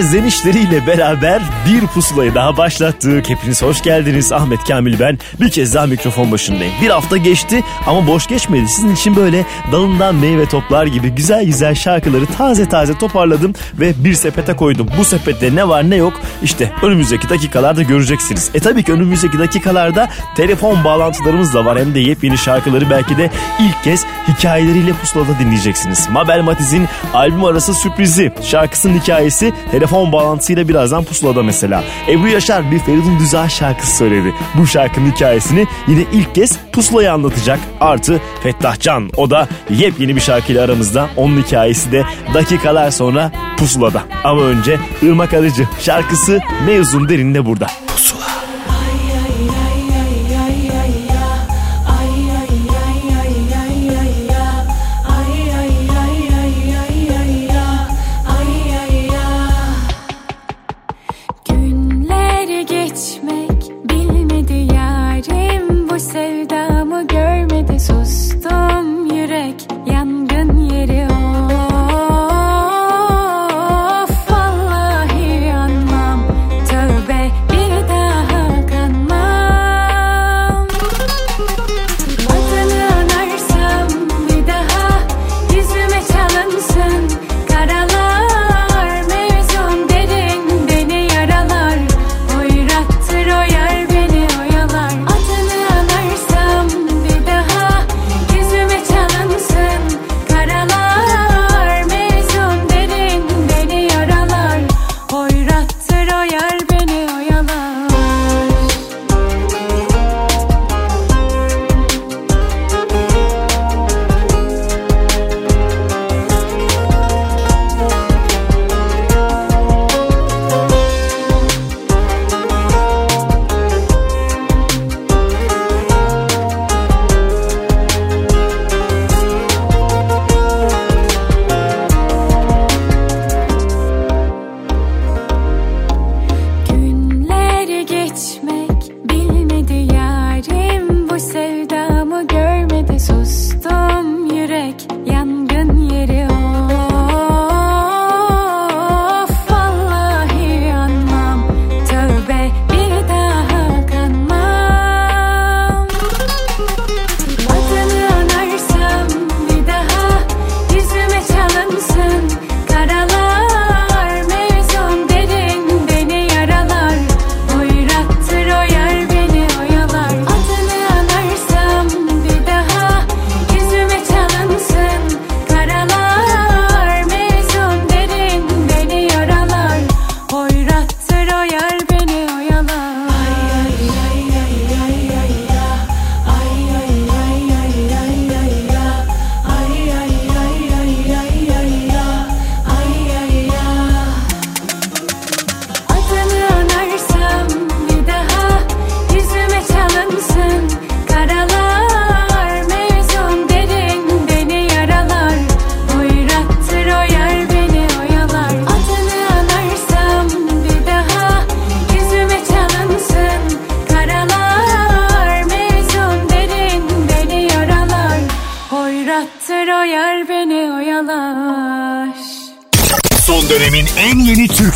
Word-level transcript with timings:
Serzenişleriyle 0.00 0.86
beraber 0.86 1.42
bir 1.68 1.86
pusulayı 1.86 2.34
daha 2.34 2.56
başlattık. 2.56 3.28
Hepiniz 3.28 3.62
hoş 3.62 3.82
geldiniz. 3.82 4.32
Ahmet 4.32 4.64
Kamil 4.64 4.98
ben. 5.00 5.18
Bir 5.40 5.50
kez 5.50 5.74
daha 5.74 5.86
mikrofon 5.86 6.32
başındayım. 6.32 6.72
Bir 6.82 6.90
hafta 6.90 7.16
geçti 7.16 7.62
ama 7.86 8.06
boş 8.06 8.26
geçmedi. 8.26 8.68
Sizin 8.68 8.94
için 8.94 9.16
böyle 9.16 9.44
dalından 9.72 10.14
meyve 10.14 10.46
toplar 10.46 10.86
gibi 10.86 11.08
güzel 11.08 11.44
güzel 11.44 11.74
şarkıları 11.74 12.26
taze 12.26 12.68
taze 12.68 12.98
toparladım 12.98 13.52
ve 13.74 14.04
bir 14.04 14.14
sepete 14.14 14.56
koydum. 14.56 14.86
Bu 14.98 15.04
sepette 15.04 15.54
ne 15.54 15.68
var 15.68 15.90
ne 15.90 15.96
yok 15.96 16.12
işte 16.42 16.72
önümüzdeki 16.82 17.28
dakikalarda 17.28 17.82
göreceksiniz. 17.82 18.50
E 18.54 18.60
tabii 18.60 18.82
ki 18.82 18.92
önümüzdeki 18.92 19.38
dakikalarda 19.38 20.08
telefon 20.36 20.84
bağlantılarımız 20.84 21.54
da 21.54 21.64
var. 21.64 21.78
Hem 21.78 21.94
de 21.94 22.00
yepyeni 22.00 22.38
şarkıları 22.38 22.90
belki 22.90 23.16
de 23.16 23.30
ilk 23.60 23.84
kez 23.84 24.04
hikayeleriyle 24.28 24.92
pusulada 24.92 25.38
dinleyeceksiniz. 25.38 26.08
Mabel 26.10 26.40
Matiz'in 26.40 26.88
albüm 27.14 27.44
arası 27.44 27.74
sürprizi 27.74 28.32
şarkısının 28.42 28.98
hikayesi 29.00 29.52
telefon 29.70 29.89
bağlantısıyla 29.90 30.68
birazdan 30.68 31.04
pusulada 31.04 31.42
mesela. 31.42 31.84
Ebru 32.08 32.28
Yaşar 32.28 32.70
bir 32.70 32.78
Feridun 32.78 33.18
Düzağ 33.18 33.48
şarkısı 33.48 33.96
söyledi. 33.96 34.34
Bu 34.54 34.66
şarkının 34.66 35.10
hikayesini 35.10 35.66
yine 35.88 36.04
ilk 36.12 36.34
kez 36.34 36.58
pusulaya 36.72 37.14
anlatacak. 37.14 37.60
Artı 37.80 38.20
Fettah 38.42 38.80
Can 38.80 39.10
o 39.16 39.30
da 39.30 39.48
yepyeni 39.70 40.16
bir 40.16 40.20
şarkıyla 40.20 40.64
aramızda. 40.64 41.08
Onun 41.16 41.42
hikayesi 41.42 41.92
de 41.92 42.04
dakikalar 42.34 42.90
sonra 42.90 43.32
pusulada. 43.56 44.02
Ama 44.24 44.42
önce 44.42 44.78
Irmak 45.02 45.34
Arıcı 45.34 45.68
şarkısı 45.80 46.40
Mevzun 46.66 47.08
Derin'de 47.08 47.46
burada. 47.46 47.66
Pusula. 47.86 48.19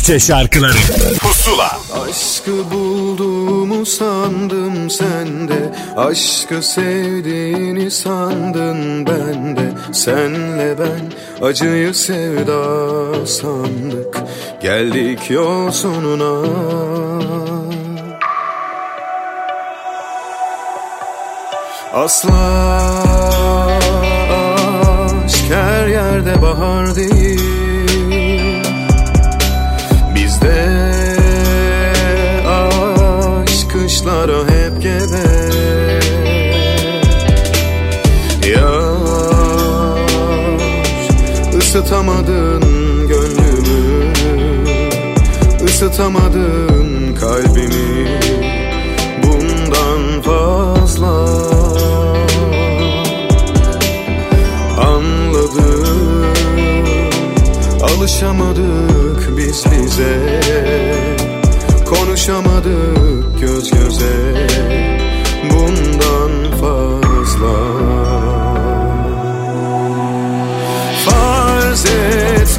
Türkçe 0.05 0.25
şarkıları. 0.25 0.77
Pusula. 1.21 1.79
Aşkı 2.07 2.71
bulduğumu 2.71 3.85
sandım 3.85 4.89
sende. 4.89 5.75
Aşkı 5.97 6.61
sevdiğini 6.61 7.91
sandın 7.91 9.05
bende. 9.05 9.71
Senle 9.93 10.75
ben 10.79 11.13
acıyı 11.47 11.93
sevda 11.93 13.25
sandık. 13.25 14.17
Geldik 14.61 15.29
yol 15.29 15.71
sonuna 15.71 16.49
Asla 21.93 23.04
Yar 41.85 41.91
ısıtamadın 41.91 42.61
gönlümü. 43.07 44.13
Isıtamadın 45.65 47.15
kalbimi. 47.19 48.07
Bundan 49.23 50.21
fazla. 50.21 51.27
Anladım 54.81 56.25
Alışamadık 57.83 59.37
biz 59.37 59.65
bize. 59.71 60.41
Konuşamadık 61.85 63.41
göz 63.41 63.71
göze 63.71 64.24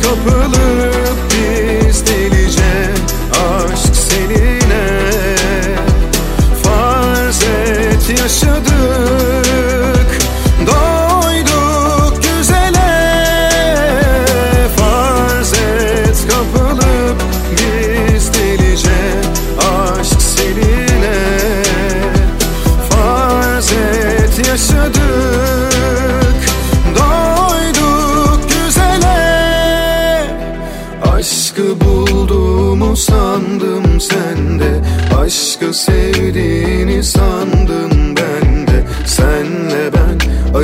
et 0.08 0.95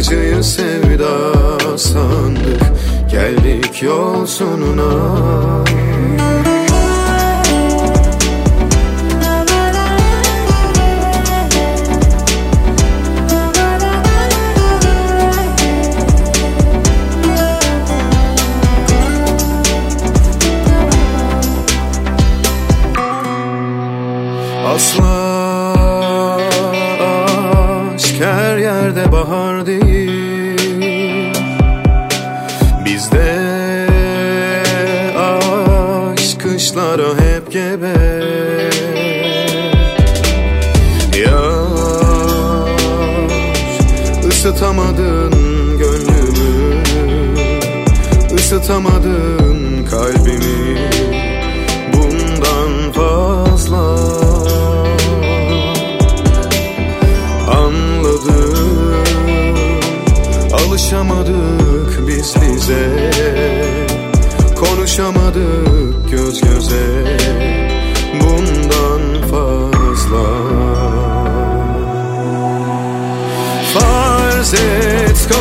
acıyı 0.03 0.45
sevda 0.45 1.79
sandık. 1.79 2.63
Geldik 3.11 3.83
yol 3.83 4.27
sonuna 4.27 4.93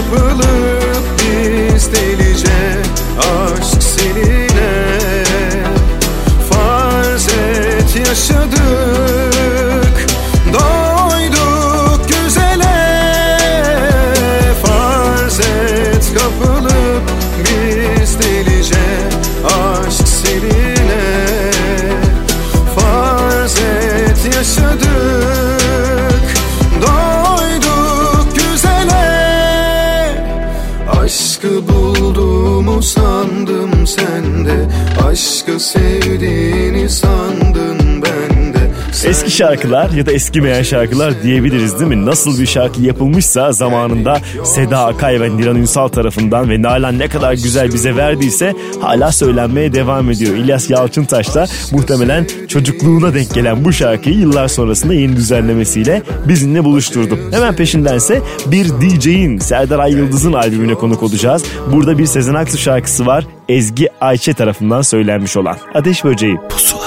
et 0.01 0.80
şarkılar 39.41 39.89
ya 39.89 40.05
da 40.05 40.11
eskimeyen 40.11 40.63
şarkılar 40.63 41.23
diyebiliriz 41.23 41.79
değil 41.79 41.89
mi? 41.89 42.05
Nasıl 42.05 42.39
bir 42.39 42.45
şarkı 42.45 42.81
yapılmışsa 42.81 43.51
zamanında 43.51 44.17
Seda 44.43 44.85
Akay 44.85 45.21
ve 45.21 45.37
Niran 45.37 45.55
Ünsal 45.55 45.87
tarafından 45.87 46.49
ve 46.49 46.61
Nalan 46.61 46.99
ne 46.99 47.07
kadar 47.07 47.33
güzel 47.33 47.73
bize 47.73 47.95
verdiyse 47.95 48.53
hala 48.81 49.11
söylenmeye 49.11 49.73
devam 49.73 50.11
ediyor. 50.11 50.35
İlyas 50.35 50.69
Yalçıntaş 50.69 51.35
da 51.35 51.47
muhtemelen 51.71 52.27
çocukluğuna 52.47 53.13
denk 53.13 53.33
gelen 53.33 53.65
bu 53.65 53.73
şarkıyı 53.73 54.15
yıllar 54.15 54.47
sonrasında 54.47 54.93
yeni 54.93 55.15
düzenlemesiyle 55.15 56.01
bizimle 56.27 56.63
buluşturdu. 56.63 57.17
Hemen 57.31 57.55
peşindense 57.55 58.21
bir 58.45 58.65
DJ'in 58.65 59.37
Serdar 59.37 59.79
Ay 59.79 59.95
albümüne 60.35 60.73
konuk 60.73 61.03
olacağız. 61.03 61.43
Burada 61.71 61.97
bir 61.97 62.05
Sezen 62.05 62.33
Aksu 62.33 62.57
şarkısı 62.57 63.05
var. 63.05 63.27
Ezgi 63.49 63.89
Ayçe 64.01 64.33
tarafından 64.33 64.81
söylenmiş 64.81 65.37
olan 65.37 65.57
Ateş 65.73 66.03
Böceği. 66.03 66.37
Pusula. 66.49 66.80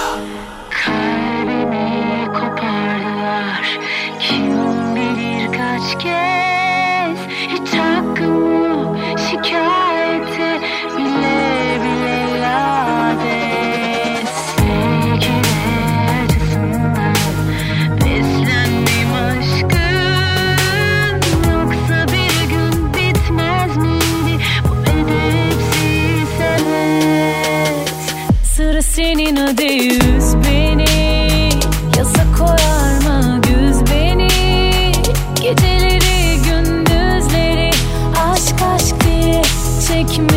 Aşk 39.94 40.33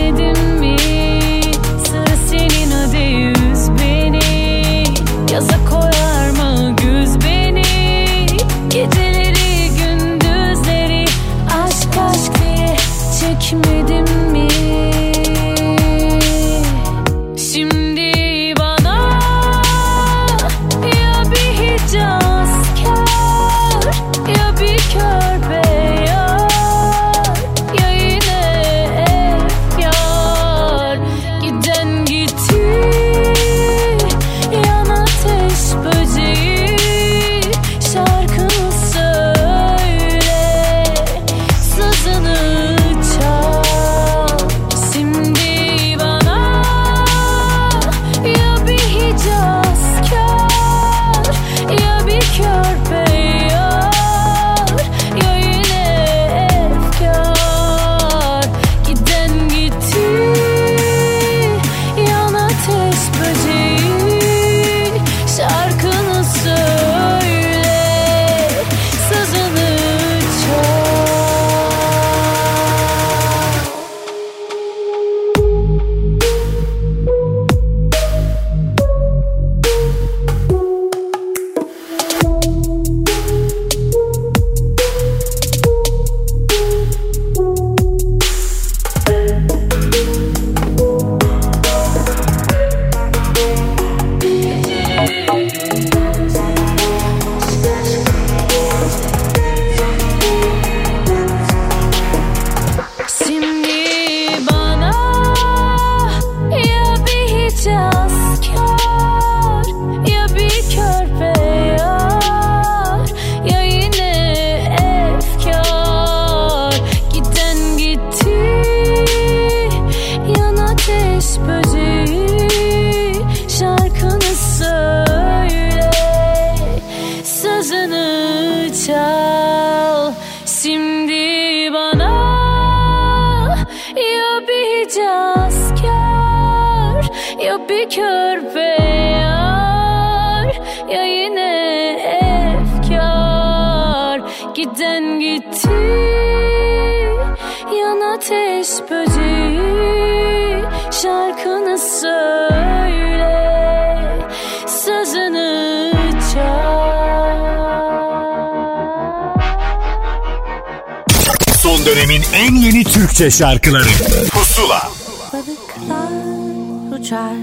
Türkçe 163.17 163.37
şarkıları. 163.37 163.83
Pusula. 164.31 164.91
Balıklar 165.33 166.99
uçar, 166.99 167.37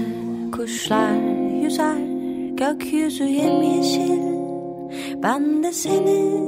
kuşlar 0.51 1.13
yüzer, 1.63 1.97
gökyüzü 2.57 3.23
yemyeşil. 3.23 4.21
Ben 5.23 5.63
de 5.63 5.73
seni 5.73 6.44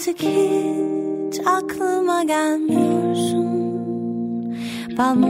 artık 0.00 0.22
hiç 0.22 1.40
aklıma 1.46 2.22
gelmiyorsun. 2.22 3.40
Ben 4.98 5.22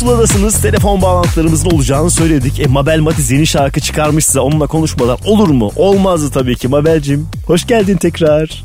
pusuladasınız. 0.00 0.62
Telefon 0.62 1.02
bağlantılarımızın 1.02 1.70
olacağını 1.70 2.10
söyledik. 2.10 2.60
E 2.60 2.66
Mabel 2.66 3.00
Matiz 3.00 3.30
yeni 3.30 3.46
şarkı 3.46 3.80
çıkarmışsa 3.80 4.40
onunla 4.40 4.66
konuşmalar 4.66 5.20
olur 5.26 5.48
mu? 5.48 5.70
Olmazdı 5.76 6.30
tabii 6.34 6.56
ki 6.56 6.68
Mabel'cim. 6.68 7.28
Hoş 7.46 7.66
geldin 7.66 7.96
tekrar. 7.96 8.64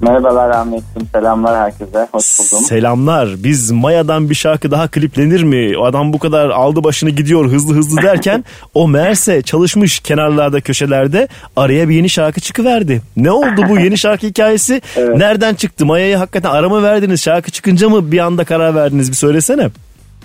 Merhabalar 0.00 0.50
Ahmet'cim. 0.50 1.08
Selamlar 1.12 1.56
herkese. 1.56 2.08
Hoş 2.12 2.38
buldum. 2.38 2.64
Selamlar. 2.64 3.28
Biz 3.38 3.70
Maya'dan 3.70 4.30
bir 4.30 4.34
şarkı 4.34 4.70
daha 4.70 4.88
kliplenir 4.88 5.42
mi? 5.42 5.78
O 5.78 5.84
adam 5.84 6.12
bu 6.12 6.18
kadar 6.18 6.50
aldı 6.50 6.84
başını 6.84 7.10
gidiyor 7.10 7.50
hızlı 7.50 7.74
hızlı 7.74 8.02
derken 8.02 8.44
o 8.74 8.88
meğerse 8.88 9.42
çalışmış 9.42 10.00
kenarlarda 10.00 10.60
köşelerde 10.60 11.28
araya 11.56 11.88
bir 11.88 11.94
yeni 11.94 12.10
şarkı 12.10 12.40
çıkıverdi. 12.40 13.02
Ne 13.16 13.30
oldu 13.30 13.62
bu 13.68 13.78
yeni 13.78 13.98
şarkı 13.98 14.26
hikayesi? 14.26 14.82
evet. 14.96 15.16
Nereden 15.16 15.54
çıktı? 15.54 15.86
Maya'yı 15.86 16.16
hakikaten 16.16 16.50
arama 16.50 16.82
verdiniz. 16.82 17.22
Şarkı 17.22 17.50
çıkınca 17.50 17.88
mı 17.88 18.12
bir 18.12 18.18
anda 18.18 18.44
karar 18.44 18.74
verdiniz? 18.74 19.10
Bir 19.10 19.16
söylesene. 19.16 19.70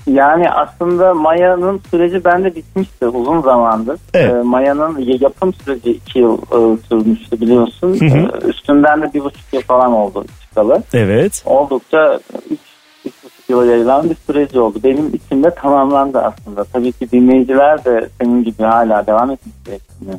Yani 0.08 0.50
aslında 0.50 1.14
Maya'nın 1.14 1.82
süreci 1.92 2.26
bende 2.26 2.56
bitmişti 2.56 3.08
uzun 3.08 3.42
zamandır. 3.42 4.00
Evet. 4.14 4.34
Ee, 4.34 4.42
Maya'nın 4.42 5.00
yapım 5.00 5.54
süreci 5.54 5.92
iki 5.92 6.20
yıl 6.20 6.38
e, 6.38 6.78
sürmüştü 6.90 7.42
biliyorsun. 7.42 8.00
Hı 8.00 8.06
hı. 8.06 8.18
Ee, 8.18 8.48
üstünden 8.48 9.02
de 9.02 9.14
bir 9.14 9.24
buçuk 9.24 9.54
yıl 9.54 9.62
falan 9.62 9.94
oldu 9.94 10.26
çıkalı. 10.42 10.84
Evet. 10.94 11.44
Oldukça 11.46 12.20
üç, 12.50 12.60
üç 13.06 13.14
buçuk 13.24 13.50
yıla 13.50 13.66
yayılan 13.66 14.10
bir 14.10 14.16
süreci 14.16 14.60
oldu. 14.60 14.80
Benim 14.84 15.14
içimde 15.14 15.50
tamamlandı 15.50 16.20
aslında. 16.20 16.64
Tabii 16.64 16.92
ki 16.92 17.12
dinleyiciler 17.12 17.86
de 17.86 18.10
senin 18.22 18.44
gibi 18.44 18.64
hala 18.64 19.08
devam 19.08 19.32
etmek 19.32 19.66
gerektiğini 19.66 20.16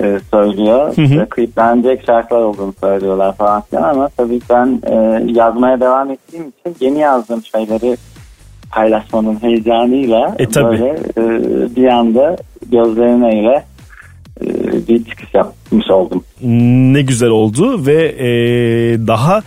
e, 0.00 0.20
söylüyor. 0.30 0.96
Hı 0.96 1.28
kliplenecek 1.28 2.06
şarkılar 2.06 2.40
olduğunu 2.40 2.74
söylüyorlar 2.80 3.36
falan 3.36 3.62
filan 3.62 3.82
ama 3.82 4.08
tabii 4.16 4.40
ben 4.50 4.80
e, 4.86 5.24
yazmaya 5.32 5.80
devam 5.80 6.10
ettiğim 6.10 6.48
için 6.48 6.76
yeni 6.80 6.98
yazdığım 6.98 7.42
şeyleri 7.44 7.96
paylaşmanın 8.72 9.42
heyecanıyla 9.42 10.34
E, 10.38 10.46
tabii. 10.48 10.78
böyle 10.78 10.90
e, 10.90 11.76
bir 11.76 11.88
anda 11.88 12.36
gözlerine 12.70 13.40
ile 13.40 13.64
e, 14.40 14.46
bir 14.88 15.04
çıkış 15.04 15.34
yapmış 15.34 15.90
oldum. 15.90 16.24
Ne 16.92 17.02
güzel 17.02 17.28
oldu 17.30 17.86
ve 17.86 18.04
e, 18.18 18.28
daha 19.06 19.42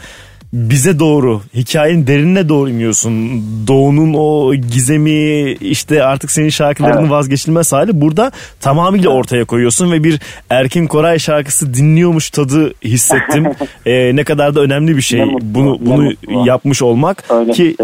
bize 0.54 1.00
doğru 1.00 1.42
hikayenin 1.54 2.08
derinine 2.08 2.50
doğru 2.50 2.70
iniyorsun. 2.70 3.44
Doğu'nun 3.68 4.14
o 4.18 4.56
gizemi 4.56 5.52
işte 5.52 6.04
artık 6.04 6.32
senin 6.32 6.50
şarkılarının 6.50 7.02
Evet. 7.02 7.12
vazgeçilmez 7.12 7.74
hali 7.74 8.02
burada 8.02 8.32
tamamıyla 8.60 9.10
ortaya 9.10 9.46
koyuyorsun 9.46 9.92
ve 9.92 10.04
bir 10.04 10.20
Erkin 10.50 10.88
Koray 10.88 11.20
şarkısı 11.20 11.74
dinliyormuş 11.74 12.30
tadı 12.30 12.74
hissettim. 12.84 13.46
E, 13.86 14.16
ne 14.16 14.24
kadar 14.24 14.56
da 14.56 14.62
önemli 14.62 14.98
bir 14.98 15.02
şey 15.02 15.20
Ne 15.20 15.26
mutlu, 15.26 15.46
bunu 15.56 15.78
bunu 15.82 16.04
mutlu. 16.04 16.48
yapmış 16.48 16.82
olmak 16.82 17.24
Öyle 17.30 17.52
ki 17.52 17.76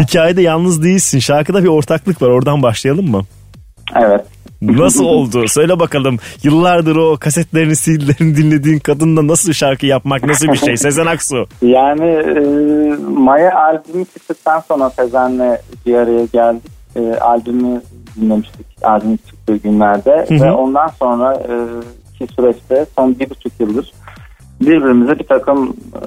hikayede 0.00 0.42
yalnız 0.42 0.82
değilsin. 0.82 1.18
Şarkıda 1.18 1.62
bir 1.62 1.68
ortaklık 1.68 2.22
var. 2.22 2.28
Oradan 2.28 2.62
başlayalım 2.62 3.10
mı? 3.10 3.22
Evet. 3.96 4.20
Nasıl 4.72 5.04
oldu? 5.04 5.48
Söyle 5.48 5.78
bakalım. 5.80 6.18
Yıllardır 6.42 6.96
o 6.96 7.16
kasetlerini, 7.20 7.74
CD'lerini 7.76 8.36
dinlediğin 8.36 8.78
kadınla 8.78 9.26
nasıl 9.26 9.52
şarkı 9.52 9.86
yapmak 9.86 10.24
nasıl 10.26 10.48
bir 10.48 10.56
şey? 10.56 10.76
Sezen 10.76 11.06
Aksu. 11.06 11.46
Yani 11.62 12.04
e, 12.04 12.40
Maya 13.08 13.54
albümü 13.54 14.04
çıktıktan 14.04 14.60
sonra 14.68 14.90
Sezen'le 14.90 15.58
bir 15.86 15.94
araya 15.94 16.24
geldik. 16.24 16.72
E, 16.96 17.00
albümü 17.14 17.82
dinlemiştik 18.16 18.66
albüm 18.82 19.16
çıktığı 19.16 19.56
günlerde 19.56 20.26
Hı 20.28 20.34
hı. 20.34 20.40
ve 20.40 20.52
ondan 20.52 20.88
sonra 20.88 21.34
e, 21.34 21.54
ki 22.18 22.32
süreçte 22.36 22.86
son 22.96 23.18
bir 23.18 23.30
buçuk 23.30 23.52
yıldır 23.60 23.92
birbirimize 24.60 25.18
bir 25.18 25.26
takım 25.26 25.76
e, 25.94 26.00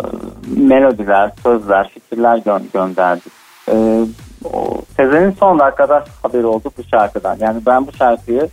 melodiler, 0.59 1.31
sözler, 1.43 1.89
fikirler 1.93 2.37
gö- 2.37 2.71
gönderdik. 2.73 3.33
E, 3.71 4.05
o, 4.43 4.81
Sezen'in 4.97 5.31
son 5.31 5.59
dakikada 5.59 6.03
haberi 6.23 6.45
oldu 6.45 6.71
bu 6.77 6.83
şarkıdan. 6.91 7.37
Yani 7.39 7.61
ben 7.65 7.87
bu 7.87 7.91
şarkıyı 7.91 8.47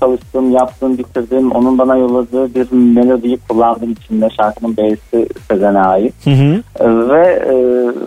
çalıştım, 0.00 0.50
yaptım, 0.50 0.98
bitirdim. 0.98 1.50
Onun 1.52 1.78
bana 1.78 1.96
yolladığı 1.96 2.54
bir 2.54 2.72
melodiyi 2.72 3.38
kullandım 3.48 3.92
içinde. 3.92 4.30
Şarkının 4.30 4.76
B'si 4.76 5.28
Sezen'e 5.48 5.80
ait. 5.80 6.14
Hı 6.24 6.30
hı. 6.30 6.62
Ee, 6.80 7.08
Ve 7.08 7.26
e, 7.26 7.54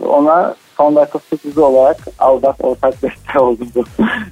ona 0.08 0.56
son 0.78 0.96
dakika 0.96 1.20
sürprizi 1.20 1.60
olarak 1.60 1.98
al 2.20 2.42
bak 2.42 2.56
ortak 2.64 3.04
beste 3.04 3.40
oldu 3.40 3.64
bu. 3.76 3.84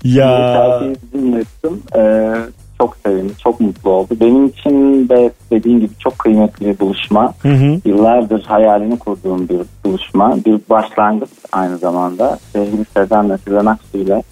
Ya. 0.04 0.54
Şarkıyı 0.54 0.96
dinlettim. 1.14 1.82
Ee, 1.96 2.34
çok 2.78 2.98
sevindi, 3.06 3.38
çok 3.38 3.60
mutlu 3.60 3.90
oldu. 3.90 4.18
Benim 4.20 4.46
için 4.46 5.10
de 5.10 5.32
dediğim 5.52 5.80
gibi 5.80 5.94
çok 6.00 6.20
kıymetli 6.20 6.66
bir 6.66 6.80
buluşma. 6.80 7.34
Hı 7.42 7.50
hı. 7.50 7.80
Yıllardır 7.86 8.44
hayalini 8.44 9.00
kurduğum 9.00 9.50
bir 9.50 9.60
buluşma. 9.86 10.38
Bir 10.46 10.60
başlangıç 10.70 11.30
aynı 11.52 11.78
zamanda. 11.78 12.40
Sevgili 12.54 12.86
Sezen'le 12.86 13.38
Sezen 13.38 13.66
Aksu 13.66 13.98
ile 13.98 14.24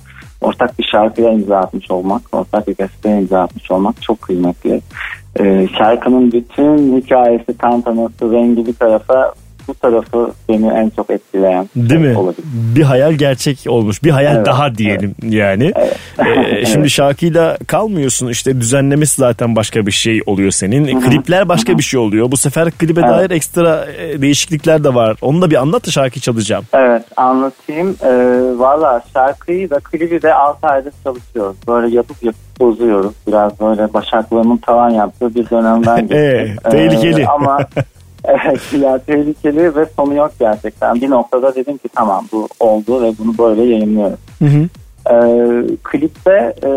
ortak 0.41 0.79
bir 0.79 0.83
şarkıya 0.91 1.31
imza 1.31 1.57
atmış 1.57 1.91
olmak, 1.91 2.21
ortak 2.31 2.67
bir 2.67 2.77
besteye 2.77 3.19
imza 3.19 3.41
atmış 3.41 3.71
olmak 3.71 4.01
çok 4.01 4.21
kıymetli. 4.21 4.81
Ee, 5.39 5.67
şarkının 5.77 6.31
bütün 6.31 7.01
hikayesi, 7.01 7.57
tantanası, 7.57 8.31
rengi 8.31 8.65
bir 8.65 8.73
tarafa 8.73 9.33
bu 9.67 9.73
tarafı 9.73 10.31
beni 10.49 10.67
en 10.67 10.89
çok 10.89 11.09
etkileyen 11.09 11.69
Değil 11.75 12.01
mi? 12.01 12.17
olabilir. 12.17 12.45
Bir 12.75 12.83
hayal 12.83 13.13
gerçek 13.13 13.59
olmuş. 13.67 14.03
Bir 14.03 14.09
hayal 14.11 14.35
Evet, 14.35 14.45
daha 14.45 14.75
diyelim 14.75 15.15
yani. 15.23 15.71
Evet. 15.75 15.97
Ee, 16.19 16.65
şimdi 16.65 16.79
Evet. 16.79 16.89
şarkıyla 16.89 17.57
kalmıyorsun. 17.67 18.27
İşte 18.27 18.61
düzenlemesi 18.61 19.15
zaten 19.21 19.55
başka 19.55 19.85
bir 19.85 19.91
şey 19.91 20.21
oluyor 20.25 20.51
senin. 20.51 20.85
E, 20.87 20.99
Klipler 20.99 21.49
başka 21.49 21.77
bir 21.77 21.83
şey 21.83 21.99
oluyor. 21.99 22.31
Bu 22.31 22.37
sefer 22.37 22.71
klibe 22.71 22.99
Evet. 22.99 23.09
dair 23.09 23.31
ekstra 23.31 23.85
e, 23.97 24.21
değişiklikler 24.21 24.83
de 24.83 24.93
var. 24.93 25.17
Onu 25.21 25.41
da 25.41 25.49
bir 25.51 25.55
anlat 25.55 25.87
da 25.87 25.91
şarkıyı 25.91 26.21
çalacağım. 26.21 26.63
Evet 26.73 27.03
anlatayım. 27.17 27.95
Ee, 28.03 28.09
Valla 28.59 29.03
şarkıyı 29.13 29.69
da 29.69 29.79
klibi 29.79 30.21
de 30.21 30.33
6 30.33 30.67
aydır 30.67 30.93
çalışıyoruz. 31.03 31.55
Böyle 31.67 31.95
yapıp 31.95 32.23
yapıp 32.23 32.59
bozuyoruz. 32.59 33.13
Biraz 33.27 33.59
böyle 33.59 33.93
başaklığımın 33.93 34.57
tavan 34.57 34.89
yaptığı 34.89 35.35
bir 35.35 35.49
dönemden 35.49 35.99
geçti. 36.07 36.15
Ee, 36.65 36.69
tehlikeli. 36.69 37.27
ama 37.27 37.59
evet 38.23 38.73
ya 38.81 38.97
tehlikeli 38.97 39.75
ve 39.75 39.85
sonu 39.95 40.15
yok 40.15 40.31
gerçekten. 40.39 40.95
Bir 40.95 41.09
noktada 41.09 41.55
dedim 41.55 41.77
ki 41.77 41.89
tamam 41.95 42.25
bu 42.31 42.47
oldu 42.59 43.01
ve 43.01 43.13
bunu 43.19 43.37
böyle 43.37 43.63
yayınlıyorum. 43.63 44.17
Hı 44.39 44.45
hı. 44.45 44.67
Ee, 45.09 45.77
klipte 45.83 46.55
e, 46.63 46.69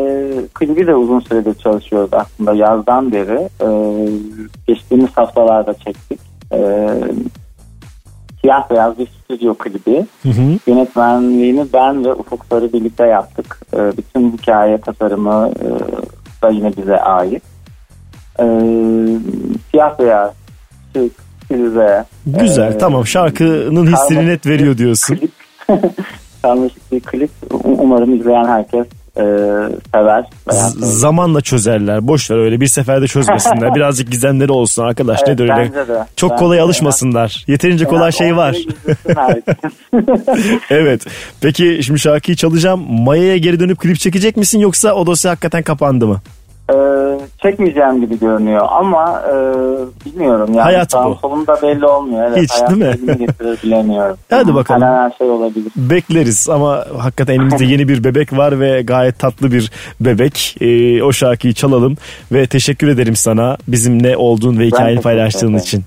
klibi 0.55 0.87
de 0.87 0.95
uzun 0.95 1.21
süredir 1.21 1.55
çalışıyoruz 1.55 2.11
aslında 2.13 2.55
yazdan 2.55 3.13
beri. 3.13 3.49
Ee, 3.63 4.09
geçtiğimiz 4.67 5.11
haftalarda 5.17 5.75
çektik. 5.75 6.21
Ee, 6.53 6.89
siyah 8.41 8.71
beyaz 8.71 8.99
bir 8.99 9.07
stüdyo 9.07 9.55
klibi. 9.55 10.07
Hı 10.23 10.29
hı. 10.29 10.59
Yönetmenliğini 10.67 11.67
ben 11.73 12.05
ve 12.05 12.15
Ufuk 12.15 12.45
Sarı 12.45 12.73
birlikte 12.73 13.07
yaptık. 13.07 13.61
Ee, 13.75 13.93
bütün 13.97 14.33
hikaye 14.33 14.79
tasarımı 14.79 15.51
e, 15.61 15.69
da 16.43 16.49
yine 16.49 16.77
bize 16.77 16.97
ait. 17.01 17.43
Ee, 18.41 18.45
siyah 19.71 19.99
beyaz, 19.99 20.31
şık, 20.93 21.13
prize. 21.49 22.05
Güzel 22.27 22.73
e, 22.73 22.79
tamam 22.79 23.07
şarkının 23.07 23.87
hissini 23.93 24.27
net 24.27 24.47
veriyor 24.47 24.79
diyorsun. 24.79 25.19
Karmaşık 26.43 26.93
bir 26.93 27.01
klip. 27.01 27.31
Um- 27.51 27.77
Umarım 27.79 28.21
izleyen 28.21 28.45
herkes 28.45 28.87
e, 29.17 29.23
sever. 29.95 30.25
Z- 30.49 30.85
zamanla 30.85 31.41
çözerler. 31.41 32.09
Boş 32.09 32.31
ver 32.31 32.37
öyle 32.37 32.61
bir 32.61 32.67
seferde 32.67 33.07
çözmesinler. 33.07 33.75
Birazcık 33.75 34.11
gizemleri 34.11 34.53
olsun 34.53 34.83
arkadaş. 34.85 35.19
Evet, 35.19 35.29
Nedir 35.29 35.43
öyle? 35.43 35.55
bence 35.57 35.89
de. 35.95 36.05
Çok 36.17 36.31
Bence 36.31 36.41
kolay 36.41 36.59
de. 36.59 36.63
alışmasınlar. 36.63 37.45
Yeterince 37.47 37.85
kolay 37.85 38.13
şey 38.13 38.37
var. 38.37 38.57
Evet. 40.71 41.05
Peki 41.41 41.81
şimdi 41.83 42.01
şarkıyı 42.01 42.37
çalacağım. 42.37 42.87
Maya'ya 43.03 43.37
geri 43.37 43.61
dönüp 43.61 43.79
klip 43.79 43.99
çekecek 43.99 44.37
misin 44.37 44.59
yoksa 44.59 44.93
o 44.93 45.07
dosya 45.07 45.31
hakikaten 45.31 45.63
kapandı 45.63 46.07
mı? 46.07 46.21
Ee, 46.73 46.75
çekmeyeceğim 47.43 48.01
gibi 48.01 48.19
görünüyor 48.19 48.67
ama 48.71 49.23
e, 49.29 49.35
bilmiyorum. 50.07 50.49
Yani 50.49 50.61
Hayat 50.63 50.93
sağım 50.93 51.11
bu. 51.13 51.19
solum 51.23 51.47
da 51.47 51.63
belli 51.63 51.87
olmuyor. 51.87 52.25
Evet, 52.29 52.39
Hiç, 52.43 52.51
hayat 52.53 52.71
değil 52.71 52.83
mi? 52.83 53.19
getirir 53.27 53.59
bilemiyorum. 53.65 54.17
Hadi 54.31 54.55
bakalım. 54.55 54.83
Her 54.83 54.95
her 54.97 55.11
şey 55.19 55.31
olabilir. 55.31 55.73
Bekleriz 55.77 56.49
ama 56.49 56.85
hakikaten 56.99 57.35
elimizde 57.35 57.65
yeni 57.65 57.89
bir 57.89 58.05
bebek 58.05 58.33
var 58.33 58.61
ve 58.61 58.83
gayet 58.83 59.19
tatlı 59.19 59.53
bir 59.53 59.71
bebek. 60.01 60.57
Ee, 60.61 61.03
o 61.03 61.13
şarkıyı 61.13 61.55
çalalım 61.55 61.97
ve 62.33 62.47
teşekkür 62.47 62.89
ederim 62.89 63.17
sana 63.17 63.57
bizimle 63.69 64.17
olduğun 64.17 64.59
ve 64.59 64.67
hikayeni 64.67 65.01
paylaştığın 65.01 65.47
ederim. 65.49 65.59
için. 65.63 65.85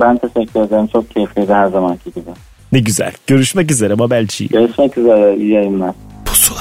Ben 0.00 0.18
teşekkür 0.18 0.60
ederim. 0.60 0.86
Çok 0.86 1.10
keyifliydi 1.10 1.54
her 1.54 1.68
zamanki 1.68 2.12
gibi. 2.12 2.30
Ne 2.72 2.78
güzel. 2.78 3.12
Görüşmek 3.26 3.70
üzere 3.70 3.98
Babelci. 3.98 4.48
Görüşmek 4.48 4.98
üzere. 4.98 5.36
İyi 5.36 5.52
yayınlar. 5.52 5.90
Pusula 6.24 6.60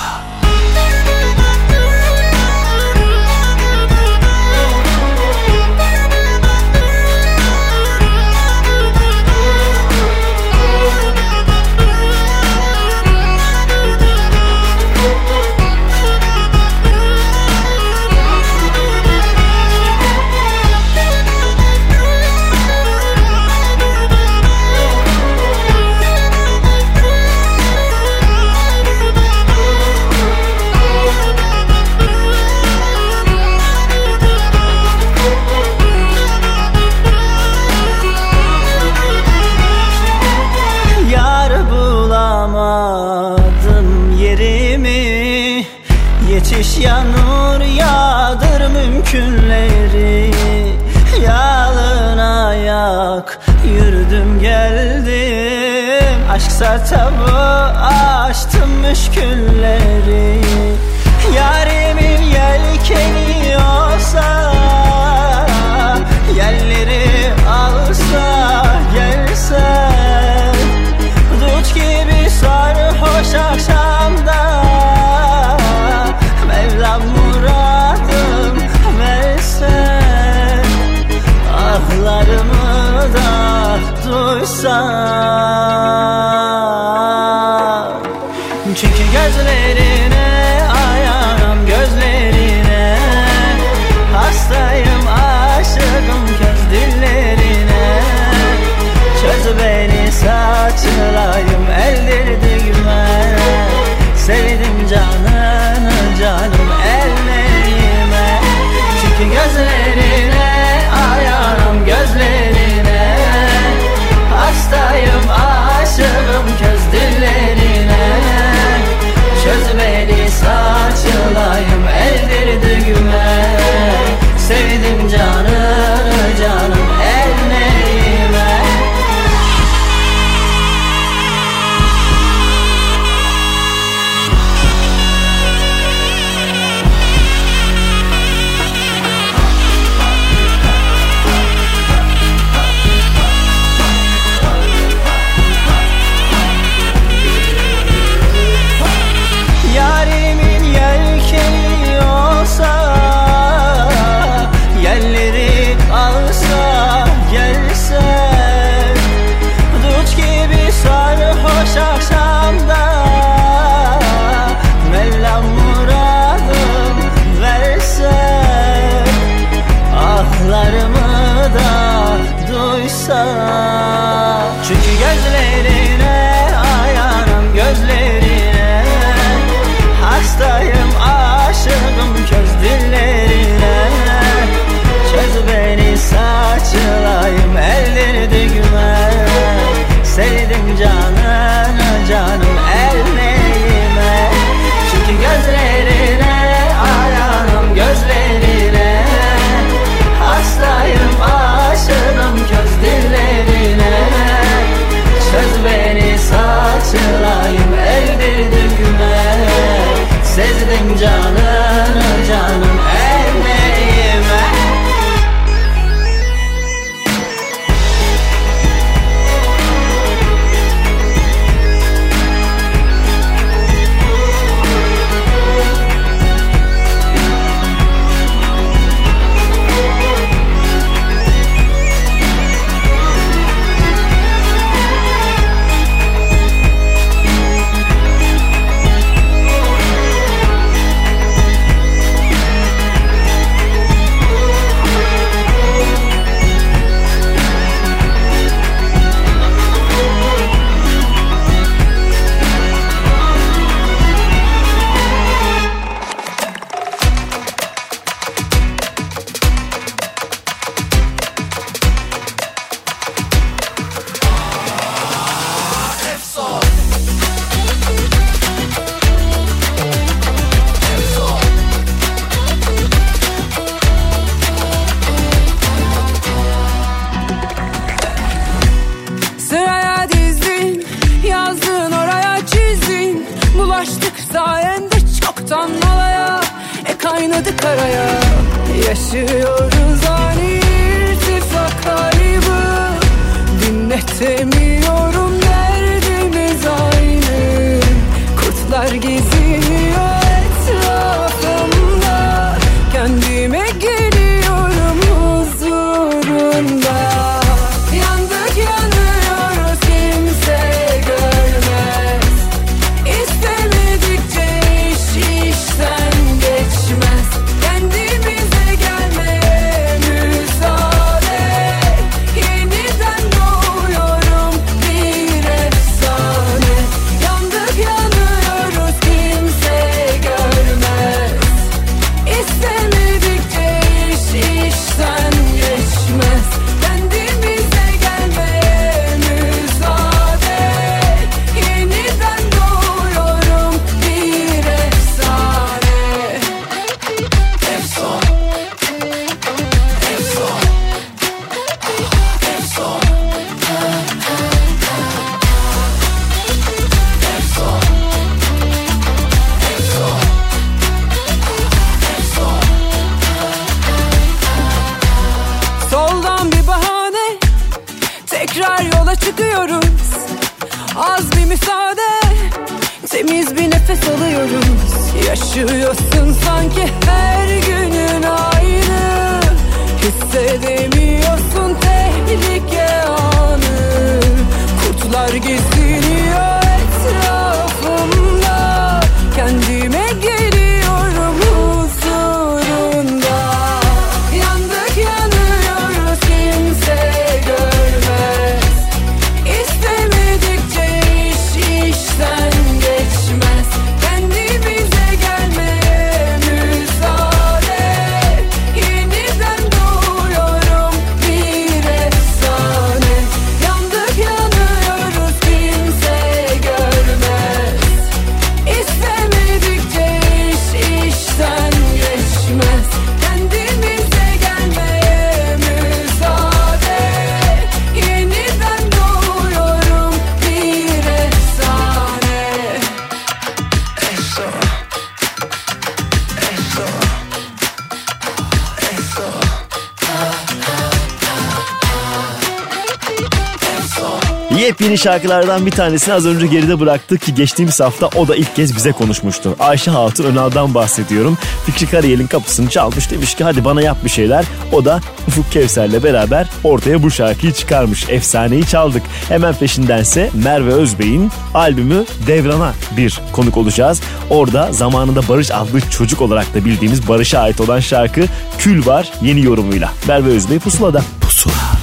Yepyeni 444.66 444.98
şarkılardan 444.98 445.66
bir 445.66 445.72
tanesini 445.72 446.14
az 446.14 446.26
önce 446.26 446.48
geride 446.48 446.80
bıraktık 446.80 447.22
ki 447.22 447.36
geçtiğimiz 447.36 447.80
hafta 447.80 448.08
o 448.08 448.28
da 448.28 448.36
ilk 448.36 448.56
kez 448.56 448.76
bize 448.76 448.92
konuşmuştu. 448.92 449.56
Ayşe 449.60 449.92
Hatun 449.92 450.24
Önal'dan 450.24 450.74
bahsediyorum. 450.74 451.38
Fikri 451.66 451.92
Karayel'in 451.92 452.28
kapısını 452.28 452.70
çalmış 452.70 453.12
demiş 453.12 453.36
ki 453.36 453.44
hadi 453.44 453.66
bana 453.66 453.82
yap 453.82 453.98
bir 454.04 454.10
şeyler. 454.10 454.46
O 454.72 454.86
da 454.86 455.00
Ufuk 455.28 455.52
Kevser'le 455.52 456.04
beraber 456.04 456.50
ortaya 456.64 457.04
bu 457.04 457.12
şarkıyı 457.12 457.54
çıkarmış. 457.54 458.10
Efsaneyi 458.10 458.68
çaldık. 458.68 459.04
Hemen 459.28 459.54
peşindense 459.56 460.30
Merve 460.34 460.74
Özbey'in 460.74 461.32
albümü 461.54 462.06
Devran'a 462.28 462.74
bir 462.98 463.22
konuk 463.32 463.58
olacağız. 463.58 464.02
Orada 464.30 464.72
zamanında 464.72 465.28
Barış 465.30 465.52
adlı 465.52 465.82
çocuk 465.82 466.22
olarak 466.22 466.54
da 466.56 466.66
bildiğimiz 466.66 467.08
Barış'a 467.08 467.40
ait 467.40 467.62
olan 467.62 467.80
şarkı 467.80 468.22
Kül 468.58 468.86
var 468.86 469.12
yeni 469.22 469.42
yorumuyla. 469.42 469.92
Merve 470.08 470.30
Özbey 470.30 470.60
pusulada. 470.60 471.02
Pusula. 471.22 471.75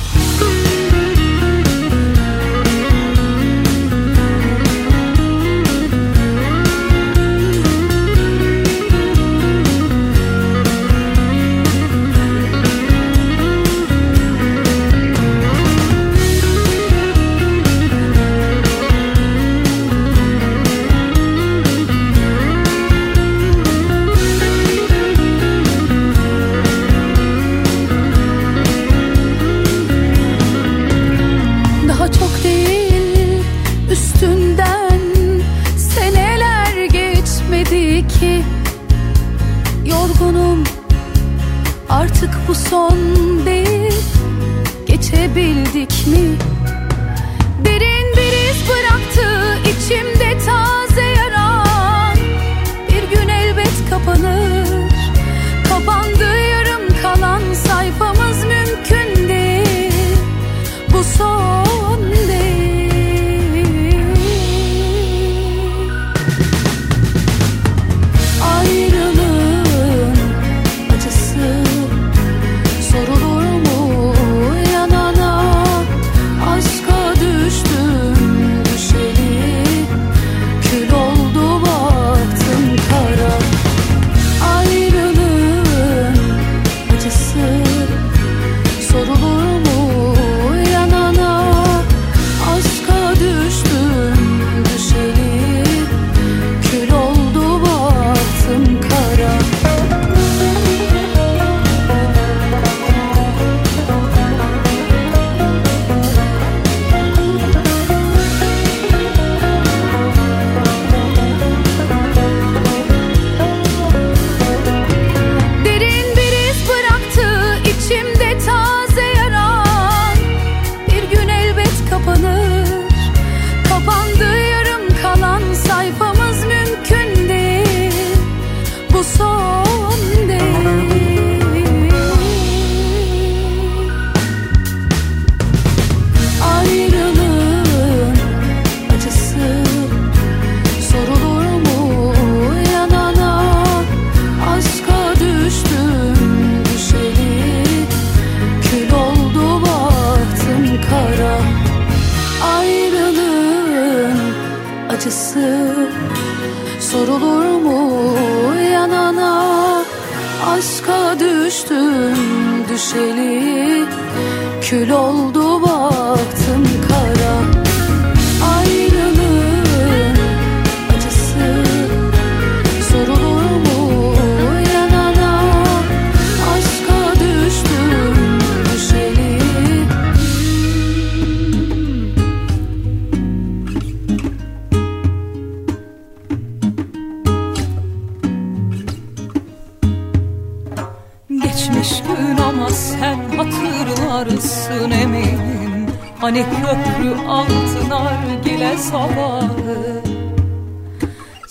Geçmiş 191.52 192.02
gün 192.02 192.36
ama 192.36 192.70
sen 192.70 193.18
hatırlarsın 193.36 194.90
eminim. 194.90 195.86
Hani 196.18 196.44
köprü 196.44 197.26
altın 197.28 197.90
argile 197.90 198.78
sabahı. 198.78 200.02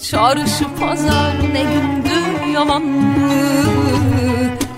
Çarşı 0.01 0.65
pazar 0.79 1.33
ne 1.53 1.63
gündü 1.63 2.51
yalanlı 2.53 3.31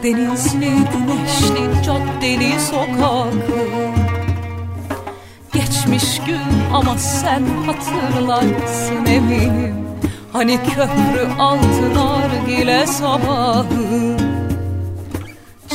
Denizli 0.03 0.69
güneşli 0.69 1.83
caddeli 1.85 2.59
sokakı. 2.59 3.63
Geçmiş 5.53 6.21
gün 6.25 6.73
ama 6.73 6.97
sen 6.97 7.43
hatırlarsın 7.65 9.05
eminim. 9.05 9.75
Hani 10.33 10.57
köprü 10.57 11.27
altın 11.39 11.95
argile 11.95 12.87
sabahı. 12.87 14.12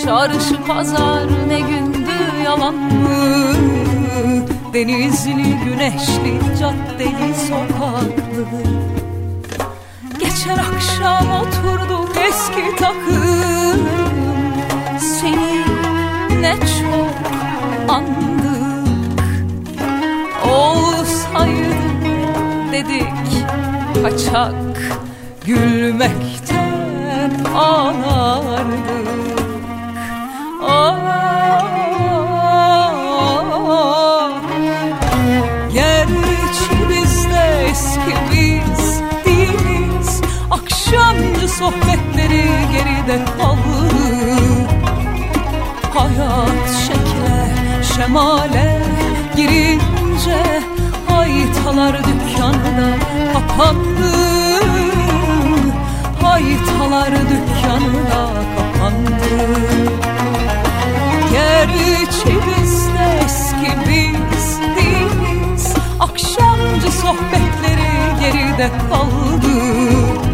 Çarşı 0.05 0.65
pazar 0.67 1.27
ne 1.49 1.61
gündü 1.61 2.11
yalan 2.45 2.75
mı? 2.75 3.19
Denizli 4.75 5.57
güneşli 5.65 6.41
caddeli 6.61 7.35
sokaklı. 7.49 8.45
Geçen 10.19 10.59
akşam 10.59 11.27
oturduk 11.31 12.17
eski 12.29 12.77
takım. 12.77 13.89
Seni 14.99 15.65
ne 16.41 16.55
çok 16.55 17.33
andık. 17.89 19.25
Olsaydı 20.51 21.75
dedik 22.73 23.45
kaçak. 24.03 24.55
Gülmekten 25.47 27.31
ağlardık 27.55 28.98
sohbetleri 42.31 42.45
geride 42.73 43.25
kaldı 43.25 43.89
Hayat 45.95 46.71
şekle 46.87 47.55
şemale 47.95 48.83
girince 49.37 50.63
Haytalar 51.09 51.97
dükkanı 51.99 52.77
da 52.79 52.91
kapandı. 53.33 54.13
Haytalar 56.23 57.11
dükkanı 57.11 57.95
da 58.11 58.31
kapandı. 58.57 59.59
Gerçi 61.33 62.39
biz 62.47 62.87
de 62.87 63.21
eski 63.25 63.73
biz 63.89 64.59
değiliz 64.77 65.75
Akşamcı 66.01 66.93
sohbetleri 66.93 68.21
geride 68.21 68.71
kaldı 68.91 70.28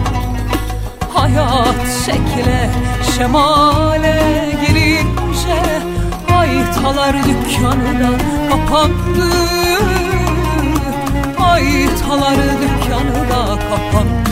Hayat 1.34 1.88
şekle 2.06 2.70
şemale 3.16 4.22
girince 4.66 5.82
Haytalar 6.28 7.16
dükkanı 7.16 8.00
da 8.00 8.18
kapandı. 8.50 9.30
Haytalar 11.38 12.36
dükkanı 12.36 13.30
da 13.30 13.58
kapandı 13.70 14.23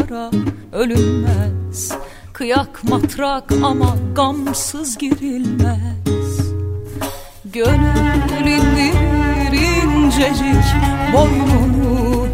duvara 0.00 0.30
ölünmez. 0.72 1.92
Kıyak 2.32 2.84
matrak 2.84 3.52
ama 3.62 3.96
gamsız 4.14 4.98
girilmez. 4.98 6.40
Gönül 7.44 8.46
indirir 8.46 9.82
incecik 9.94 10.64
boynunu 11.12 12.26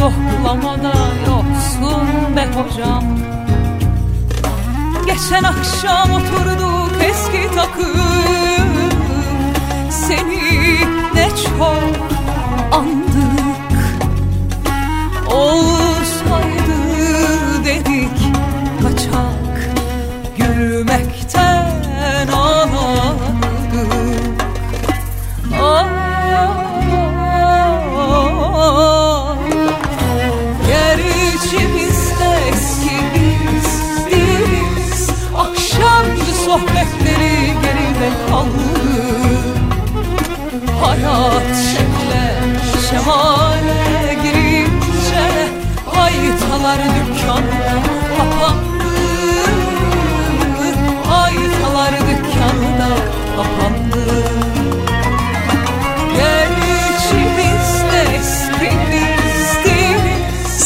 Yoklamada 0.00 0.92
yoksun 1.26 2.36
be 2.36 2.46
hocam. 2.46 3.04
Geçen 5.06 5.42
akşam 5.44 6.10
oturduk 6.12 7.02
eski 7.02 7.54
takım. 7.54 8.68
Seni 9.90 10.78
ne 11.14 11.28
çok 11.28 11.82
andık. 12.72 13.58
Olsaydı 15.32 15.87
kaçak 18.98 19.70
Gülmekten 20.38 22.28
ağladık. 22.28 23.92
Ah, 25.62 25.86
Gerçi 30.66 31.58
biz 31.76 32.10
de 32.20 32.30
eski 32.50 32.96
biz. 33.14 33.68
Değiliz 34.06 35.10
Akşamcı 35.36 36.32
sohbetleri 36.44 37.54
geride 37.62 38.10
kaldı 38.30 38.68
Hayat 40.82 41.56
şekle 41.70 42.26
şemale 42.90 44.14
girince 44.22 45.48
Haytalar 45.86 46.78
dükkanı 46.78 47.57
da 53.38 53.77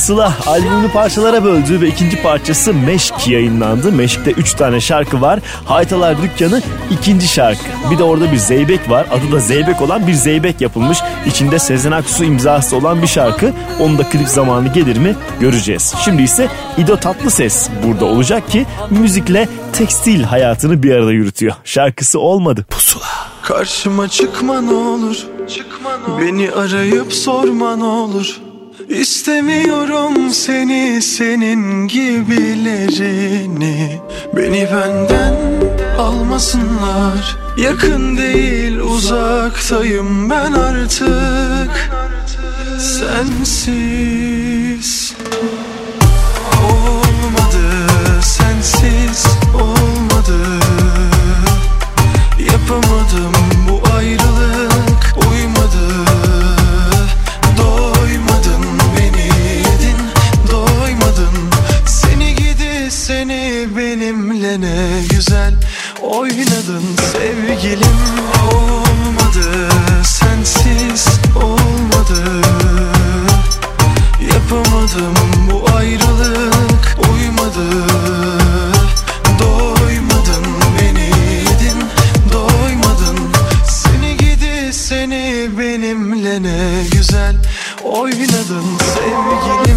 Sıla 0.02 0.34
albümünü 0.46 0.92
parçalara 0.92 1.44
böldü 1.44 1.80
ve 1.80 1.88
ikinci 1.88 2.22
parçası 2.22 2.74
Meşk 2.74 3.28
yayınlandı. 3.28 3.92
Meşk'te 3.92 4.30
3 4.30 4.54
tane 4.54 4.80
şarkı 4.80 5.20
var. 5.20 5.40
Haytalar 5.64 6.22
Dükkanı 6.22 6.62
ikinci 6.90 7.28
şarkı. 7.28 7.64
Bir 7.90 7.98
de 7.98 8.02
orada 8.02 8.32
bir 8.32 8.36
zeybek 8.36 8.90
var. 8.90 9.06
Adı 9.10 9.32
da 9.32 9.38
zeybek 9.38 9.82
olan 9.82 10.06
bir 10.06 10.12
zeybek 10.12 10.60
yapılmış. 10.60 10.98
İçinde 11.26 11.58
Sezen 11.58 11.92
Aksu 11.92 12.24
imzası 12.24 12.76
olan 12.76 13.02
bir 13.02 13.06
şarkı. 13.06 13.52
Onun 13.80 13.98
da 13.98 14.02
klip 14.02 14.28
zamanı 14.28 14.68
gelir 14.68 14.96
mi 14.96 15.16
göreceğiz. 15.40 15.94
Şimdi 16.04 16.22
ise 16.22 16.48
İdo 16.78 16.96
Tatlıses 16.96 17.68
burada 17.86 18.04
olacak 18.04 18.50
ki 18.50 18.66
müzikle 18.90 19.48
tekstil 19.72 20.22
hayatını 20.22 20.82
bir 20.82 20.94
arada 20.94 21.12
yürütüyor. 21.12 21.54
Şarkısı 21.64 22.20
olmadı. 22.20 22.66
Pusula. 22.70 23.06
Karşıma 23.42 24.08
çıkma 24.08 24.60
ne 24.60 24.74
olur 24.74 25.26
Beni 26.20 26.50
arayıp 26.50 27.12
sorma 27.12 27.76
ne 27.76 27.84
olur 27.84 28.40
İstemiyorum 29.00 30.30
seni 30.30 31.02
senin 31.02 31.88
gibilerini. 31.88 33.50
Beni 34.36 34.68
benden 34.72 35.34
almasınlar. 35.98 37.36
Yakın 37.56 38.16
değil 38.16 38.78
uzaktayım 38.78 40.30
ben 40.30 40.52
artık. 40.52 41.90
Sensiz 42.78 44.22
Olmadı 46.62 47.92
sensiz 48.22 49.26
olmadı. 49.54 50.38
Yapamadım 52.38 53.32
bu 53.68 53.82
ayrılık 53.96 54.71
yine 64.52 64.66
ne 64.66 65.02
güzel 65.10 65.54
oynadın 66.02 66.82
sevgilim. 67.12 67.96
Olmadı 68.52 69.68
sensiz 70.04 71.08
olmadı. 71.36 72.42
Yapamadım 74.34 75.14
bu 75.50 75.76
ayrılık 75.76 76.96
uymadı. 77.12 77.86
Doymadın 79.40 80.44
beni 80.80 81.04
yedin 81.04 81.84
doymadın. 82.32 83.18
Seni 83.68 84.16
gidi 84.16 84.72
seni 84.72 85.50
benimle 85.58 86.42
ne 86.42 86.84
güzel 86.92 87.36
oynadın 87.84 88.64
sevgilim. 88.94 89.71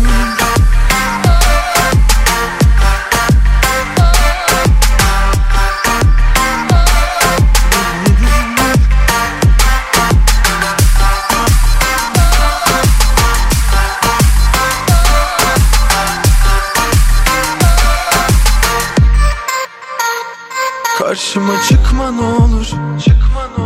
Karşıma 21.36 21.62
çıkma 21.70 22.12
ne 22.12 22.22
olur. 22.22 22.68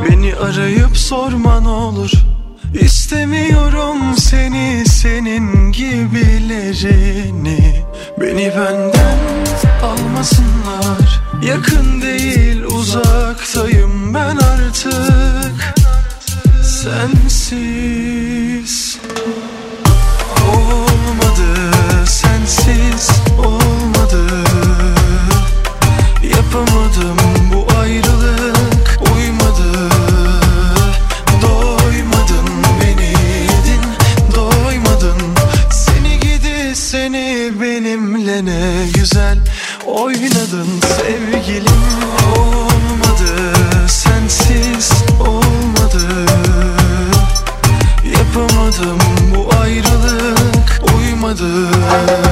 Beni 0.10 0.36
arayıp 0.36 0.98
sorma 0.98 1.62
ne 1.62 1.68
olur. 1.68 2.12
İstemiyorum 2.74 4.18
seni 4.18 4.84
senin 4.88 5.72
gibilerini. 5.72 7.06
Beni 8.22 8.52
benden 8.56 9.18
almasınlar. 9.84 11.22
Yakın 11.44 12.02
değil 12.02 12.64
uzaktayım 12.64 14.14
ben 14.14 14.38
artık. 14.38 15.76
Sensiz 16.64 17.70
Olmadı 20.48 21.72
sensiz 22.06 23.10
olmadı. 23.38 24.49
love. 51.90 52.29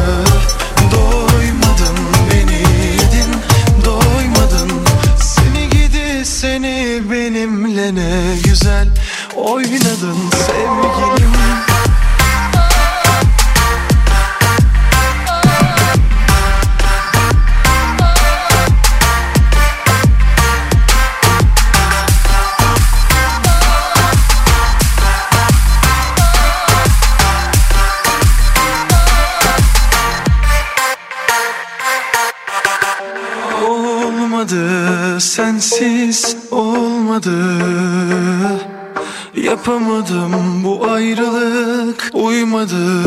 Kapamadım 39.57 40.63
bu 40.63 40.91
ayrılık 40.91 42.11
uymadı. 42.13 43.03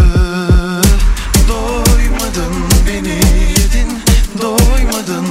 Doymadım 1.48 2.68
beni 2.86 3.08
yedin 3.48 4.02
doymadın. 4.42 5.26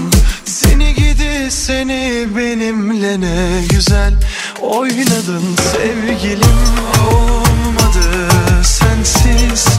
Seni 0.45 0.93
gidi 0.93 1.51
seni 1.51 2.27
benimle 2.37 3.21
ne 3.21 3.63
güzel 3.69 4.13
oynadın 4.61 5.43
Sevgilim. 5.71 6.59
Olmadı 7.11 8.29
sensiz. 8.63 9.78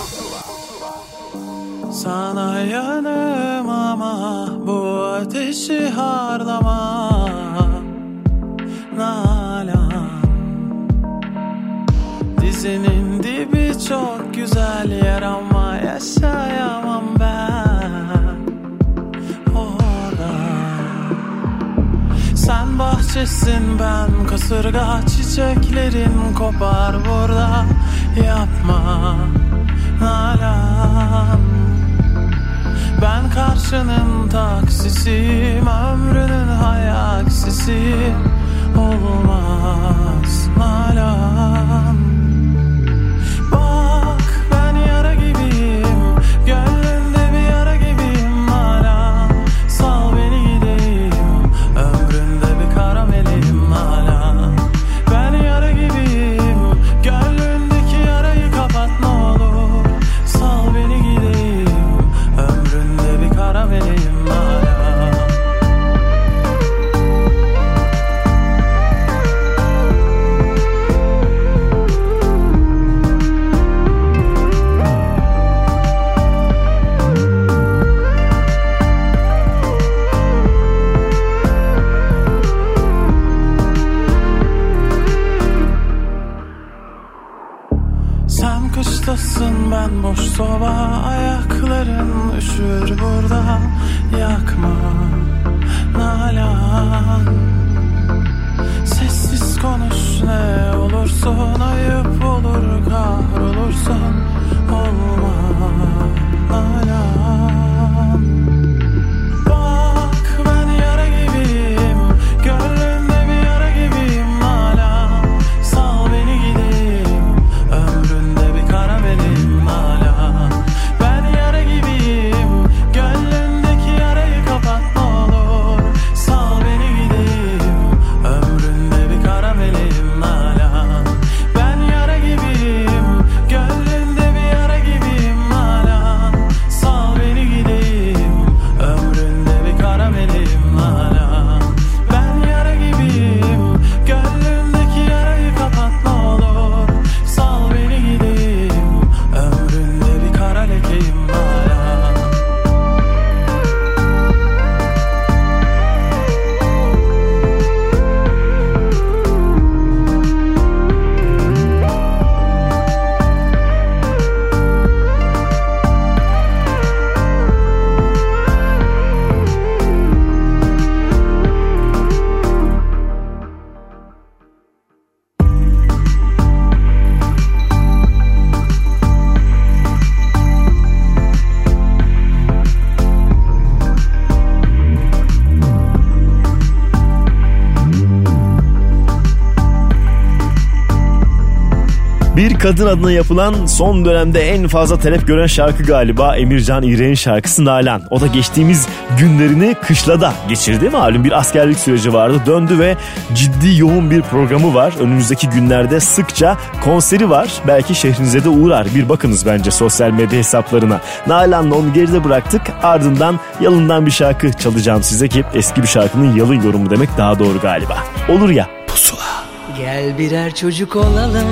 Kadın 192.61 192.87
adına 192.87 193.11
yapılan 193.11 193.65
son 193.65 194.05
dönemde 194.05 194.41
en 194.41 194.67
fazla 194.67 194.99
talep 194.99 195.27
gören 195.27 195.47
şarkı 195.47 195.83
galiba 195.83 196.37
Emircan 196.37 196.83
İğrek'in 196.83 197.13
şarkısı 197.13 197.65
Nalan. 197.65 198.01
O 198.09 198.21
da 198.21 198.27
geçtiğimiz 198.27 198.87
günlerini 199.19 199.75
kışlada 199.81 200.33
geçirdi. 200.49 200.89
Malum 200.89 201.23
bir 201.23 201.31
askerlik 201.31 201.79
süreci 201.79 202.13
vardı. 202.13 202.41
Döndü 202.45 202.79
ve 202.79 202.97
ciddi 203.33 203.79
yoğun 203.79 204.11
bir 204.11 204.21
programı 204.21 204.73
var. 204.73 204.93
Önümüzdeki 204.99 205.49
günlerde 205.49 205.99
sıkça 205.99 206.57
konseri 206.83 207.29
var. 207.29 207.51
Belki 207.67 207.95
şehrinize 207.95 208.43
de 208.43 208.49
uğrar. 208.49 208.87
Bir 208.95 209.09
bakınız 209.09 209.45
bence 209.45 209.71
sosyal 209.71 210.11
medya 210.11 210.39
hesaplarına. 210.39 211.01
Nalan'la 211.27 211.75
onu 211.75 211.93
geride 211.93 212.23
bıraktık. 212.23 212.61
Ardından 212.83 213.39
yalından 213.61 214.05
bir 214.05 214.11
şarkı 214.11 214.53
çalacağım 214.53 215.03
size 215.03 215.27
ki 215.27 215.43
eski 215.53 215.83
bir 215.83 215.87
şarkının 215.87 216.35
yalın 216.35 216.61
yorumu 216.61 216.89
demek 216.89 217.09
daha 217.17 217.39
doğru 217.39 217.59
galiba. 217.61 217.97
Olur 218.29 218.49
ya 218.49 218.67
pusula. 218.87 219.43
Gel 219.77 220.17
birer 220.17 220.55
çocuk 220.55 220.95
olalım 220.95 221.47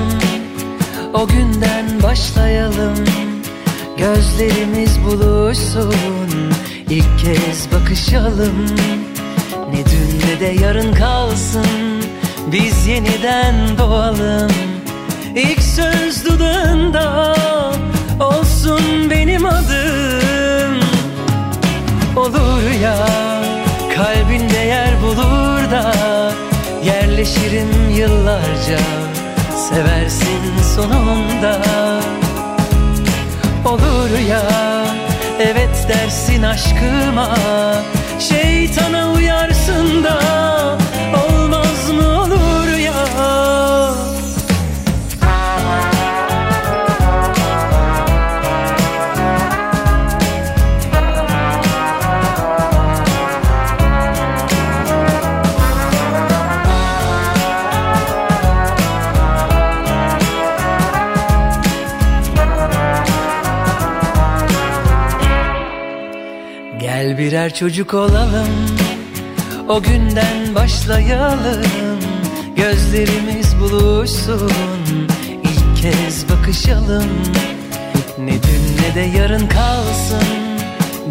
O 1.14 1.28
günden 1.28 2.04
başlayalım. 2.04 3.06
Gözlerimiz 3.98 5.04
buluşsun. 5.04 5.94
İlk 6.90 7.20
kez 7.20 7.72
bakışalım. 7.72 8.66
Ne 9.74 9.86
dün 9.86 10.28
ne 10.28 10.40
de 10.40 10.64
yarın 10.64 10.94
kalsın. 10.94 12.04
Biz 12.52 12.88
yeniden 12.88 13.78
doğalım. 13.78 14.52
İlk 15.36 15.62
söz 15.62 16.26
dudağında 16.26 17.36
Olsun 18.20 19.10
benim 19.10 19.46
adım. 19.46 20.80
Olur 22.16 22.82
ya 22.84 23.08
Kalbinde 23.96 24.58
yer 24.58 25.02
bulur 25.02 25.72
da 25.72 25.94
Yerleşirim 26.86 27.90
yıllarca. 27.96 28.80
Seversin 29.70 30.69
sonunda. 30.80 31.62
Olur 33.66 34.20
ya 34.30 34.42
Evet 35.40 35.86
dersin 35.90 36.44
aşkıma. 36.44 37.36
Şeytana 38.20 39.12
uyarsın 39.12 40.04
da 40.04 40.49
Birer 67.50 67.56
çocuk 67.56 67.94
olalım 67.94 68.48
O 69.70 69.82
günden 69.82 70.56
başlayalım. 70.56 72.00
Gözlerimiz 72.56 73.60
buluşsun 73.60 74.52
İlk 75.44 75.82
kez 75.82 76.30
bakışalım. 76.30 77.10
Ne 78.20 78.32
dün 78.34 78.78
ne 78.82 78.96
de 78.96 79.18
yarın 79.18 79.48
kalsın 79.48 80.28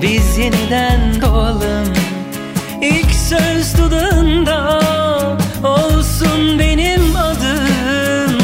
Biz 0.02 0.38
yeniden 0.38 1.20
doğalım. 1.20 1.92
İlk 2.82 3.14
söz 3.14 3.78
dudağında 3.78 4.80
Olsun 5.64 6.58
benim 6.58 7.16
adım. 7.16 8.38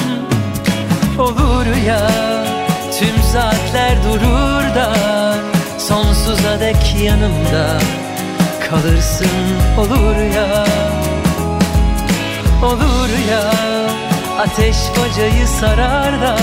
Olur 1.18 1.66
ya 1.86 2.10
Tüm 2.98 3.22
saatler 3.32 3.96
durur 4.04 4.74
da 4.74 5.13
Sonsuza 6.54 6.60
dek 6.60 7.02
yanımda 7.04 7.78
Kalırsın 8.70 9.26
olur 9.78 10.16
ya. 10.36 10.64
Olur 12.62 13.08
ya 13.30 13.50
Ateş 14.38 14.76
bacayı 14.90 15.46
sarar 15.46 16.20
da 16.20 16.36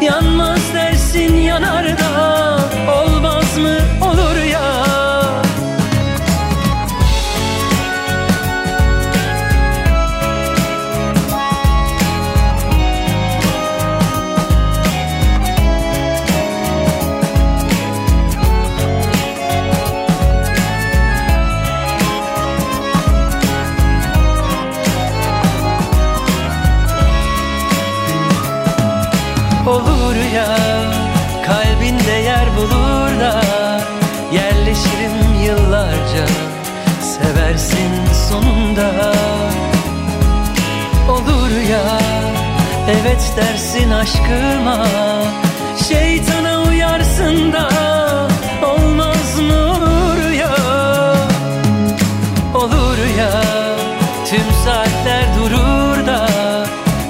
Yanmaz 0.00 0.74
dersin 0.74 1.36
yanar 1.36 1.98
da 1.98 2.58
Olmaz 2.92 3.58
mı? 3.58 3.78
Olur 4.04 4.39
sonunda 38.70 39.12
Olur 41.08 41.50
ya 41.70 41.98
Evet 42.88 43.32
dersin 43.36 43.90
aşkıma. 43.90 44.86
Şeytana 45.88 46.62
uyarsın 46.62 47.52
da 47.52 47.68
Olmaz 48.66 49.38
mı 49.40 49.64
olur 49.64 50.30
ya? 50.30 50.56
Olur 52.54 52.98
ya 53.18 53.42
Tüm 54.30 54.52
saatler 54.64 55.24
durur 55.38 56.06
da 56.06 56.26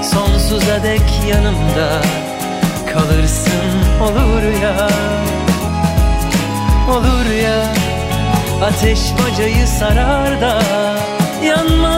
Sonsuza 0.03 0.83
dek 0.83 1.11
yanımda 1.29 2.03
Kalırsın. 2.93 3.51
Olur 4.03 4.63
ya 4.63 4.89
Olur 6.91 7.31
ya 7.43 7.65
Ateş 8.65 9.01
bacayı 9.19 9.67
sarar 9.67 10.41
da 10.41 10.63
Yanmaz 11.43 11.90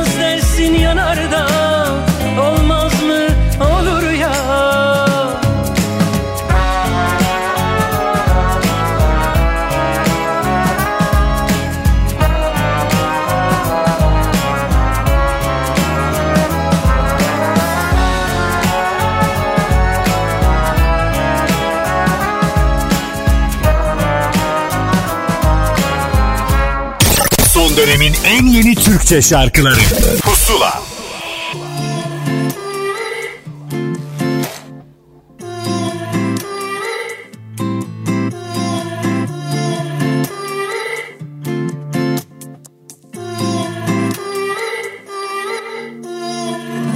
dönemin 27.92 28.14
en 28.24 28.46
yeni 28.46 28.74
Türkçe 28.74 29.22
şarkıları. 29.22 29.80
Pusula. 30.22 30.82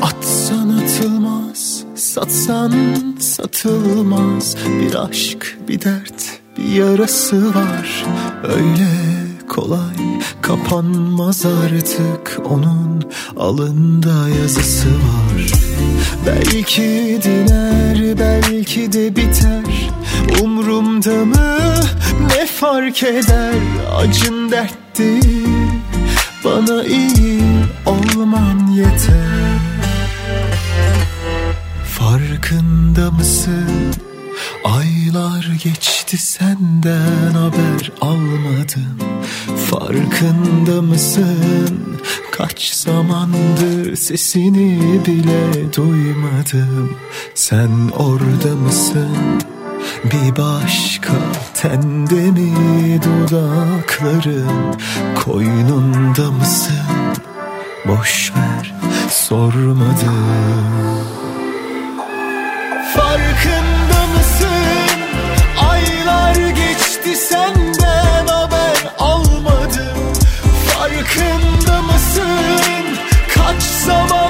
Atsan 0.03 0.69
atılmaz, 0.69 1.85
satsan 1.95 3.17
satılmaz. 3.21 4.57
Bir 4.81 4.95
aşk, 4.95 5.59
bir 5.69 5.81
dert, 5.81 6.41
bir 6.59 6.73
yarası 6.73 7.55
var. 7.55 8.05
Öyle 8.45 9.16
kolay. 9.57 10.21
Kapanmaz 10.43 11.47
artık 11.47 12.41
Onun 12.51 13.03
alında 13.37 14.29
yazısı 14.43 14.89
var. 14.89 15.53
Belki 16.27 17.21
diner, 17.23 18.19
belki 18.19 18.93
de 18.93 19.17
biter. 19.17 19.91
Umrumda 20.43 21.25
mı? 21.25 21.59
Ne 22.37 22.47
fark 22.47 23.03
eder? 23.03 23.55
Acın 23.97 24.51
dert 24.51 24.99
değil 24.99 25.47
bana 26.45 26.85
iyi 26.85 27.43
olman 27.87 28.67
yeter. 28.67 29.61
Farkında 31.99 33.11
mısın? 33.11 33.95
Aylar 34.67 35.49
geçti 35.65 36.19
senden 36.19 37.35
haber 37.35 37.93
almadım 38.01 38.99
Farkında 39.71 40.83
mısın? 40.83 42.01
Kaç 42.33 42.73
zaman 42.73 43.03
zamandır 43.03 43.97
sesini 43.97 45.01
bile 45.07 45.73
duymadım 45.77 46.97
Sen 47.35 47.71
orada 47.97 48.57
mısın? 48.57 49.43
Bir 50.05 50.37
başka 50.37 51.13
tende 51.55 52.31
mi 52.31 53.01
dudakların 53.03 54.77
Koynunda 55.25 56.31
mısın? 56.31 56.87
Boş 57.89 58.33
ver 58.37 58.75
sormadım 59.11 59.87
Farkında 62.95 63.66
senden 67.17 68.27
haber 68.27 68.95
almadım 68.99 70.13
Farkında 70.67 71.83
mısın? 71.83 72.99
Kaç 73.35 73.63
zamandır 73.63 74.26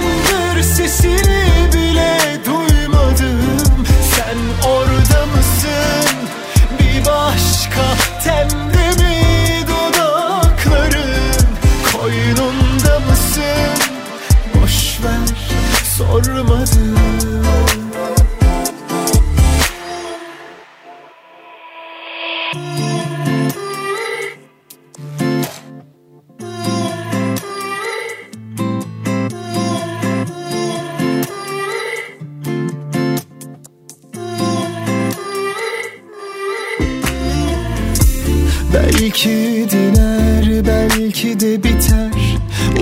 Belki 39.26 39.70
diner 39.70 40.66
belki 40.66 41.40
de 41.40 41.62
biter. 41.62 42.10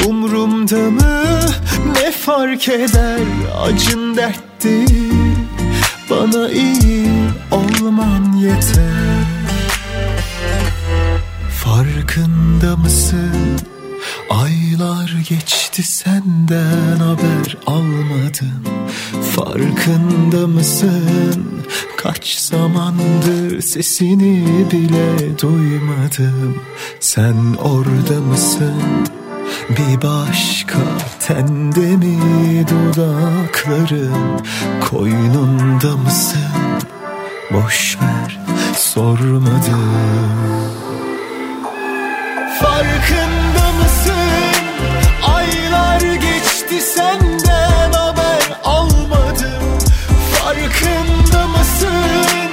Umrumda 0.07 0.91
mı? 0.91 1.41
Ne 1.95 2.11
fark 2.11 2.69
eder 2.69 3.21
Acın 3.63 4.17
dert 4.17 4.65
değil 4.65 5.35
bana 6.11 6.49
iyi 6.49 7.09
olman 7.51 8.33
yeter. 8.33 9.25
Farkında 11.51 12.77
mısın 12.77 13.61
Aylar 14.31 15.17
geçti 15.29 15.83
senden 15.83 16.97
haber 16.97 17.57
almadım. 17.67 18.65
Farkında 19.37 20.47
mısın? 20.47 21.45
Kaç 21.97 22.37
zamandır 22.39 23.61
sesini 23.61 24.47
bile 24.73 25.39
duymadım. 25.39 26.63
Sen 27.01 27.37
orada 27.63 28.21
mısın? 28.21 28.83
Bir 29.71 30.03
başka 30.03 30.79
tende 31.27 31.97
mi 31.97 32.19
dudakların? 32.69 34.41
Koynunda 34.91 35.97
mısın? 35.97 36.41
Boş 37.51 37.99
ver 38.03 38.41
sormadım. 38.77 39.91
Farkında? 42.61 43.44
Aylar 45.27 46.01
geçti 46.01 46.81
senden 46.81 47.93
haber 47.93 48.61
almadım. 48.65 49.63
Farkında 50.33 51.47
mısın? 51.47 52.51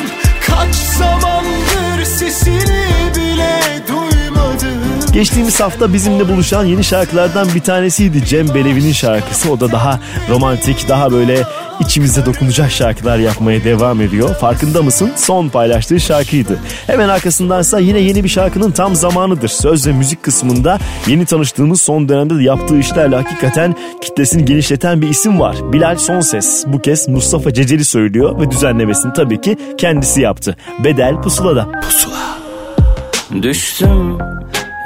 Kaç 0.48 0.76
zamandır 0.76 2.06
sesini 2.06 2.86
bile 3.16 3.60
duymadım. 3.88 5.12
Geçtiğimiz 5.14 5.60
hafta 5.60 5.94
bizimle 5.94 6.30
buluşan 6.30 6.66
yeni 6.66 6.84
şarkılardan 6.84 7.48
bir 7.56 7.62
tanesiydi 7.62 8.26
Cem 8.26 8.54
Belevi'nin 8.56 8.92
şarkısı. 8.94 9.52
O 9.52 9.60
da 9.60 9.72
daha 9.72 10.00
romantik, 10.30 10.90
daha 10.90 11.12
böyle 11.12 11.44
içimize 11.82 12.26
dokunacak 12.26 12.72
şarkılar 12.72 13.18
yapmaya 13.18 13.64
devam 13.64 14.02
ediyor. 14.02 14.36
Farkında 14.36 14.82
mısın? 14.82 15.12
Son 15.16 15.50
paylaştığı 15.50 16.00
şarkıydı. 16.00 16.60
Hemen 16.88 17.10
arkasındansa 17.10 17.80
yine 17.80 18.00
yeni 18.00 18.24
bir 18.24 18.30
şarkının 18.30 18.72
tam 18.72 18.96
zamanıdır. 18.96 19.48
Söz 19.48 19.88
ve 19.88 19.92
müzik 19.92 20.24
kısmında 20.24 20.80
yeni 21.08 21.26
tanıştığımız 21.26 21.82
son 21.82 22.10
dönemde 22.10 22.38
de 22.38 22.44
yaptığı 22.44 22.80
işlerle 22.80 23.16
hakikaten 23.16 23.76
kitlesini 24.02 24.46
genişleten 24.46 25.02
bir 25.02 25.10
isim 25.10 25.40
var. 25.40 25.56
Bilal 25.74 25.96
Sonses. 25.96 26.64
Bu 26.68 26.82
kez 26.82 27.08
Mustafa 27.08 27.54
Ceceli 27.54 27.86
söylüyor 27.86 28.42
ve 28.42 28.52
düzenlemesini 28.52 29.14
tabii 29.14 29.42
ki 29.42 29.58
kendisi 29.78 30.22
yaptı. 30.22 30.56
Bedel 30.84 31.22
Pusula'da. 31.22 31.68
Düştüm 33.42 34.18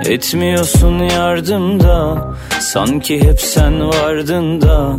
etmiyorsun 0.06 1.00
yardımda. 1.00 2.28
Sanki 2.60 3.24
hep 3.24 3.42
sen 3.42 3.88
vardın 3.88 4.62
da. 4.62 4.96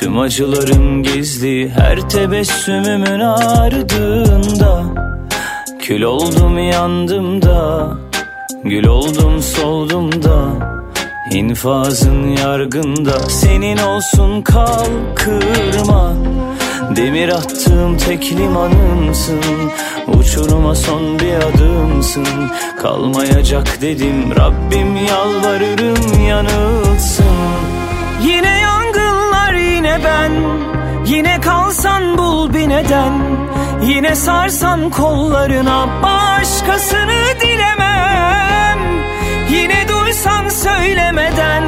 Tüm 0.00 0.18
acılarım 0.18 1.02
gizli 1.02 1.70
her 1.70 2.08
tebessümümün 2.08 3.20
ardında. 3.20 4.82
Kül 5.80 6.02
oldum 6.02 6.58
yandım 6.58 7.42
da. 7.42 7.88
Gül 8.64 8.86
oldum 8.86 9.42
soldum 9.42 10.22
da. 10.22 10.68
İnfazın 11.32 12.28
yargında. 12.28 13.20
Senin 13.20 13.78
olsun 13.78 14.42
kal 14.42 14.86
kırma 15.14 16.14
Demir 16.96 17.28
attığım 17.28 17.96
tek 17.96 18.32
limanımsın. 18.32 19.40
Uçuruma 20.06 20.74
son 20.74 21.18
bir 21.18 21.34
adımsın. 21.34 22.26
Kalmayacak 22.82 23.80
dedim 23.80 24.36
Rabbim 24.36 24.96
yalvarırım 24.96 26.22
yanılsın. 26.28 27.24
Yine 28.22 28.58
yangınlar 28.58 29.52
yine 29.54 29.98
ben. 30.04 30.32
Yine 31.06 31.40
kalsan 31.40 32.18
bul 32.18 32.54
bir 32.54 32.68
neden. 32.68 33.12
Yine 33.82 34.14
sarsan 34.14 34.90
kollarına 34.90 35.88
Başkasını 36.02 37.40
dilemem. 37.40 38.78
Yine 39.50 39.88
duysan 39.88 40.48
söylemeden 40.48 41.62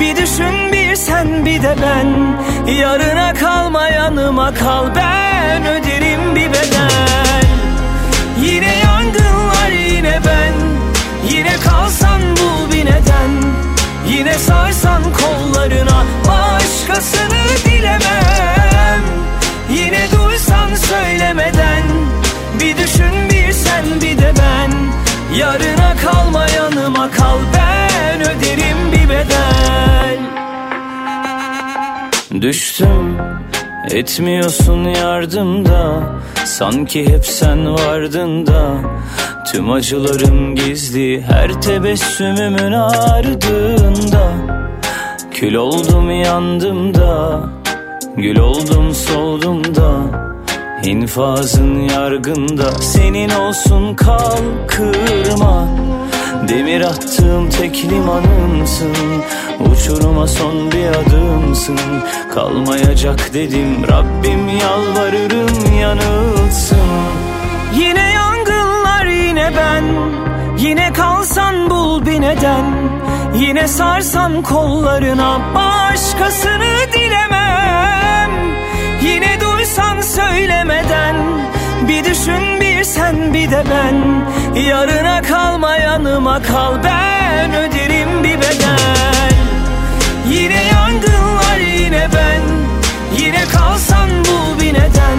Bir 0.00 0.16
düşün 0.16 0.72
bir 0.72 0.81
sen 0.96 1.44
bir 1.46 1.62
de 1.62 1.76
ben 1.82 2.36
Yarına 2.72 3.34
kalma 3.34 3.88
yanıma 3.88 4.54
kal. 4.54 4.94
Ben 4.94 5.66
öderim 5.66 6.34
bir 6.34 6.50
bedel. 6.50 7.44
Yine 8.40 8.76
yangınlar 8.78 9.70
yine 9.70 10.20
ben. 10.26 10.54
Yine 11.30 11.56
kalsan 11.64 12.20
bul 12.22 12.72
bir 12.72 12.84
neden. 12.84 13.30
Yine 14.08 14.34
sarsan 14.34 15.02
kollarına 15.02 16.04
Başkasını 16.28 17.44
dilemem. 17.64 19.02
Yine 19.70 20.06
duysan 20.12 20.74
söylemeden 20.74 21.82
Bir 22.60 22.76
düşün 22.76 23.30
bir 23.30 23.52
sen 23.52 23.84
bir 24.02 24.18
de 24.18 24.32
ben. 24.38 24.72
Yarına 25.36 25.94
kalma 26.04 26.46
yanıma 26.48 27.10
kal. 27.10 27.38
Ben 27.54 28.20
öderim 28.20 28.92
bir 28.92 29.08
bedel 29.08 29.51
Düştüm 32.40 33.18
etmiyorsun 33.90 34.84
yardımda. 34.84 36.02
Sanki 36.44 37.08
hep 37.08 37.26
sen 37.26 37.74
vardın 37.74 38.46
da. 38.46 38.74
Tüm 39.52 39.70
acılarım 39.70 40.54
gizli 40.54 41.22
her 41.22 41.62
tebessümümün 41.62 42.72
ardında. 42.72 44.32
Kül 45.30 45.54
oldum 45.54 46.10
yandım 46.10 46.94
da. 46.94 47.40
Gül 48.16 48.38
oldum 48.38 48.94
soldum 48.94 49.74
da. 49.74 49.92
İnfazın 50.84 51.80
yargında. 51.80 52.70
Senin 52.72 53.30
olsun 53.30 53.94
kal 53.94 54.38
kırma 54.68 55.68
Demir 56.48 56.80
attığım 56.80 57.50
tek 57.50 57.84
limanımsın. 57.84 58.96
Uçuruma 59.70 60.26
son 60.26 60.72
bir 60.72 60.86
adımsın. 60.86 61.78
Kalmayacak 62.34 63.34
dedim 63.34 63.88
Rabbim 63.88 64.48
yalvarırım 64.48 65.74
yanılsın. 65.80 66.78
Yine 67.78 68.12
yangınlar 68.12 69.06
yine 69.06 69.50
ben. 69.56 69.84
Yine 70.58 70.92
kalsan 70.92 71.70
bul 71.70 72.06
bir 72.06 72.20
neden. 72.20 72.64
Yine 73.34 73.68
sarsan 73.68 74.42
kollarına 74.42 75.40
Başkasını 75.54 76.92
dilemem. 76.92 78.30
Yine 79.02 79.40
duysan 79.40 80.00
söylemeden 80.00 81.16
Bir 81.88 82.04
düşün 82.04 82.61
sen 82.84 83.34
bir 83.34 83.50
de 83.50 83.64
ben 83.70 84.24
Yarına 84.60 85.22
kalma 85.22 85.76
yanıma 85.76 86.42
kal. 86.42 86.84
Ben 86.84 87.54
Öderim 87.54 88.24
bir 88.24 88.38
bedel. 88.38 89.32
Yine 90.28 90.64
yangın 90.64 91.36
var 91.36 91.56
yine 91.56 92.08
ben. 92.14 92.42
Yine 93.18 93.44
kalsan 93.44 94.10
bul 94.10 94.60
bir 94.60 94.74
neden. 94.74 95.18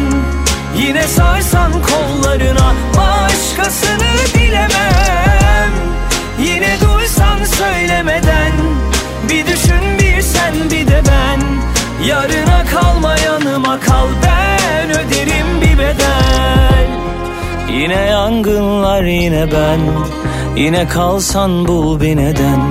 Yine 0.78 1.04
sarsan 1.04 1.72
kollarına 1.72 2.74
Başkasını 2.98 4.34
dilemem 4.34 5.72
Yine 6.40 6.78
duysan 6.82 7.44
söylemeden 7.44 8.52
Bir 9.30 9.48
düşün 9.48 10.00
bir 10.00 10.22
sen 10.22 10.54
bir 10.72 10.88
de 10.88 11.02
ben. 11.08 11.42
Yarına 12.06 12.66
kalma 12.72 13.18
yanıma 13.18 13.80
kal. 13.80 14.08
Ben 14.24 14.90
Öderim 14.90 15.62
bir 15.62 15.78
bedel. 15.78 16.33
Yine 17.74 17.96
yangınlar 17.96 19.04
yine 19.04 19.52
ben. 19.52 19.80
Yine 20.56 20.88
kalsan 20.88 21.68
bul 21.68 22.02
bir 22.02 22.18
neden. 22.18 22.62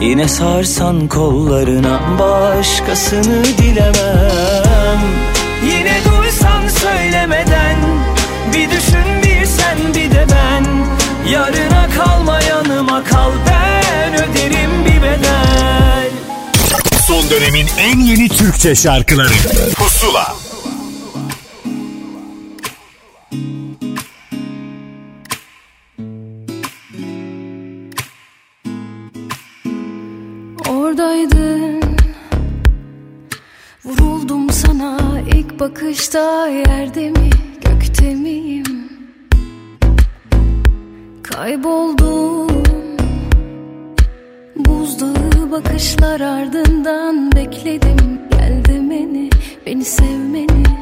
Yine 0.00 0.28
sarsan 0.28 1.08
kollarına 1.08 2.00
başkasını 2.18 3.44
dilemem. 3.44 5.00
Yine 5.64 5.96
duysan 6.04 6.68
söylemeden 6.68 7.76
Bir 8.54 8.70
düşün 8.70 9.22
bir 9.22 9.46
sen 9.46 9.78
bir 9.94 10.10
de 10.10 10.26
ben. 10.30 10.64
Yarına 11.30 11.88
kalma 11.96 12.40
yanıma 12.42 13.04
kal 13.04 13.32
ben 13.50 14.14
öderim 14.14 14.84
bir 14.84 15.02
bedel. 15.02 16.10
Son 17.06 17.30
dönemin 17.30 17.66
en 17.78 17.98
yeni 18.00 18.28
Türkçe 18.28 18.74
şarkıları. 18.74 19.32
Pusula 19.76 20.34
Oradaydın 30.98 31.80
Vuruldum 33.84 34.50
sana 34.50 34.98
ilk 35.34 35.60
bakışta 35.60 36.48
Yerde 36.48 37.10
mi 37.10 37.30
gökte 37.60 38.14
miyim? 38.14 38.64
Kayboldum. 41.22 42.62
Buzdağı 44.56 45.50
bakışlar 45.50 46.20
ardından 46.20 47.32
Bekledim. 47.32 48.20
Gel 48.30 48.64
demeni 48.64 49.30
Beni 49.66 49.84
sevmeni 49.84 50.77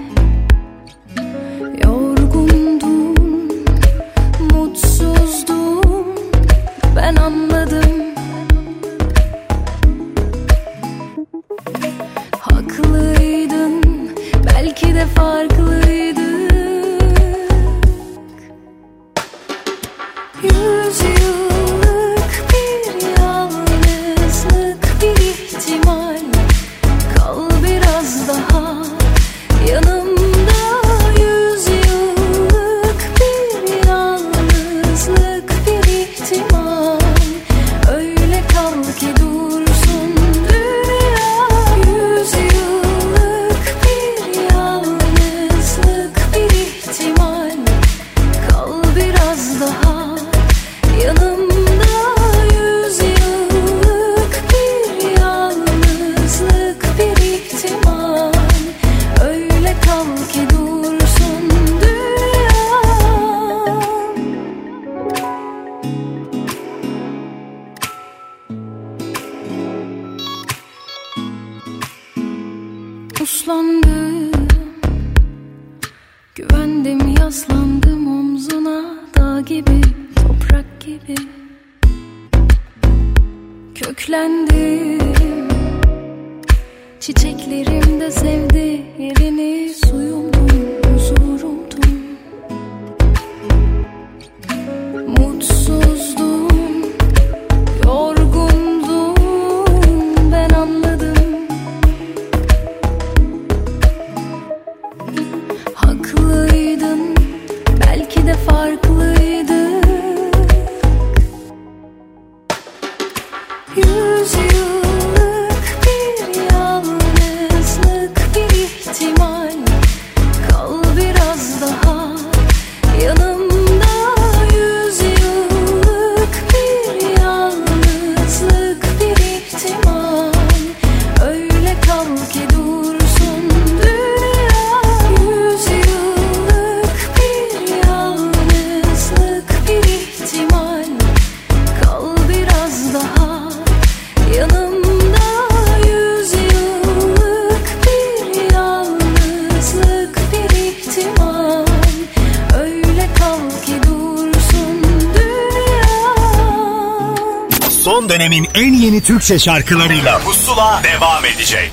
Türkçe 159.27 159.45
şarkılarıyla 159.45 160.19
Pusula 160.19 160.83
devam 160.85 161.25
edecek. 161.25 161.73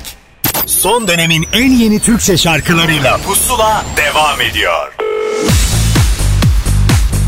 Son 0.66 1.08
dönemin 1.08 1.46
en 1.52 1.70
yeni 1.70 2.00
Türkçe 2.00 2.36
şarkılarıyla 2.36 3.18
Pusula 3.18 3.84
devam 3.96 4.40
ediyor. 4.40 4.94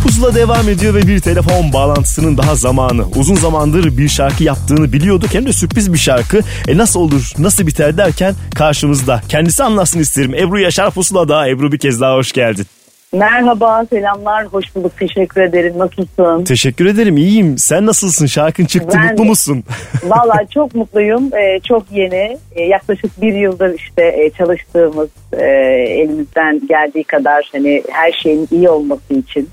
Pusula 0.03 0.35
devam 0.35 0.69
ediyor 0.69 0.95
ve 0.95 1.07
bir 1.07 1.21
telefon 1.21 1.73
bağlantısının 1.73 2.39
daha 2.39 2.55
zamanı. 2.55 3.07
Uzun 3.17 3.35
zamandır 3.35 3.99
bir 3.99 4.09
şarkı 4.09 4.45
yaptığını 4.45 4.93
biliyorduk. 4.93 5.35
Hem 5.35 5.47
de 5.47 5.53
sürpriz 5.53 5.93
bir 5.93 5.99
şarkı. 5.99 6.41
E 6.69 6.77
nasıl 6.77 7.01
olur, 7.01 7.33
nasıl 7.39 7.67
biter 7.67 7.97
derken 7.97 8.35
karşımızda. 8.55 9.23
Kendisi 9.29 9.65
anlatsın 9.65 10.01
isterim. 10.01 10.35
Ebru 10.35 10.61
Yaşar 10.61 10.91
Pusula'da. 10.91 11.49
Ebru 11.49 11.73
bir 11.73 11.79
kez 11.79 12.01
daha 12.01 12.15
hoş 12.15 12.33
geldin. 12.33 12.67
Merhaba, 13.19 13.87
selamlar, 13.91 14.47
hoş 14.47 14.77
bulduk, 14.77 14.93
teşekkür 14.99 15.41
ederim. 15.41 15.75
Nasılsın? 15.79 16.45
Teşekkür 16.45 16.87
ederim. 16.87 17.17
iyiyim. 17.17 17.59
Sen 17.59 17.87
nasılsın? 17.87 18.27
Şarkın 18.27 18.65
çıktı. 18.65 18.99
Ben 19.03 19.11
Mutlu 19.11 19.25
musun? 19.25 19.65
Vallahi 20.05 20.47
çok 20.55 20.75
mutluyum, 20.75 21.31
Ee, 21.35 21.61
çok 21.69 21.85
yeni. 21.93 22.39
Ee, 22.53 22.63
yaklaşık 22.63 23.23
bir 23.23 23.35
yıldır 23.35 23.75
işte 23.75 24.03
e, 24.03 24.31
çalıştığımız, 24.31 25.09
e, 25.33 25.45
elimizden 26.03 26.67
geldiği 26.69 27.05
kadar 27.05 27.49
hani 27.53 27.83
her 27.91 28.13
şeyin 28.13 28.49
iyi 28.53 28.69
olması 28.69 29.15
için 29.15 29.49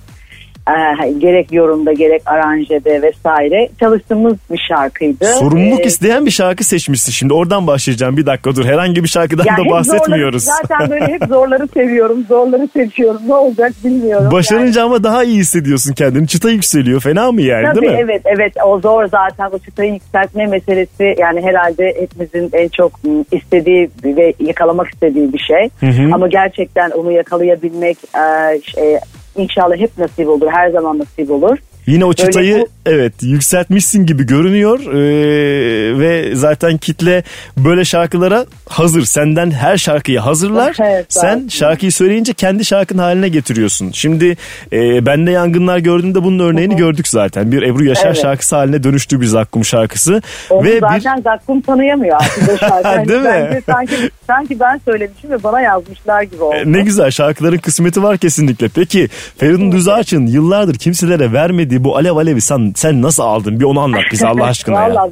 e, 0.69 1.11
gerek 1.11 1.53
yorumda 1.53 1.93
gerek 1.93 2.21
aranjede 2.25 3.01
vesaire 3.01 3.69
çalıştığımız 3.79 4.33
bir 4.51 4.61
şarkıydı. 4.67 5.25
Sorumluluk 5.25 5.79
Ee, 5.79 5.83
isteyen 5.83 6.25
bir 6.25 6.31
şarkı 6.31 6.63
seçmişsin. 6.63 7.11
Şimdi 7.11 7.33
oradan 7.33 7.67
başlayacağım. 7.67 8.17
Bir 8.17 8.25
dakika 8.25 8.55
dur. 8.55 8.65
Herhangi 8.65 9.03
bir 9.03 9.09
şarkıdan 9.09 9.45
yani 9.45 9.65
da 9.65 9.71
bahsetmiyoruz. 9.71 10.43
Zorları, 10.43 10.67
zaten 10.67 10.89
böyle 10.89 11.13
hep 11.13 11.23
zorları 11.29 11.67
seviyorum, 11.67 12.25
zorları 12.29 12.67
seçiyorum. 12.73 13.21
Ne 13.27 13.33
olacak 13.33 13.71
bilmiyorum. 13.85 14.31
Başarınca 14.31 14.83
ama 14.83 15.03
daha 15.03 15.23
iyi 15.23 15.37
hissediyorsun 15.37 15.93
kendini. 15.93 16.27
Çıta 16.27 16.49
yükseliyor. 16.49 17.01
Fena 17.01 17.31
mı 17.31 17.41
yani 17.41 17.65
Tabii 17.65 17.81
değil 17.81 17.93
mi? 17.93 17.99
evet 18.03 18.21
evet 18.25 18.53
o 18.65 18.79
zor 18.79 19.05
zaten 19.07 19.49
o 19.51 19.59
çıtayı 19.59 19.93
yükseltme 19.93 20.45
meselesi 20.45 21.15
yani 21.17 21.41
herhalde 21.41 21.93
hepimizin 21.99 22.49
en 22.53 22.67
çok 22.67 23.03
m, 23.03 23.11
istediği 23.31 23.89
ve 24.03 24.33
yakalamak 24.39 24.87
istediği 24.93 25.33
bir 25.33 25.39
şey. 25.39 25.69
Hı 25.79 26.01
hı. 26.01 26.15
Ama 26.15 26.27
gerçekten 26.27 26.89
onu 26.91 27.11
yakalayabilmek 27.11 27.97
e, 28.15 28.61
şey, 28.61 28.97
inşallah 29.35 29.77
hep 29.77 29.97
nasip 29.97 30.29
olur 30.29 30.47
her 30.51 30.69
zaman 30.69 30.99
nasip 30.99 31.31
olur. 31.31 31.57
Yine 31.87 32.05
o 32.05 32.13
çıtayı 32.13 32.57
bu- 32.61 32.67
evet 32.85 33.13
yükseltmişsin 33.21 34.05
gibi 34.05 34.25
görünüyor 34.25 34.79
Ee, 34.79 35.99
ve 35.99 36.35
zaten 36.35 36.77
kitle 36.77 37.23
böyle 37.57 37.85
şarkılara 37.85 38.45
hazır. 38.69 39.05
Senden 39.05 39.51
her 39.51 39.77
şarkıyı 39.77 40.19
hazırlar. 40.19 40.75
Evet, 40.81 41.05
Sen 41.09 41.39
evet. 41.41 41.51
şarkıyı 41.51 41.91
söyleyince 41.91 42.33
kendi 42.33 42.65
şarkın 42.65 42.97
haline 42.97 43.29
getiriyorsun. 43.29 43.91
Şimdi 43.91 44.37
e, 44.73 45.05
Bende 45.05 45.31
Yangınlar 45.31 45.77
gördüğünde 45.77 46.23
bunun 46.23 46.39
örneğini 46.39 46.75
gördük 46.75 47.07
zaten. 47.07 47.51
Bir 47.51 47.61
Ebru 47.61 47.85
Yaşar 47.85 48.05
Evet. 48.07 48.21
şarkısı 48.21 48.55
haline 48.55 48.83
dönüştü 48.83 49.21
bir 49.21 49.25
Zakkum 49.25 49.65
şarkısı. 49.65 50.21
Onu 50.49 50.63
Ve 50.67 50.75
bir 50.75 50.79
zaten 50.79 51.21
Zakkum 51.21 51.61
tanıyamıyor 51.61 52.15
artık 52.15 52.49
o 52.53 52.57
şarkı. 52.57 52.87
Hani 52.93 53.07
Değil 53.07 53.19
mi? 53.21 53.25
bence 53.25 53.61
Sanki, 53.65 53.95
sanki 54.27 54.59
ben 54.59 54.81
söylemişim 54.85 55.31
ve 55.31 55.43
bana 55.43 55.61
yazmışlar 55.61 56.21
gibi 56.23 56.43
oldu. 56.43 56.55
E, 56.55 56.71
Ne 56.71 56.81
güzel 56.81 57.11
şarkıların 57.11 57.57
kısmeti 57.57 58.03
var 58.03 58.17
kesinlikle. 58.17 58.67
Peki 58.75 59.09
Feridun 59.37 59.71
Düzağaç'ın 59.71 60.25
yıllardır 60.27 60.75
kimselere 60.75 61.33
vermediği 61.33 61.72
bu 61.83 61.95
alev 61.95 62.15
alevi 62.15 62.41
sen, 62.41 62.73
sen 62.75 63.01
nasıl 63.01 63.23
aldın? 63.23 63.59
Bir 63.59 63.65
onu 63.65 63.79
anlat 63.79 64.03
bize 64.11 64.27
Allah 64.27 64.45
aşkına 64.45 64.81
ya. 64.81 64.89
Vallahi, 64.89 65.11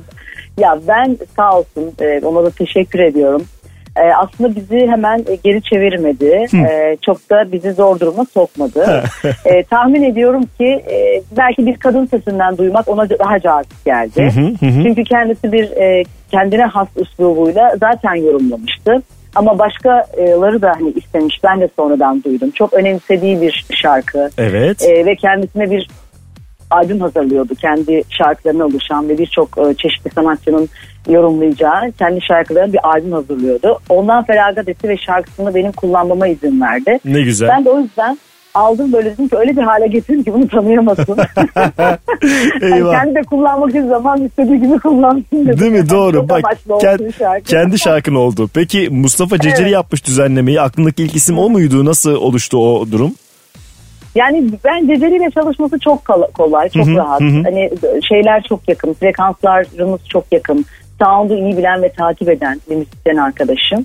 ya 0.57 0.79
ben 0.87 1.17
sağ 1.35 1.57
olsun 1.57 1.93
e, 2.01 2.25
ona 2.25 2.43
da 2.43 2.49
teşekkür 2.49 2.99
ediyorum. 2.99 3.45
E, 3.95 4.01
aslında 4.01 4.55
bizi 4.55 4.87
hemen 4.87 5.25
geri 5.43 5.61
çevirmedi. 5.63 6.47
E, 6.53 6.97
çok 7.05 7.29
da 7.29 7.51
bizi 7.51 7.73
zor 7.73 7.99
duruma 7.99 8.25
sokmadı. 8.25 9.03
E, 9.45 9.63
tahmin 9.63 10.03
ediyorum 10.03 10.43
ki 10.57 10.65
e, 10.65 11.21
belki 11.37 11.65
bir 11.65 11.77
kadın 11.77 12.05
sesinden 12.05 12.57
duymak 12.57 12.87
ona 12.87 13.09
daha 13.09 13.39
cazip 13.39 13.85
geldi. 13.85 14.23
Hı 14.23 14.41
hı, 14.41 14.45
hı 14.45 14.65
hı. 14.65 14.83
Çünkü 14.83 15.03
kendisi 15.03 15.51
bir 15.51 15.71
e, 15.71 16.03
kendine 16.31 16.65
has 16.65 16.87
üslubuyla 16.97 17.75
zaten 17.79 18.15
yorumlamıştı. 18.15 19.01
Ama 19.35 19.59
başkaları 19.59 20.61
da 20.61 20.73
hani 20.79 20.89
istemiş. 20.89 21.35
Ben 21.43 21.61
de 21.61 21.69
sonradan 21.75 22.23
duydum. 22.23 22.51
Çok 22.51 22.73
önemsediği 22.73 23.41
bir 23.41 23.65
şarkı. 23.73 24.29
Evet. 24.37 24.83
E, 24.89 25.05
ve 25.05 25.15
kendisine 25.15 25.71
bir 25.71 25.89
albüm 26.71 26.99
hazırlıyordu. 26.99 27.55
Kendi 27.55 28.03
şarkılarına 28.09 28.65
oluşan 28.65 29.09
ve 29.09 29.17
birçok 29.17 29.57
e, 29.57 29.73
çeşitli 29.73 30.11
sanatçının 30.15 30.69
yorumlayacağı 31.09 31.91
kendi 31.99 32.21
şarkılarına 32.21 32.73
bir 32.73 32.79
albüm 32.87 33.11
hazırlıyordu. 33.11 33.79
Ondan 33.89 34.23
feragat 34.25 34.69
etti 34.69 34.87
ve 34.89 34.97
şarkısını 34.97 35.55
benim 35.55 35.71
kullanmama 35.71 36.27
izin 36.27 36.61
verdi. 36.61 36.99
Ne 37.05 37.21
güzel. 37.21 37.49
Ben 37.49 37.65
de 37.65 37.69
o 37.69 37.79
yüzden 37.79 38.17
aldım 38.53 38.93
böyle 38.93 39.09
dedim 39.13 39.27
ki 39.27 39.37
öyle 39.37 39.57
bir 39.57 39.61
hale 39.61 39.87
getirin 39.87 40.23
ki 40.23 40.33
bunu 40.33 40.47
tanıyamasın. 40.47 41.17
yani 42.61 42.91
kendi 42.91 43.15
de 43.15 43.21
kullanmak 43.29 43.69
için 43.69 43.87
zaman 43.87 44.21
istediği 44.25 44.61
gibi 44.61 44.79
kullansın 44.79 45.45
dedim. 45.47 45.59
Değil 45.59 45.71
mi? 45.71 45.89
Doğru. 45.89 46.29
Bak 46.29 46.43
kend- 46.67 47.17
şarkı. 47.17 47.43
kendi 47.43 47.79
şarkın 47.79 48.15
oldu. 48.15 48.49
Peki 48.53 48.89
Mustafa 48.91 49.37
Ceceli 49.37 49.61
Evet. 49.61 49.71
yapmış 49.73 50.05
düzenlemeyi. 50.05 50.61
Aklındaki 50.61 51.03
ilk 51.03 51.15
isim 51.15 51.37
o 51.37 51.49
muydu? 51.49 51.85
Nasıl 51.85 52.15
oluştu 52.15 52.57
o 52.57 52.91
durum? 52.91 53.13
Yani 54.15 54.49
ben 54.65 54.87
Ceceli'yle 54.87 55.29
çalışması 55.31 55.79
çok 55.79 56.05
kol- 56.05 56.31
kolay, 56.33 56.69
çok 56.69 56.87
Hı 56.87 56.91
hı, 56.91 56.95
rahat. 56.95 57.21
hı. 57.21 57.41
Hani 57.43 57.69
şeyler 58.09 58.43
çok 58.49 58.69
yakın, 58.69 58.93
frekanslarımız 58.93 60.01
çok 60.09 60.23
yakın. 60.31 60.65
Sound'u 61.03 61.33
iyi 61.35 61.57
bilen 61.57 61.81
ve 61.81 61.89
takip 61.89 62.29
eden 62.29 62.61
bir 62.69 62.75
müzisyen 62.75 63.15
arkadaşım. 63.17 63.83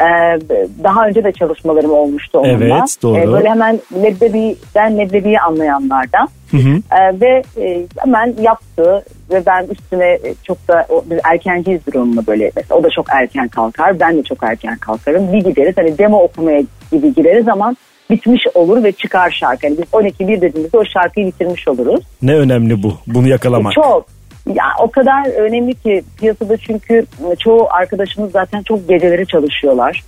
Ee, 0.00 0.38
daha 0.84 1.06
önce 1.06 1.24
de 1.24 1.32
çalışmalarım 1.32 1.90
olmuştu 1.90 2.38
onunla. 2.38 2.52
Evet, 2.52 2.96
doğru. 3.02 3.18
Ee, 3.18 3.32
böyle 3.32 3.48
hemen 3.48 3.80
leblebiden 3.94 4.98
leblebiyi 4.98 5.40
anlayanlardan. 5.40 6.28
Hı 6.50 6.56
hı. 6.56 6.68
Ee, 6.68 7.20
ve 7.20 7.42
e, 7.60 7.86
hemen 7.98 8.34
yaptı 8.40 9.04
ve 9.30 9.42
ben 9.46 9.66
üstüne 9.70 10.12
e, 10.12 10.34
çok 10.44 10.68
da 10.68 10.86
o, 10.88 11.04
biz 11.10 11.18
erkenciyizdir 11.24 11.94
onunla 11.94 12.26
böyle. 12.26 12.50
Mesela 12.56 12.80
o 12.80 12.82
da 12.82 12.88
çok 12.90 13.06
erken 13.10 13.48
kalkar, 13.48 14.00
ben 14.00 14.16
de 14.16 14.22
çok 14.22 14.42
erken 14.42 14.76
kalkarım. 14.76 15.32
Bir 15.32 15.44
gideriz 15.44 15.76
hani 15.76 15.98
demo 15.98 16.22
okumaya 16.22 16.62
gibi 16.92 17.14
gireriz 17.14 17.48
ama 17.48 17.74
bitmiş 18.12 18.42
olur 18.54 18.84
ve 18.84 18.92
çıkar 18.92 19.30
şarkı. 19.30 19.66
Yani 19.66 19.78
biz 19.78 19.84
12-1 19.84 20.40
dediğimizde 20.40 20.78
o 20.78 20.84
şarkıyı 20.84 21.26
bitirmiş 21.26 21.68
oluruz. 21.68 22.00
Ne 22.22 22.34
önemli 22.34 22.82
bu. 22.82 22.94
Bunu 23.06 23.28
yakalamak. 23.28 23.72
Çok. 23.72 24.06
Ya 24.46 24.64
o 24.80 24.90
kadar 24.90 25.26
önemli 25.26 25.74
ki 25.74 26.02
piyasada 26.18 26.56
çünkü 26.56 27.06
çoğu 27.38 27.68
arkadaşımız 27.70 28.32
zaten 28.32 28.62
çok 28.62 28.88
geceleri 28.88 29.26
çalışıyorlar. 29.26 30.02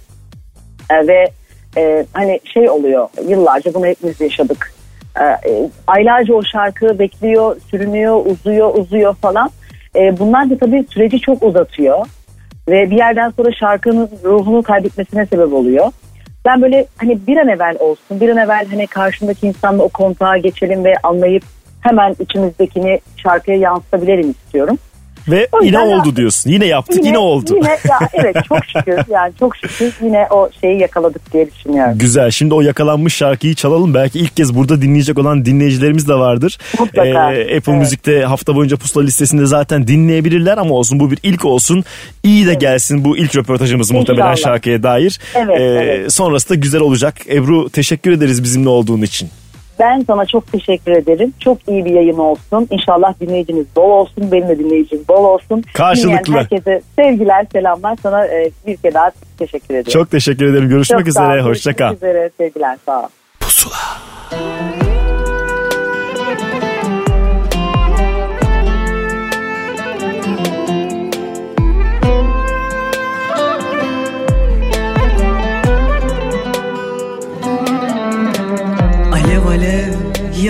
Ee, 0.91 1.07
ve 1.07 1.25
e, 1.77 2.07
hani 2.13 2.41
şey 2.55 2.71
oluyor 2.71 3.09
yıllarca 3.29 3.75
bunu 3.75 3.87
hepimiz 3.87 4.21
yaşadık. 4.21 4.75
Ee, 5.21 5.25
e, 5.25 5.71
aylarca 5.87 6.35
o 6.35 6.43
şarkı 6.53 6.99
bekliyor, 6.99 7.57
sürünüyor, 7.71 8.27
uzuyor, 8.27 8.75
uzuyor 8.75 9.15
falan. 9.15 9.51
Ee, 9.97 10.19
bunlar 10.19 10.51
da 10.51 10.59
tabii 10.59 10.85
süreci 10.91 11.21
çok 11.21 11.43
uzatıyor. 11.43 12.07
Ve 12.69 12.91
bir 12.91 12.97
yerden 12.97 13.31
sonra 13.31 13.53
şarkının 13.53 14.11
ruhunu 14.25 14.63
kaybetmesine 14.63 15.27
sebep 15.27 15.53
oluyor. 15.53 15.87
Ben 16.45 16.63
böyle 16.63 16.87
hani 16.97 17.27
bir 17.27 17.37
an 17.37 17.49
evvel 17.49 17.77
olsun, 17.81 18.21
bir 18.21 18.29
an 18.29 18.37
evvel 18.37 18.67
hani 18.71 18.87
karşımdaki 18.87 19.47
insanla 19.47 19.83
o 19.83 19.89
kontağa 19.89 20.37
geçelim 20.37 20.85
ve 20.85 20.95
anlayıp 21.03 21.43
hemen 21.81 22.17
içimizdekini 22.21 23.01
şarkıya 23.17 23.57
yansıtabilelim 23.57 24.31
istiyorum. 24.31 24.79
Ve 25.29 25.49
O 25.53 25.63
yine 25.63 25.79
oldu 25.79 26.17
diyorsun. 26.17 26.51
Yine 26.51 26.67
yaptık 26.67 27.05
yine, 27.05 27.19
oldu. 27.19 27.55
Yine 27.57 27.69
ya 27.69 27.99
evet 28.13 28.37
çok 28.49 28.59
şükür 28.67 29.13
yani 29.13 29.33
çok 29.39 29.57
şükür 29.57 29.93
yine 30.03 30.27
o 30.31 30.51
şeyi 30.61 30.81
yakaladık 30.81 31.33
diye 31.33 31.51
düşünüyorum. 31.51 31.99
Güzel. 31.99 32.31
Şimdi 32.31 32.55
o 32.55 32.61
yakalanmış 32.61 33.15
şarkıyı 33.15 33.55
çalalım. 33.55 33.95
Belki 33.95 34.19
ilk 34.19 34.37
kez 34.37 34.55
burada 34.55 34.83
dinleyecek 34.83 35.19
olan 35.19 35.45
dinleyicilerimiz 35.45 36.09
de 36.09 36.15
vardır. 36.15 36.59
Mutlaka. 36.79 37.33
Ee, 37.33 37.57
Apple 37.57 37.73
Evet. 37.73 37.81
Müzik'te 37.81 38.23
hafta 38.25 38.55
boyunca 38.57 38.77
pusula 38.77 39.05
listesinde 39.05 39.47
zaten 39.47 39.87
dinleyebilirler 39.89 40.59
ama 40.59 40.75
olsun 40.75 41.01
bu 41.01 41.11
bir 41.11 41.19
ilk 41.23 41.45
olsun. 41.45 41.85
İyi 42.23 42.47
de 42.47 42.55
gelsin 42.55 43.05
bu 43.05 43.17
ilk 43.17 43.37
röportajımız 43.37 43.91
muhtemelen 43.91 44.31
İnşallah. 44.33 44.53
şarkıya 44.55 44.83
dair. 44.83 45.19
Evet, 45.35 45.61
Ee, 45.61 45.63
evet. 45.63 46.13
Sonrası 46.13 46.49
da 46.49 46.55
güzel 46.55 46.81
olacak. 46.81 47.15
Ebru 47.33 47.71
teşekkür 47.71 48.13
ederiz 48.13 48.43
bizimle 48.43 48.69
olduğun 48.69 49.03
için. 49.03 49.29
Ben 49.81 50.05
sana 50.07 50.27
çok 50.27 50.53
teşekkür 50.53 50.93
ederim. 50.93 51.33
Çok 51.41 51.69
iyi 51.69 51.85
bir 51.85 51.91
yayın 51.91 52.19
olsun. 52.19 52.69
İnşallah 52.71 53.21
dinleyiciniz 53.21 53.67
bol 53.77 53.91
olsun. 53.91 54.33
Benim 54.33 54.49
de 54.49 54.59
dinleyicim 54.59 55.01
bol 55.09 55.25
olsun. 55.25 55.65
Karşılıklı. 55.75 56.25
Dinleyen 56.27 56.41
herkese 56.41 56.83
sevgiler, 56.97 57.47
selamlar. 57.53 57.97
Sana 58.03 58.27
e, 58.27 58.51
bir 58.67 58.77
kere 58.77 58.95
daha 58.95 59.11
teşekkür 59.39 59.75
ediyorum. 59.75 59.93
Çok 59.93 60.11
teşekkür 60.11 60.47
ederim. 60.47 60.69
Görüşmek 60.69 60.99
Çok 60.99 61.09
üzere. 61.09 61.43
Hoşça 61.43 61.77
kal. 61.77 61.89
Görüşmek 61.89 62.11
üzere. 62.11 62.31
Sevgiler. 62.39 62.79
Sağ 62.87 63.01
ol. 63.01 63.09
Alev 64.33 64.74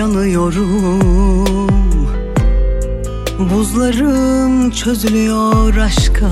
yanıyorum. 0.05 1.67
Buzlarım 3.39 4.71
çözülüyor 4.71 5.75
aşka. 5.75 6.29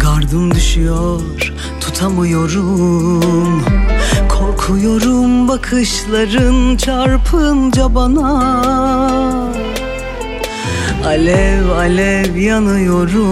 Gardım 0.00 0.54
düşüyor 0.54 1.52
tutamıyorum. 1.80 3.64
Korkuyorum 4.28 5.48
bakışların 5.48 6.76
çarpınca 6.76 7.94
bana. 7.94 8.52
Alev 11.06 11.68
alev 11.70 12.36
yanıyorum. 12.36 13.28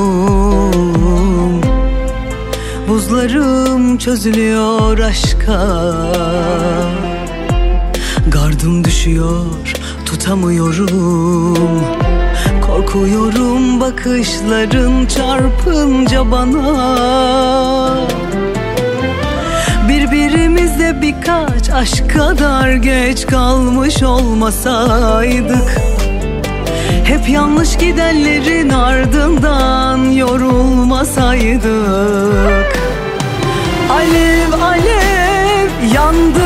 Buzlarım 2.88 3.98
çözülüyor 3.98 4.98
aşka 4.98 5.66
Düşüyor 9.06 9.44
tutamıyorum. 10.06 11.84
Korkuyorum 12.66 13.80
bakışların 13.80 15.06
çarpınca 15.06 16.30
bana. 16.30 17.98
Birbirimize 19.88 21.02
birkaç 21.02 21.70
aşk 21.70 22.10
kadar 22.10 22.72
geç 22.72 23.26
kalmış 23.26 24.02
olmasaydık 24.02 25.80
hep 27.04 27.28
yanlış 27.28 27.76
gidenlerin 27.76 28.70
ardından 28.70 30.10
yorulmasaydık. 30.10 32.78
Alev 33.90 34.52
alev 34.62 35.94
yandım 35.94 36.45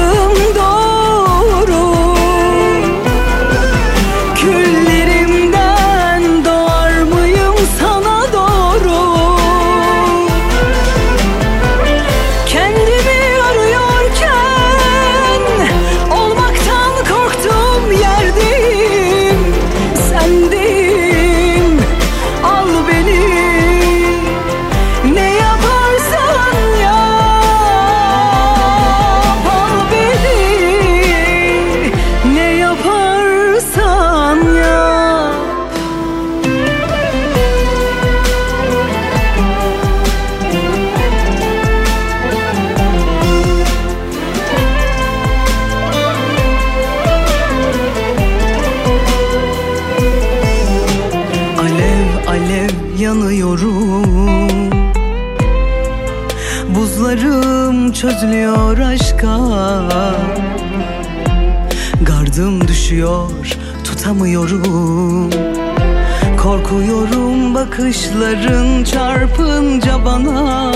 Korkuyorum 66.71 67.55
bakışların 67.55 68.85
çarpınca 68.85 70.05
bana. 70.05 70.73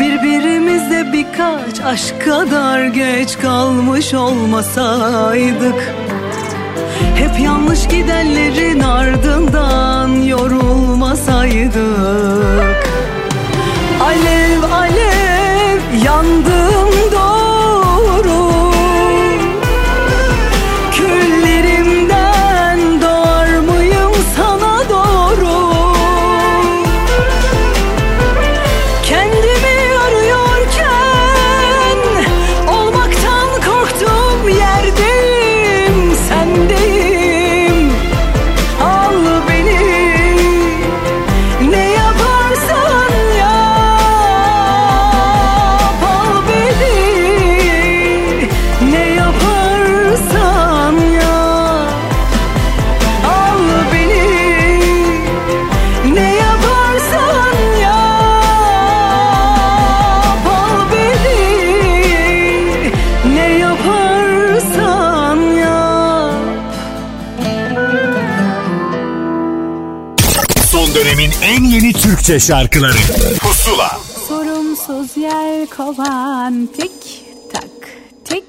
Birbirimize 0.00 1.12
birkaç 1.12 1.80
aşk 1.84 2.24
kadar 2.24 2.84
geç 2.86 3.38
kalmış 3.38 4.14
olmasaydık 4.14 5.94
Hep 7.16 7.40
yanlış 7.40 7.88
gidenlerin 7.88 8.80
ardından 8.80 10.08
yorulmasaydık. 10.08 11.74
Alev 14.02 14.62
alev 14.72 16.04
yandım 16.04 16.90
doğru 17.12 17.33
Türkçe 72.24 72.46
şarkıları. 72.46 72.96
Pusula. 73.40 73.98
Sorumsuz 74.28 75.16
yer 75.16 75.66
kovan 75.66 76.68
tik 76.76 77.24
tak 77.52 77.88
tik 78.24 78.44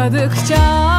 Yıkadıkça 0.00 0.89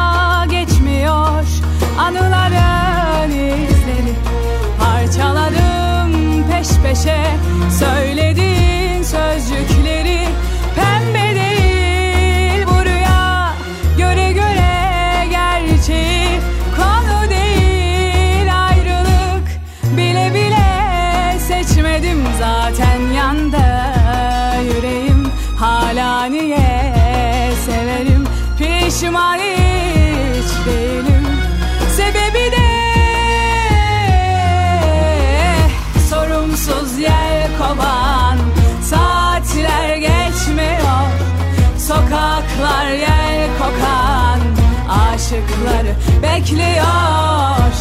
Aşıkları 45.32 45.94
bekliyor. 46.22 47.72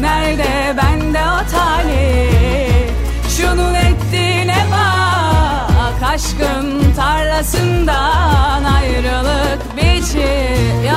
Nerede 0.00 0.76
bende 0.76 1.18
o 1.18 1.50
talih? 1.50 2.90
Şunun 3.36 3.74
ettiğine 3.74 4.66
bak. 4.72 6.02
Aşkın 6.14 6.94
tarlasından 6.96 8.64
ayrılık 8.64 9.76
biçiyor. 9.76 10.96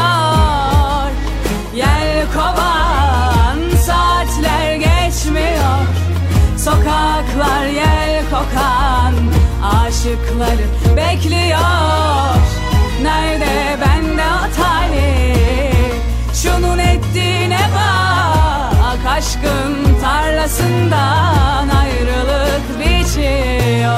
Yel 1.76 2.26
kovan 2.34 3.78
saatler 3.86 4.76
geçmiyor. 4.76 5.80
Sokaklar 6.58 7.66
yel 7.66 8.24
kokan 8.32 9.14
aşıkları 9.64 10.96
bekliyor. 10.98 11.60
Nerede 13.04 13.78
bende 13.82 14.24
o 14.24 14.62
talih 14.62 15.39
Şunun 16.44 16.80
ettiğine 16.80 17.60
bak 17.76 19.06
Aşkın 19.18 20.00
tarlasından 20.02 21.70
ayrılık 21.70 22.80
biçiyor 22.80 23.90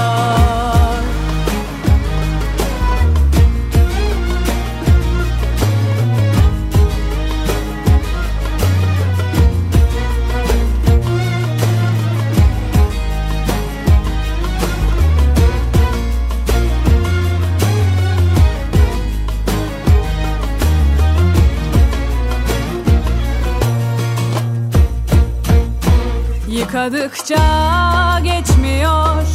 Yıkadıkça 26.82 28.20
geçmiyor 28.24 29.26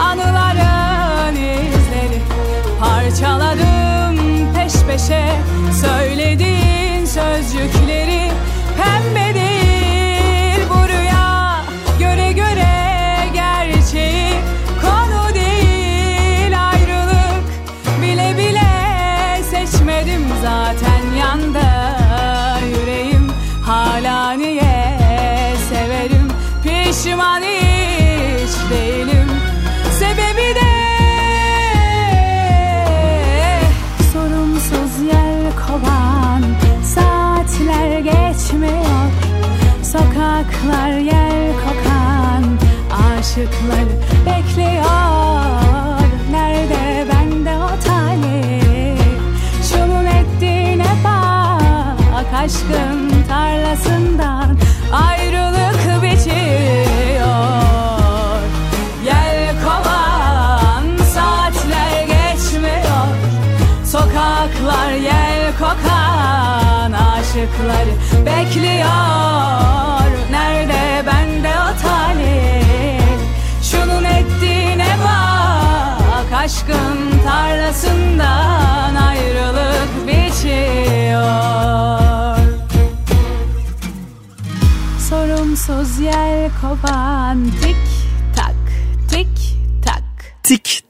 anıların 0.00 1.36
izleri. 1.36 2.20
Parçaladım 2.80 4.18
peş 4.54 4.72
peşe 4.72 5.24
söylediğin 5.82 7.04
sözcükleri. 7.04 8.30
Pembe 8.76 9.25
Aşıklar 40.66 40.98
yer 40.98 41.52
kokan 41.52 42.44
Aşıklar 42.90 43.86
bekliyor. 44.26 44.84
Nerede 46.30 47.06
bende 47.12 47.56
o 47.56 47.68
talih 47.84 49.00
Şunun 49.70 50.06
ettiğine 50.06 50.86
bak 51.04 52.26
Aşkın 52.34 53.24
tarlasından 53.28 54.58
Ayrılık 54.92 56.02
biçiyor 56.02 57.26
Gel 59.04 59.54
kovan 59.64 60.84
Saatler 61.14 62.02
geçmiyor 62.02 63.06
Sokaklar 63.84 64.92
yer 64.92 65.15
ışıkları 67.36 67.94
bekliyor. 68.26 68.86
Nerede 70.30 71.06
bende 71.06 71.48
o 71.48 71.82
talih 71.82 73.00
Şunun 73.62 74.04
ettiğine 74.04 74.96
bak 75.04 76.32
Aşkın 76.32 77.20
tarlasından 77.24 78.94
ayrılık 78.94 80.06
biçiyor. 80.06 81.26
Sorumsuz 85.08 85.98
yel 86.00 86.50
kovan 86.60 87.38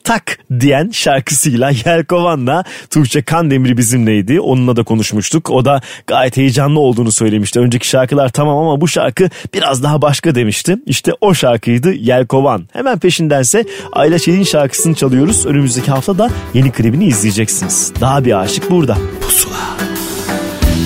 tak 0.06 0.38
diyen 0.60 0.90
şarkısıyla 0.92 1.70
Yelkovan'la 1.86 2.64
Tuğçe 2.90 3.22
Kandemir 3.22 3.76
bizimleydi. 3.76 4.40
Onunla 4.40 4.76
da 4.76 4.82
konuşmuştuk. 4.84 5.50
O 5.50 5.64
da 5.64 5.80
gayet 6.06 6.36
heyecanlı 6.36 6.80
olduğunu 6.80 7.12
söylemişti. 7.12 7.60
Önceki 7.60 7.88
şarkılar 7.88 8.28
tamam 8.28 8.58
ama 8.58 8.80
bu 8.80 8.88
şarkı 8.88 9.30
biraz 9.54 9.82
daha 9.82 10.02
başka 10.02 10.34
demişti. 10.34 10.76
İşte 10.86 11.12
o 11.20 11.34
şarkıydı 11.34 11.92
Yelkovan. 11.92 12.68
Hemen 12.72 12.98
peşindense 12.98 13.64
Ayla 13.92 14.18
Çelik'in 14.18 14.44
şarkısını 14.44 14.94
çalıyoruz. 14.94 15.46
Önümüzdeki 15.46 15.90
hafta 15.90 16.18
da 16.18 16.30
yeni 16.54 16.70
klibini 16.70 17.04
izleyeceksiniz. 17.04 17.92
Daha 18.00 18.24
bir 18.24 18.40
aşık 18.40 18.70
burada. 18.70 18.98
Pusula. 19.20 19.76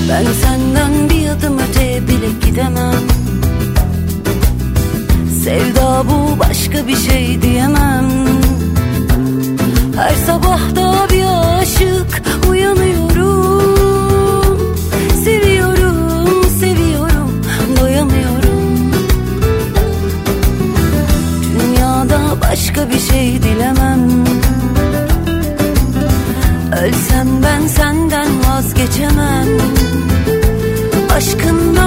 Ben 0.09 0.24
senden 0.24 1.10
bir 1.10 1.28
adım 1.28 1.59
öteye 1.59 2.02
bile 2.02 2.47
gidemem 2.47 2.94
Sevda 5.44 6.05
bu 6.09 6.38
başka 6.40 6.86
bir 6.88 6.97
şey 6.97 7.42
diyemem 7.42 8.05
Her 10.01 10.14
sabah 10.27 10.77
da 10.77 11.06
bir 11.12 11.24
aşık 11.60 12.22
uyanıyorum. 12.51 13.97
Seviyorum, 15.24 16.51
seviyorum, 16.60 17.43
doyamıyorum. 17.81 18.93
Dünyada 21.60 22.20
başka 22.40 22.89
bir 22.90 22.98
şey 22.98 23.43
dilemem. 23.43 24.24
Ölsem 26.82 27.28
ben 27.43 27.66
senden 27.66 28.28
vazgeçemem. 28.48 29.48
Aşkından 31.16 31.80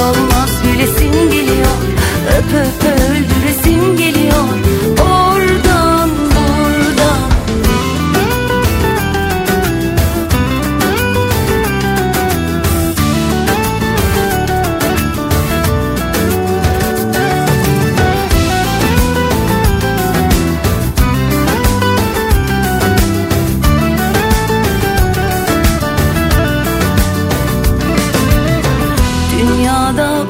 olmaz 0.00 0.50
gülesim 0.64 1.30
geliyor. 1.30 1.76
Öp 2.38 2.54
öp 2.54 2.84
öldüresim 2.84 3.37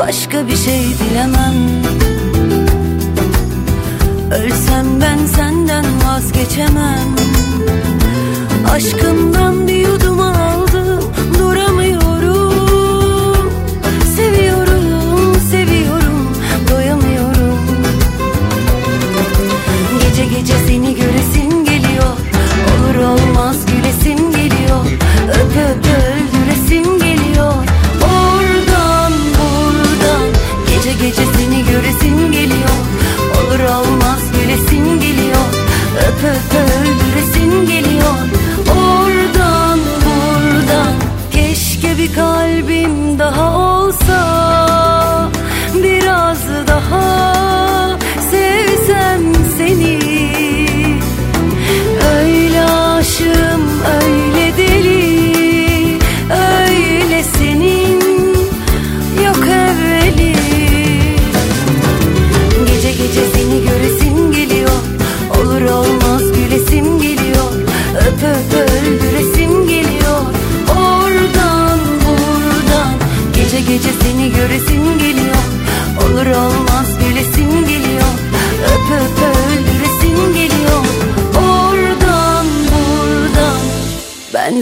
başka 0.09 0.47
bir 0.49 0.57
şey 0.57 0.85
dilemem 0.85 1.55
Ölsem 4.31 5.01
ben 5.01 5.27
senden 5.27 5.85
vazgeçemem. 6.07 7.17
Aşkımdan 8.71 9.69
bir 9.69 9.75
yudum 9.75 10.08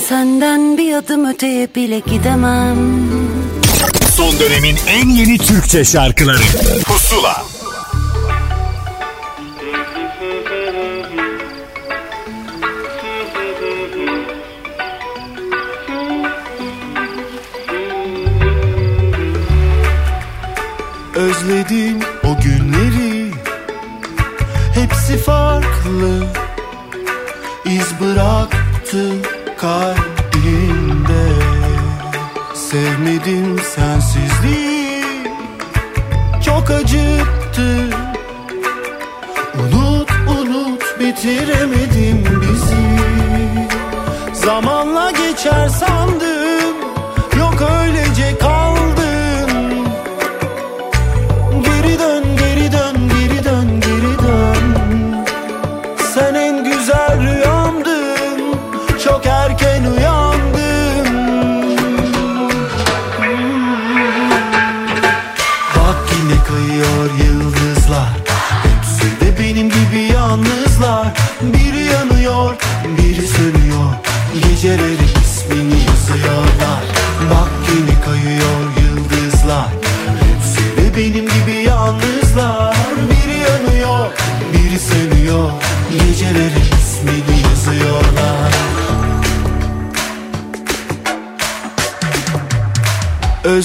senden 0.08 0.78
bir 0.78 0.94
adım 0.94 1.24
öteye 1.24 1.74
bile 1.74 1.98
gidemem. 1.98 2.76
Son 4.16 4.38
dönemin 4.38 4.76
en 4.88 5.08
yeni 5.08 5.38
Türkçe 5.38 5.84
şarkıları. 5.84 6.42
Pusula. 6.84 7.44
Özledim 21.14 22.00
o 22.24 22.42
günleri. 22.42 23.30
Hepsi 24.74 25.18
farklı. 25.18 26.26
İz 27.64 28.00
bıraktı 28.00 29.35
kalbimde 29.56 31.28
Sevmedim 32.54 33.58
sensizliği. 33.58 35.04
Çok 36.44 36.70
acıttı. 36.70 37.90
Unut 39.58 40.10
unut 40.28 41.00
bitiremedim 41.00 42.24
bizi. 42.42 42.86
Zamanla 44.32 45.10
geçer 45.10 45.68
sandım 45.68 46.35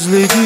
özledim. 0.02 0.41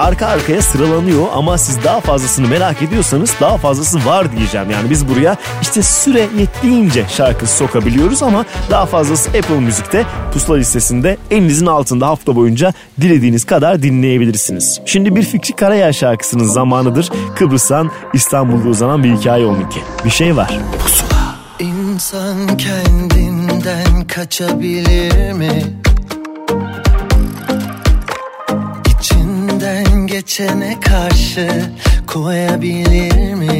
arka 0.00 0.26
arkaya 0.26 0.62
sıralanıyor 0.62 1.26
ama 1.34 1.58
siz 1.58 1.84
daha 1.84 2.00
fazlasını 2.00 2.48
merak 2.48 2.82
ediyorsanız 2.82 3.34
daha 3.40 3.56
fazlası 3.56 4.06
var 4.06 4.36
diyeceğim. 4.36 4.70
Yani 4.70 4.90
biz 4.90 5.08
buraya 5.08 5.36
işte 5.62 5.82
süre 5.82 6.28
yettiğince 6.38 7.04
şarkı 7.08 7.46
sokabiliyoruz 7.46 8.22
ama 8.22 8.44
daha 8.70 8.86
fazlası 8.86 9.30
Apple 9.30 9.60
Müzik'te 9.60 10.04
pusula 10.32 10.56
listesinde 10.56 11.16
elinizin 11.30 11.66
altında 11.66 12.06
hafta 12.08 12.36
boyunca 12.36 12.72
dilediğiniz 13.00 13.44
kadar 13.44 13.82
dinleyebilirsiniz. 13.82 14.80
Şimdi 14.86 15.16
bir 15.16 15.22
Fikri 15.22 15.56
Karayel 15.56 15.92
şarkısının 15.92 16.44
zamanıdır. 16.44 17.10
Kıbrıs'tan 17.36 17.90
İstanbul'da 18.14 18.68
uzanan 18.68 19.04
bir 19.04 19.16
hikaye 19.16 19.46
onunki. 19.46 19.80
Bir 20.04 20.10
şey 20.10 20.36
var. 20.36 20.58
Pusula. 20.82 21.20
İnsan 21.60 22.56
kendinden 22.56 24.06
kaçabilir 24.08 25.32
mi? 25.32 25.79
ateşe 30.40 30.80
karşı 30.80 31.50
koyabilir 32.06 33.34
miyim? 33.34 33.59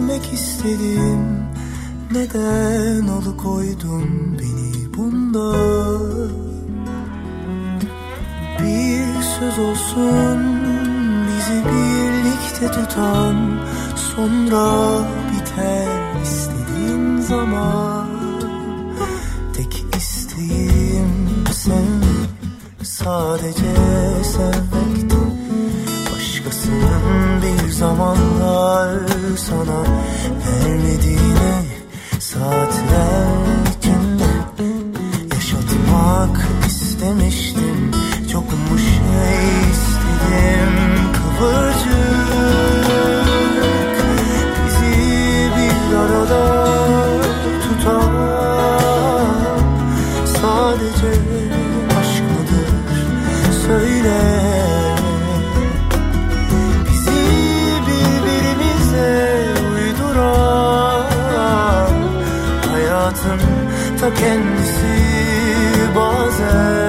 Sevmek 0.00 0.32
istedim. 0.32 1.44
Neden 2.12 3.08
alıkoydun 3.08 4.38
beni 4.38 4.94
bundan 4.96 6.30
Bir 8.58 9.22
söz 9.22 9.58
olsun 9.58 10.38
bizi 11.26 11.62
birlikte 11.64 12.66
tutan 12.66 13.58
Sonra 13.96 14.98
biter 15.32 16.22
istediğin 16.22 17.20
zaman. 17.20 18.08
Tek 19.56 19.84
isteğim 19.96 21.44
sevmek 21.52 22.30
Sadece 22.82 23.74
sevmekti 24.22 25.16
Başkasının 26.12 27.29
zamanlar 27.80 28.98
sana 29.36 29.82
vermediğini 30.40 31.54
Saatler 32.18 33.26
içinde 33.78 34.32
yaşatmak 35.34 36.48
istemiştim. 36.66 37.90
Çok 38.32 38.52
mu 38.52 38.78
şey 38.78 39.70
istedim? 39.72 40.72
Kıvırcık 41.12 41.69
kendisi 64.14 64.96
bazen 65.96 66.79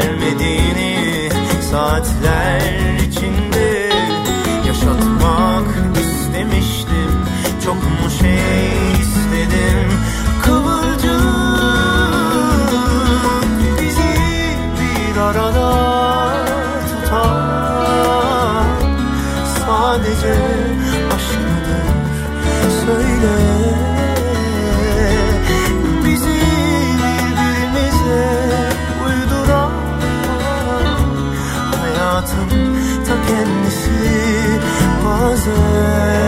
vermediğini 0.00 1.28
Saatler 1.70 2.60
içinde 3.08 3.90
yaşatmak 4.66 5.66
istemiştim. 6.00 7.24
Çok 7.64 7.76
mu 7.76 8.10
şey 8.20 8.89
bazen 35.50 36.19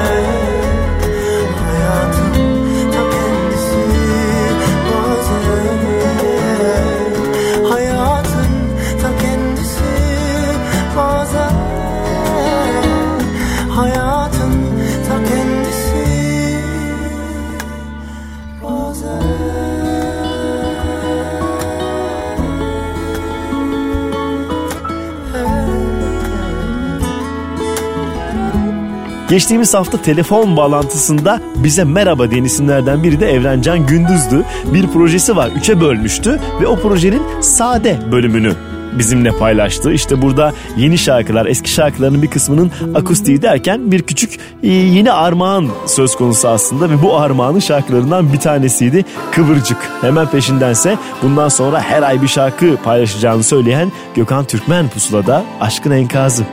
Geçtiğimiz 29.33 29.75
hafta 29.75 30.03
telefon 30.03 30.57
bağlantısında 30.57 31.41
bize 31.57 31.85
merhaba 31.85 32.31
diyen 32.31 32.45
isimlerden 32.45 33.03
biri 33.03 33.21
de 33.21 33.33
Evrencan 33.33 33.87
Gündüz'dü. 33.87 34.45
Bir 34.75 34.87
projesi 34.87 35.37
var. 35.37 35.51
Üçe 35.57 35.81
bölmüştü 35.81 36.41
ve 36.61 36.67
o 36.67 36.81
projenin 36.81 37.23
sade 37.41 37.99
bölümünü 38.13 38.55
bizimle 38.99 39.31
paylaştı. 39.31 39.93
İşte 39.93 40.23
burada 40.23 40.53
yeni 40.77 40.99
şarkılar, 40.99 41.47
eski 41.47 41.71
şarkıların 41.71 42.23
bir 42.23 42.31
kısmının 42.31 42.73
akustiği 42.95 43.43
derken 43.43 43.93
bir 43.93 44.03
küçük 44.03 44.39
e, 44.63 44.69
yeni 44.69 45.13
armağan 45.13 45.69
söz 45.87 46.17
konusu 46.17 46.49
aslında 46.49 46.91
ve 46.91 47.03
bu 47.03 47.17
armağanın 47.17 47.61
şarkılarından 47.61 48.33
bir 48.33 48.41
tanesiydi 48.41 49.05
Kıvırcık. 49.31 49.79
Hemen 50.01 50.27
peşindense 50.27 50.99
bundan 51.23 51.49
sonra 51.49 51.81
her 51.81 52.03
ay 52.03 52.23
bir 52.23 52.29
şarkı 52.29 52.77
paylaşacağını 52.85 53.43
söyleyen 53.43 53.93
Gökhan 54.15 54.45
Türkmen 54.45 54.89
Pusula'da 54.89 55.45
Aşkın 55.61 55.91
Enkazı. 55.91 56.45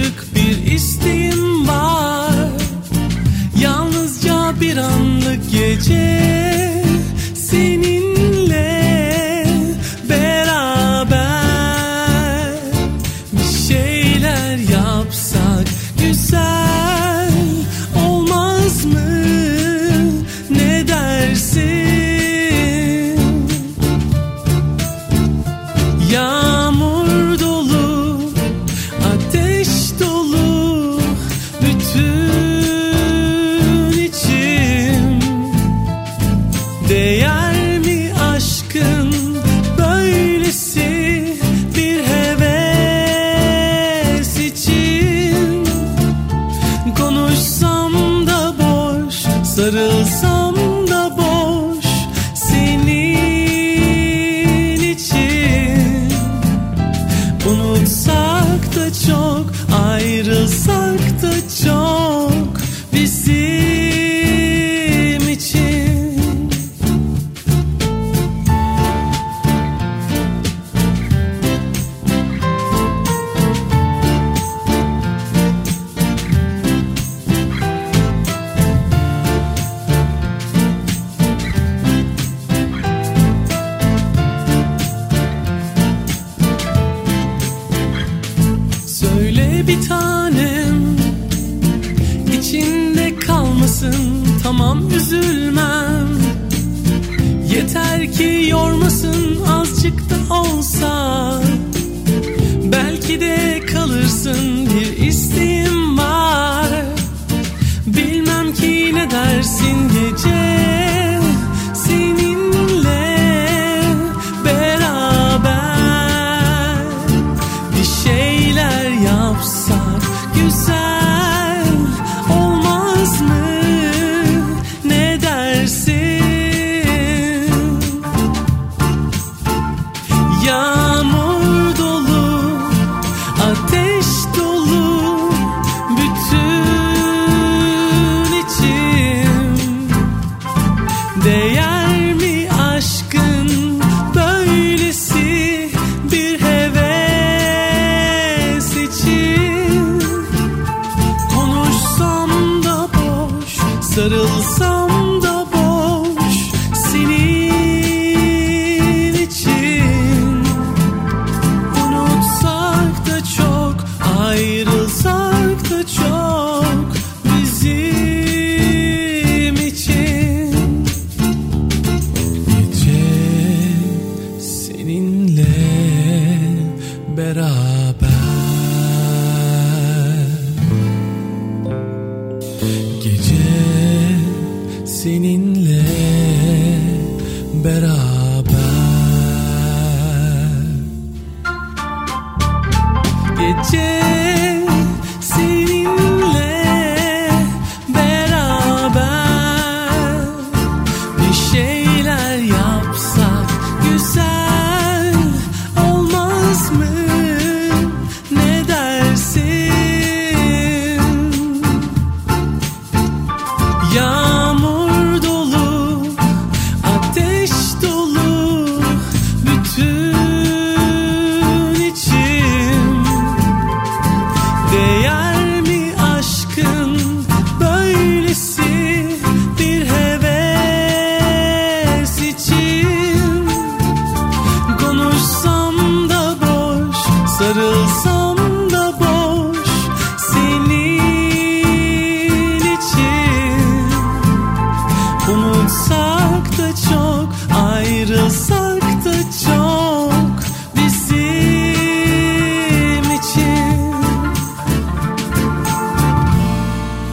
açık 0.00 0.34
bir 0.34 0.72
isteğim 0.72 1.68
var. 1.68 2.32
Yalnızca 3.60 4.60
bir 4.60 4.76
anlık 4.76 5.50
gece 5.52 6.49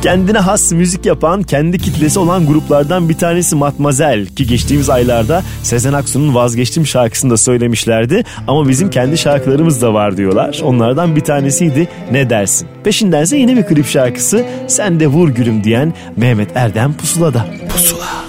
kendine 0.07 0.39
has 0.39 0.71
müzik 0.71 1.05
yapan, 1.05 1.43
kendi 1.43 1.79
kitlesi 1.79 2.19
olan 2.19 2.47
gruplardan 2.47 3.09
bir 3.09 3.13
tanesi 3.13 3.55
Matmazel 3.55 4.25
ki 4.25 4.47
geçtiğimiz 4.47 4.89
aylarda 4.89 5.43
Sezen 5.63 5.93
Aksu'nun 5.93 6.35
Vazgeçtim 6.35 6.85
şarkısını 6.85 7.31
da 7.31 7.38
söylemişlerdi 7.38 8.23
ama 8.47 8.67
bizim 8.67 8.89
kendi 8.89 9.17
şarkılarımız 9.17 9.81
da 9.81 9.93
var 9.93 10.17
diyorlar. 10.17 10.59
Onlardan 10.63 11.15
bir 11.15 11.21
tanesiydi 11.21 11.88
Ne 12.11 12.29
Dersin. 12.29 12.67
Peşindense 12.84 13.38
yine 13.38 13.57
bir 13.57 13.63
klip 13.63 13.88
şarkısı 13.88 14.45
Sen 14.67 14.99
de 14.99 15.07
Vur 15.07 15.29
Gülüm 15.29 15.63
diyen 15.63 15.93
Mehmet 16.17 16.49
Erdem 16.55 16.93
Pusula'da. 16.93 17.45
Pusula. 17.69 18.26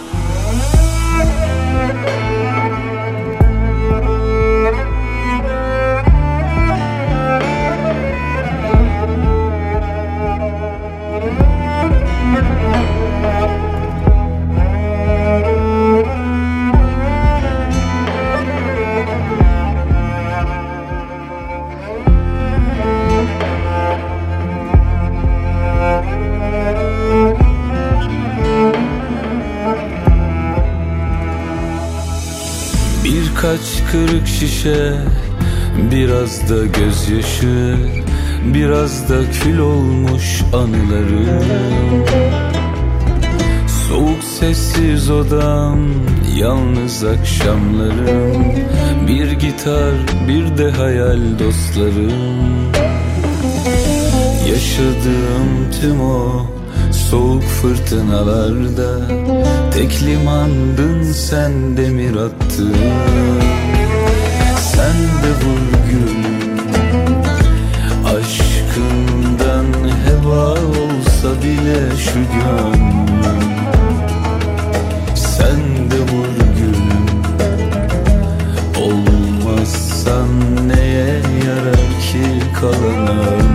Şişe 34.38 34.92
Biraz 35.90 36.50
da 36.50 36.66
gözyaşı 36.66 37.76
Biraz 38.54 39.08
da 39.08 39.16
kül 39.30 39.58
olmuş 39.58 40.42
anılarım 40.52 41.44
Soğuk 43.88 44.24
sessiz 44.38 45.10
odam 45.10 45.78
Yalnız 46.36 47.04
akşamlarım. 47.04 48.44
Bir 49.08 49.32
gitar 49.32 49.94
bir 50.28 50.58
de 50.58 50.70
hayal 50.70 51.20
dostlarım. 51.38 52.12
Yaşadığım 54.48 55.70
tüm 55.80 56.00
o 56.00 56.46
soğuk 57.10 57.42
fırtınalarda 57.42 59.00
Tek 59.74 60.02
limandın 60.02 61.02
sen 61.02 61.76
demir 61.76 62.16
attın 62.16 62.74
Sen 64.88 65.02
de 65.22 65.32
vur 65.44 65.64
gülüm 65.90 66.58
Aşkından 68.06 69.66
heba 70.04 70.50
olsa 70.50 71.42
bile 71.42 71.96
şu 71.96 72.14
gönlüm. 72.14 73.42
Sen 75.14 75.90
de 75.90 76.00
vur 76.00 76.28
gülüm 76.58 77.08
Olmazsan 78.82 80.28
neye 80.68 81.22
yarar 81.46 82.00
ki 82.00 82.42
kalan 82.60 83.47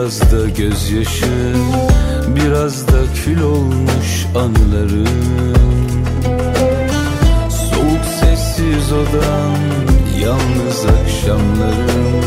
Biraz 0.00 0.20
da 0.20 0.48
gözyaşı 0.48 1.54
Biraz 2.36 2.88
da 2.88 2.98
kül 3.24 3.42
olmuş 3.42 4.26
anılarım. 4.34 5.08
Soğuk 7.50 8.04
sessiz 8.20 8.92
odam 8.92 9.56
Yalnız 10.22 10.84
akşamlarım. 10.84 12.24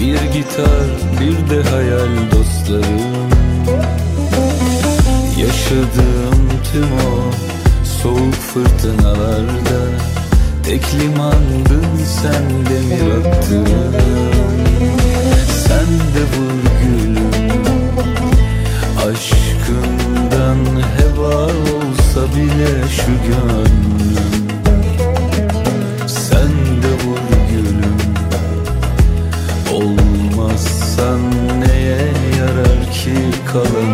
Bir 0.00 0.32
gitar 0.32 0.86
bir 1.20 1.50
de 1.50 1.70
hayal 1.70 2.30
dostlarım. 2.32 3.30
Yaşadığım 5.38 6.48
tüm 6.72 6.92
o 6.92 7.32
soğuk 8.02 8.34
fırtınalarda 8.34 9.80
Tek 10.64 10.82
limandın 10.94 11.86
sen 12.22 12.44
demir 12.70 13.14
attın 13.14 13.66
Sen 15.66 15.86
de 16.14 16.40
gülüm 16.60 16.69
Aşkından 19.10 20.58
heba 20.96 21.44
olsa 21.44 22.22
bile 22.36 22.88
şu 22.88 23.12
gönlüm. 23.26 24.32
Sen 26.06 26.52
de 26.82 26.92
vur 27.04 27.18
gülüm. 27.50 27.98
Olmazsan 29.72 31.20
neye 31.60 31.98
yarar 32.38 32.90
ki 32.92 33.14
kalan 33.52 33.89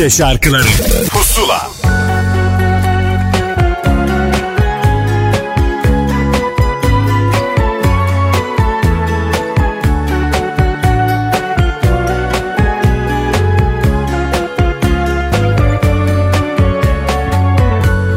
Türkçe 0.00 0.16
şarkıları. 0.16 0.66
Pusula. 1.10 1.70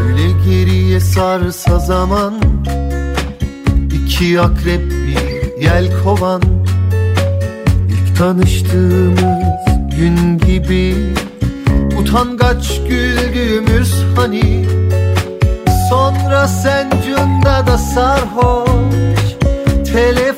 Öyle 0.07 0.31
geriye 0.45 0.99
sarsa 0.99 1.79
zaman 1.79 2.41
iki 3.93 4.41
akrep 4.41 4.91
bir 4.91 5.61
yel 5.61 6.03
kovan. 6.03 6.41
İlk 7.89 8.17
tanıştığımız 8.17 9.17
gün 9.97 10.37
gibi 10.37 11.13
Utangaç 12.03 12.81
güldüğümüz 12.89 13.93
hani. 14.15 14.65
Sonra 15.89 16.47
sen 16.47 16.89
cunda 17.05 17.67
da 17.67 17.77
sarhoş. 17.77 18.73
Telefonun 19.93 20.32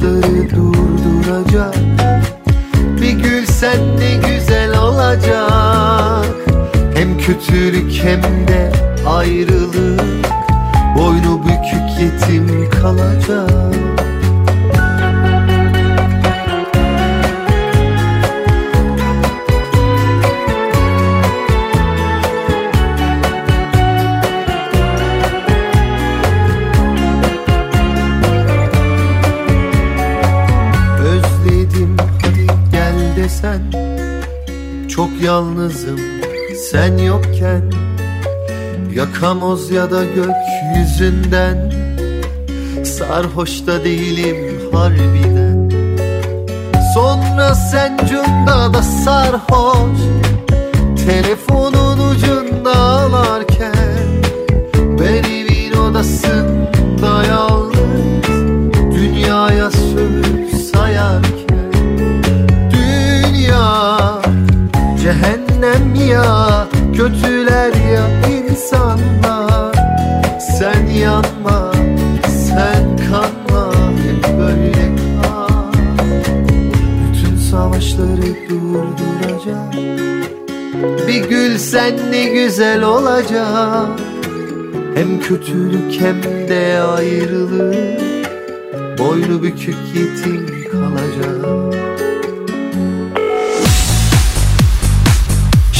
savaşları 0.00 0.50
durduracak. 0.50 1.74
Bir 3.02 3.10
gül 3.10 3.46
sen 3.46 3.96
ne 3.98 4.28
güzel 4.28 4.78
olacak. 4.78 6.26
Hem 6.94 7.18
kötülük 7.18 8.04
hem 8.04 8.22
de 8.48 8.72
ayrılık. 9.06 10.00
Boynu 10.98 11.42
bükük 11.42 12.00
yetim 12.00 12.70
kalacak 12.70 13.49
Yakamoz 39.20 39.70
ya 39.70 39.90
da 39.90 40.04
gökyüzünden 40.04 41.72
Sarhoş 42.84 43.66
da 43.66 43.84
değilim 43.84 44.60
harbiden. 44.72 45.70
Sonra 46.94 47.54
sen 47.54 47.98
cunda 48.10 48.74
da 48.74 48.82
sarhoş 48.82 50.00
Telefonun 51.06 51.39
Sen 70.60 70.86
yanma 70.86 71.72
sen 72.28 72.96
kanma 72.96 73.72
Hep 73.74 74.38
böyle 74.38 74.96
kal. 75.22 75.72
Bütün 77.02 77.36
savaşları 77.36 78.48
durduracak 78.48 79.74
Bir 81.08 81.28
gül 81.28 81.58
sen 81.58 81.94
ne 82.10 82.24
güzel 82.24 82.82
olacak. 82.82 83.88
Hem 84.94 85.20
kötülük 85.20 86.00
hem 86.00 86.22
de 86.48 86.80
ayrılık. 86.82 88.00
Boynu 88.98 89.42
bükük 89.42 89.76
yetim 89.94 90.70
kalacak 90.72 91.69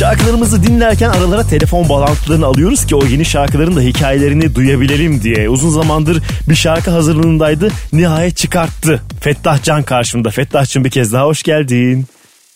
Şarkılarımızı 0.01 0.63
dinlerken 0.63 1.09
aralara 1.09 1.43
telefon 1.43 1.89
bağlantılarını 1.89 2.47
alıyoruz 2.47 2.87
ki 2.87 2.97
o 2.97 3.05
yeni 3.05 3.25
şarkıların 3.25 3.77
da 3.77 3.81
hikayelerini 3.81 4.55
duyabilelim 4.55 5.23
diye. 5.23 5.49
Uzun 5.49 5.69
zamandır 5.69 6.23
bir 6.49 6.55
şarkı 6.55 6.91
hazırlığındaydı. 6.91 7.69
Nihayet 7.93 8.37
çıkarttı. 8.37 9.03
Fettah 9.21 9.63
Can 9.63 9.83
karşımda. 9.83 10.31
Fettah'cığım 10.31 10.85
bir 10.85 10.91
kez 10.91 11.13
daha 11.13 11.27
hoş 11.27 11.43
geldin. 11.43 12.05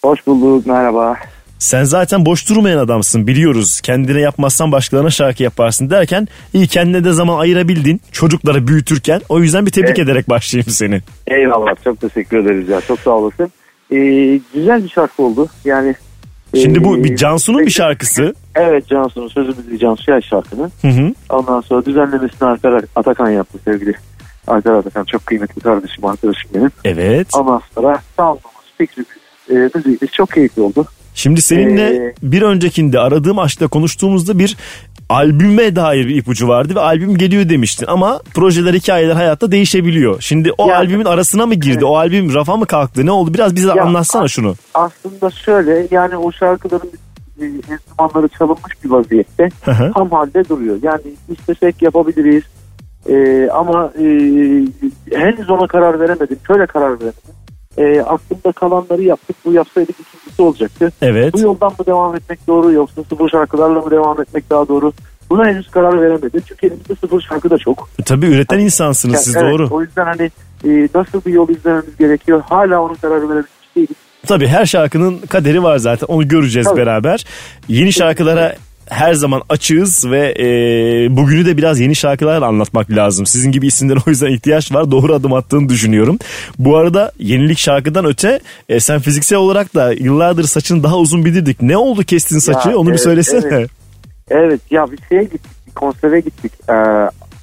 Hoş 0.02 0.26
bulduk 0.26 0.66
merhaba. 0.66 1.16
Sen 1.58 1.84
zaten 1.84 2.26
boş 2.26 2.48
durmayan 2.48 2.78
adamsın 2.78 3.26
biliyoruz. 3.26 3.80
Kendine 3.80 4.20
yapmazsan 4.20 4.72
başkalarına 4.72 5.10
şarkı 5.10 5.42
yaparsın 5.42 5.90
derken 5.90 6.28
iyi 6.54 6.66
kendine 6.66 7.04
de 7.04 7.12
zaman 7.12 7.38
ayırabildin 7.38 8.00
çocukları 8.12 8.68
büyütürken. 8.68 9.20
O 9.28 9.40
yüzden 9.40 9.66
bir 9.66 9.70
tebrik 9.70 9.98
Evet. 9.98 10.08
ederek 10.08 10.28
başlayayım 10.28 10.70
seni. 10.70 11.00
Eyvallah 11.26 11.84
çok 11.84 12.00
teşekkür 12.00 12.38
ederiz 12.38 12.68
ya 12.68 12.80
çok 12.80 13.00
sağ 13.00 13.10
olasın. 13.10 13.52
Ee, 13.90 13.96
güzel 14.54 14.84
bir 14.84 14.88
şarkı 14.88 15.22
oldu 15.22 15.48
yani. 15.64 15.94
Şimdi 16.62 16.84
bu 16.84 16.98
ee, 16.98 17.04
bir 17.04 17.16
Cansu'nun 17.16 17.66
bir 17.66 17.70
şarkısı. 17.70 18.34
Evet 18.54 18.86
Cansu'nun 18.88 19.28
sözü 19.28 19.48
müziği 19.48 19.78
Cansu 19.78 20.10
Yay 20.10 20.22
şarkının. 20.22 20.72
Hı 20.82 20.88
hı. 20.88 21.12
Ondan 21.30 21.60
sonra 21.60 21.84
düzenlemesini 21.86 22.48
Alper 22.48 22.82
Atakan 22.96 23.30
yaptı 23.30 23.58
sevgili. 23.64 23.94
Alper 24.46 24.72
Atakan 24.72 25.04
çok 25.04 25.26
kıymetli 25.26 25.60
kardeşim 25.60 26.04
arkadaşım 26.04 26.50
benim. 26.54 26.70
Evet. 26.84 27.28
Ondan 27.34 27.62
sonra 27.74 28.02
soundlaması 28.16 28.68
fikri 28.78 29.04
e, 30.02 30.06
çok 30.12 30.30
keyifli 30.30 30.62
oldu. 30.62 30.86
Şimdi 31.14 31.42
seninle 31.42 31.94
Ee, 31.96 32.14
bir 32.22 32.42
öncekinde 32.42 33.00
aradığım 33.00 33.38
aşkta 33.38 33.66
konuştuğumuzda 33.66 34.38
bir 34.38 34.56
albüme 35.08 35.76
dair 35.76 36.06
bir 36.06 36.16
ipucu 36.16 36.48
vardı 36.48 36.74
ve 36.74 36.80
albüm 36.80 37.16
geliyor 37.18 37.48
demiştin 37.48 37.86
ama 37.86 38.20
projeler 38.34 38.74
hikayeler 38.74 39.14
hayatta 39.14 39.52
değişebiliyor. 39.52 40.16
Şimdi 40.20 40.52
o 40.58 40.70
albümün 40.70 41.04
arasına 41.04 41.46
mı 41.46 41.54
girdi? 41.54 41.84
O 41.84 41.96
albüm 41.96 42.34
rafa 42.34 42.56
mı 42.56 42.66
kalktı? 42.66 43.06
Ne 43.06 43.10
oldu? 43.10 43.34
Biraz 43.34 43.56
bize 43.56 43.68
Ya, 43.68 43.82
anlatsana 43.84 44.28
şunu. 44.28 44.54
aslında 44.74 45.30
şöyle 45.30 45.86
yani 45.90 46.16
o 46.16 46.32
şarkıların 46.32 46.90
e, 47.40 47.44
enstrümanları 47.44 48.28
çalınmış 48.28 48.84
bir 48.84 48.90
vaziyette 48.90 49.48
Hı 49.64 49.70
hı. 49.70 49.92
tam 49.94 50.10
halde 50.10 50.48
duruyor. 50.48 50.76
Yani 50.82 51.02
istesek 51.28 51.82
yapabiliriz 51.82 52.42
E, 53.08 53.48
ama 53.52 53.92
e, 53.98 54.04
henüz 55.12 55.50
ona 55.50 55.66
karar 55.66 56.00
veremedim. 56.00 56.38
Şöyle 56.46 56.66
karar 56.66 56.90
veremedim. 56.92 57.34
E, 57.78 58.00
aklımda 58.00 58.52
kalanları 58.52 59.02
yaptık. 59.02 59.36
Bu 59.44 59.52
yapsaydık 59.52 59.96
ikincisi 60.00 60.42
olacaktı. 60.42 60.92
Evet. 61.02 61.34
Bu 61.34 61.40
yoldan 61.40 61.72
mı 61.78 61.86
devam 61.86 62.16
etmek 62.16 62.46
doğru 62.46 62.72
yoksa 62.72 63.02
sıfır 63.08 63.28
şarkılarla 63.28 63.80
mı 63.80 63.90
devam 63.90 64.20
etmek 64.20 64.50
daha 64.50 64.68
doğru? 64.68 64.92
Buna 65.30 65.46
henüz 65.46 65.70
karar 65.70 66.02
veremedim. 66.02 66.42
Çünkü 66.48 66.66
elimizde 66.66 66.94
sıfır 66.94 67.20
şarkı 67.20 67.50
da 67.50 67.58
çok. 67.58 67.88
E, 67.98 68.02
tabii 68.02 68.26
üreten 68.26 68.58
insansınız 68.58 69.20
siz 69.20 69.36
Evet, 69.36 69.52
doğru. 69.52 69.68
O 69.70 69.82
yüzden 69.82 70.04
hani 70.04 70.30
e, 70.64 70.88
nasıl 70.94 71.24
bir 71.26 71.32
yol 71.32 71.48
izlememiz 71.48 71.96
gerekiyor 71.98 72.42
hala 72.48 72.82
onun 72.82 72.94
kararı 72.94 73.28
verebilmiş 73.28 73.76
değiliz. 73.76 73.96
Tabii 74.26 74.46
her 74.46 74.66
şarkının 74.66 75.18
kaderi 75.18 75.62
var 75.62 75.78
zaten 75.78 76.06
onu 76.06 76.28
göreceğiz 76.28 76.68
Tabii. 76.68 76.80
beraber. 76.80 77.24
Yeni 77.68 77.92
şarkılara 77.92 78.54
her 78.88 79.14
zaman 79.14 79.42
açığız 79.48 80.10
ve 80.10 80.34
e, 80.38 80.46
bugünü 81.16 81.46
de 81.46 81.56
biraz 81.56 81.80
yeni 81.80 81.94
şarkılarla 81.96 82.46
anlatmak 82.46 82.90
lazım. 82.90 83.26
Sizin 83.26 83.52
gibi 83.52 83.66
isimlere 83.66 83.98
o 84.06 84.10
yüzden 84.10 84.32
ihtiyaç 84.32 84.72
var. 84.72 84.90
Doğru 84.90 85.14
adım 85.14 85.32
attığını 85.32 85.68
düşünüyorum. 85.68 86.18
Bu 86.58 86.76
arada 86.76 87.12
yenilik 87.18 87.58
şarkıdan 87.58 88.04
öte 88.04 88.40
e, 88.68 88.80
sen 88.80 89.00
fiziksel 89.00 89.38
olarak 89.38 89.74
da 89.74 89.92
yıllardır 89.92 90.44
saçını 90.44 90.82
daha 90.82 90.96
uzun 90.96 91.24
bilirdik. 91.24 91.62
Ne 91.62 91.76
oldu 91.76 92.02
kestin 92.02 92.38
saçı? 92.38 92.68
Ya, 92.68 92.76
Onu 92.76 92.86
bir 92.86 92.90
evet, 92.90 93.00
söylesene. 93.00 93.46
evet. 93.50 93.70
Evet 94.30 94.60
ya 94.70 94.92
bir 94.92 94.98
şeye 95.08 95.22
gittik 95.22 95.50
bir 95.66 95.72
konsere 95.72 96.20
gittik 96.20 96.52
ee, 96.68 96.72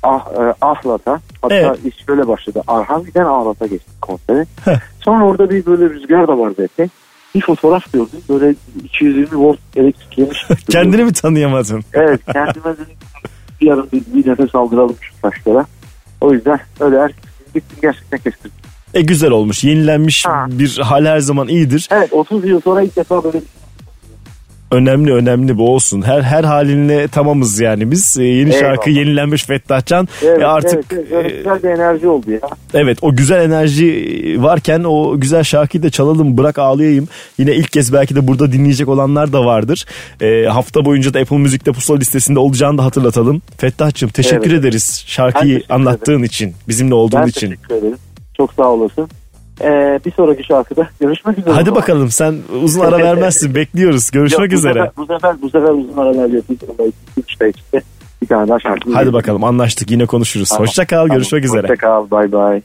ah, 0.04 0.28
e, 0.40 0.54
Ahlat'a 0.62 1.20
hatta 1.42 1.56
Evet. 1.56 1.86
iş 1.86 2.06
şöyle 2.06 2.28
başladı 2.28 2.62
Arhavi'den 2.68 3.26
Ahlat'a 3.26 3.68
geçtik 3.68 4.02
konsere 4.02 4.46
sonra 5.00 5.26
orada 5.26 5.50
bir 5.50 5.66
böyle 5.66 5.90
rüzgar 5.90 6.28
da 6.28 6.38
vardı 6.40 6.64
epey 6.64 6.88
bir 7.36 7.42
fotoğraf 7.42 7.94
gördüm 7.94 8.20
böyle 8.30 8.56
220 8.84 9.38
volt 9.38 9.60
elektrik 9.76 10.18
yemiş 10.18 10.38
Kendini 10.70 11.04
mi 11.04 11.14
tanıyamadın? 11.14 11.84
evet 11.94 12.20
kendime 12.34 12.74
dedim 12.74 12.86
bir 13.62 13.66
yarın 13.68 13.88
bir, 13.94 14.02
bir 14.16 14.32
nefes 14.32 14.56
aldıralım 14.56 14.96
şu 15.02 15.14
saçlara 15.22 15.66
o 16.22 16.34
yüzden 16.34 16.60
öyle 16.80 17.08
gittim 17.54 17.78
gerçekten 17.82 18.20
kestirdim 18.20 18.52
E 18.94 19.02
güzel 19.02 19.32
olmuş. 19.32 19.64
Yenilenmiş 19.64 20.26
bir 20.48 20.78
hal 20.78 21.06
her 21.06 21.20
zaman 21.20 21.48
iyidir. 21.48 21.88
evet 21.92 22.14
30 22.14 22.46
yıl 22.46 22.62
sonra 22.62 22.82
ilk 22.82 22.96
defa 22.96 23.24
böyle 23.24 23.42
Önemli 24.72 25.14
önemli 25.14 25.58
bu 25.58 25.74
olsun. 25.74 26.02
Her 26.02 26.22
her 26.22 26.44
halinle 26.44 27.08
tamamız 27.08 27.60
yani 27.60 27.92
biz. 27.92 28.18
E, 28.20 28.24
yeni 28.24 28.50
Eyvallah. 28.54 28.60
şarkı 28.60 28.90
yenilenmiş 28.90 29.44
Fettah 29.46 29.86
Can. 29.86 30.08
evet, 30.24 30.42
E, 30.42 30.46
artık 30.46 30.86
evet, 30.94 31.06
evet, 31.12 31.26
öyle 31.26 31.38
güzel 31.38 31.64
bir 31.64 31.70
enerji 31.70 32.08
oldu 32.08 32.32
ya 32.32 32.40
Evet 32.74 32.98
o 33.02 33.16
güzel 33.16 33.42
enerji 33.46 34.36
varken 34.40 34.84
o 34.84 35.20
güzel 35.20 35.44
şarkıyı 35.44 35.84
da 35.84 35.90
çalalım 35.90 36.38
bırak 36.38 36.60
ağlayayım. 36.60 37.08
Yine 37.38 37.56
ilk 37.56 37.72
kez 37.72 37.94
belki 37.94 38.16
de 38.16 38.28
burada 38.28 38.52
dinleyecek 38.52 38.88
olanlar 38.90 39.34
da 39.34 39.46
vardır. 39.46 39.86
Ee, 40.22 40.46
hafta 40.46 40.86
boyunca 40.86 41.14
da 41.14 41.20
Apple 41.20 41.38
Müzik'te 41.38 41.72
pusula 41.72 41.98
listesinde 41.98 42.40
olacağını 42.40 42.78
da 42.78 42.86
hatırlatalım. 42.86 43.42
Fettah'cığım 43.58 44.10
teşekkür 44.10 44.52
Evet. 44.52 44.60
ederiz 44.60 45.04
şarkıyı 45.08 45.64
anlattığın 45.70 46.24
için 46.24 46.54
bizimle 46.68 46.94
olduğun 46.94 47.22
ben 47.22 47.28
için. 47.28 47.48
teşekkür 47.50 47.76
ederim 47.76 47.98
çok 48.38 48.54
sağ 48.54 48.70
olasın 48.70 49.10
Ee, 49.64 50.00
bir 50.06 50.12
sonraki 50.12 50.44
şarkıda 50.44 50.88
görüşmek 51.00 51.38
üzere. 51.38 51.54
Hadi 51.54 51.76
bakalım 51.76 52.10
sen 52.12 52.36
uzun 52.64 52.80
ara 52.82 52.98
vermezsin 53.04 53.56
bekliyoruz. 53.56 54.12
Görüşmek 54.12 54.52
Yok, 54.52 54.52
bu 54.52 54.56
üzere. 54.56 54.74
Sefer, 54.74 54.92
bu 54.98 55.06
sefer 55.06 55.42
bu 55.42 55.50
sefer 55.50 55.70
uzun 55.70 55.98
aralar 55.98 56.30
yapayım. 56.30 56.94
İşte 57.28 57.52
işte 57.56 57.82
bir 58.22 58.28
tane 58.28 58.48
daha 58.50 58.60
şarkı. 58.60 58.94
Hadi 58.94 59.14
bakalım 59.14 59.44
anlaştık 59.44 59.92
yine 59.92 60.06
konuşuruz. 60.06 60.50
Tamam, 60.50 60.62
Hoşça 60.64 60.86
kal 60.86 60.98
tamam. 60.98 61.18
görüşmek 61.18 61.46
üzere. 61.46 61.62
Hoşça 61.62 61.76
kal 61.76 62.12
bay 62.12 62.32
bay. 62.32 62.62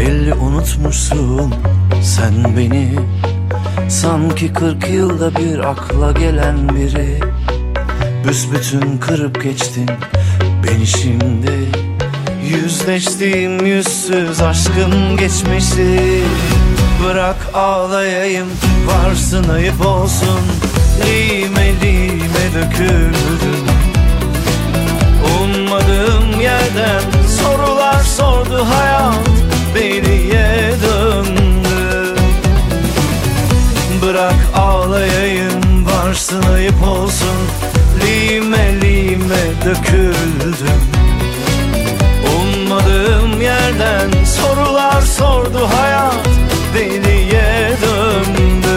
Belli 0.00 0.34
unutmuşsun 0.34 1.54
sen 2.02 2.56
beni. 2.56 2.98
Sanki 3.88 4.52
kırk 4.52 4.88
yılda 4.88 5.36
bir 5.36 5.58
akla 5.58 6.12
gelen 6.12 6.68
biri. 6.68 7.20
Büsbütün 8.28 8.98
kırıp 8.98 9.42
geçtin 9.42 9.90
beni 10.64 10.86
şimdi. 10.86 11.52
Yüzleştiğim 12.44 13.66
yüzsüz 13.66 14.40
aşkın 14.40 15.16
geçmişi. 15.16 16.22
Bırak 17.04 17.54
ağlayayım 17.54 18.48
varsın 18.86 19.48
ayıp 19.48 19.86
olsun. 19.86 20.40
Lime 21.06 21.72
lime 21.82 22.46
döküldüm 22.54 23.66
Ummadığım 25.40 26.40
yerden 26.40 27.02
sorular 27.42 28.02
sordu 28.02 28.66
hayat 28.74 29.39
deliye 29.74 30.70
döndü. 30.82 32.14
Bırak 34.02 34.34
ağlayayım 34.56 35.86
varsın 35.86 36.42
ayıp 36.42 36.88
olsun. 36.88 37.36
Lime 38.00 38.80
lime 38.80 39.44
döküldüm. 39.64 40.80
Ummadığım 42.36 43.40
yerden 43.40 44.24
sorular 44.24 45.02
sordu 45.02 45.68
hayat. 45.74 46.28
Deliye 46.74 47.70
döndüm 47.82 48.69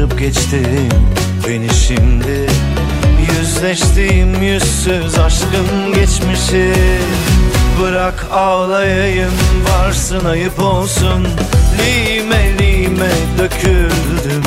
Büsbütün 0.00 0.08
kırıp 0.08 0.18
geçtin 0.18 0.88
beni 1.48 1.74
şimdi. 1.74 2.46
Yüzleştiğim 3.38 4.42
yüzsüz 4.42 5.18
aşkın 5.18 5.92
geçmişi. 5.94 6.72
Bırak 7.82 8.26
ağlayayım 8.32 9.32
varsın 9.68 10.24
ayıp 10.24 10.58
olsun. 10.58 11.26
Lime 11.78 12.58
lime 12.58 13.10
döküldüm. 13.38 14.42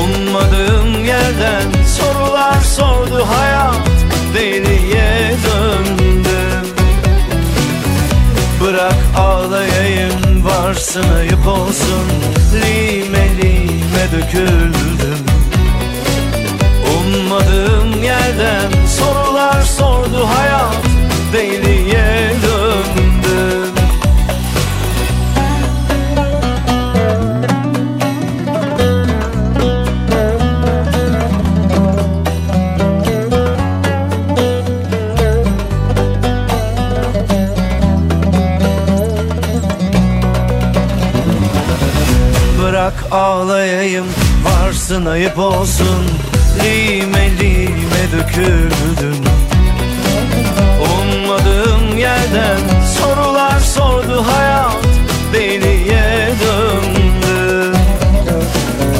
Ummadığım 0.00 1.04
yerden 1.04 1.62
sorular 1.98 2.60
sordu 2.60 3.26
hayat 3.26 3.88
Deliye 4.34 5.34
döndüm 5.46 6.74
Bırak 8.60 8.96
ağlayayım 9.18 10.44
varsın 10.44 11.04
ayıp 11.16 11.46
olsun. 11.46 12.04
Lime 12.54 13.28
lime 13.42 13.73
döküldüm. 14.12 15.24
Ummadığım 16.98 18.02
yerden 18.02 18.86
sorular 18.86 19.62
sordu 19.62 20.28
hayat 20.34 20.76
Deliye 21.32 22.33
ağlayayım 43.14 44.06
varsın 44.44 45.06
ayıp 45.06 45.38
olsun. 45.38 46.04
Lime 46.64 47.30
lime 47.38 48.12
döküldüm 48.12 49.24
Ummadığım 50.80 51.98
yerden 51.98 52.58
sorular 52.98 53.60
sordu 53.60 54.24
hayat 54.26 54.76
Deliye 55.32 56.28
döndü. 56.40 57.76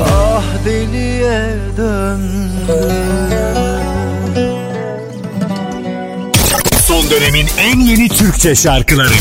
Ah 0.04 0.42
deliye 0.64 1.56
döndü. 1.76 2.94
Son 6.86 7.10
dönemin 7.10 7.46
en 7.58 7.80
yeni 7.80 8.08
Türkçe 8.08 8.54
şarkıları 8.54 9.14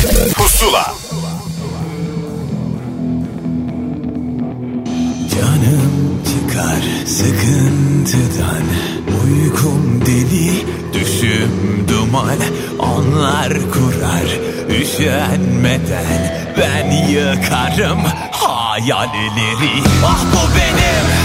yıkarım 17.77 18.03
hayalleri 18.31 19.83
Ah 20.05 20.19
bu 20.33 20.55
benim 20.55 21.22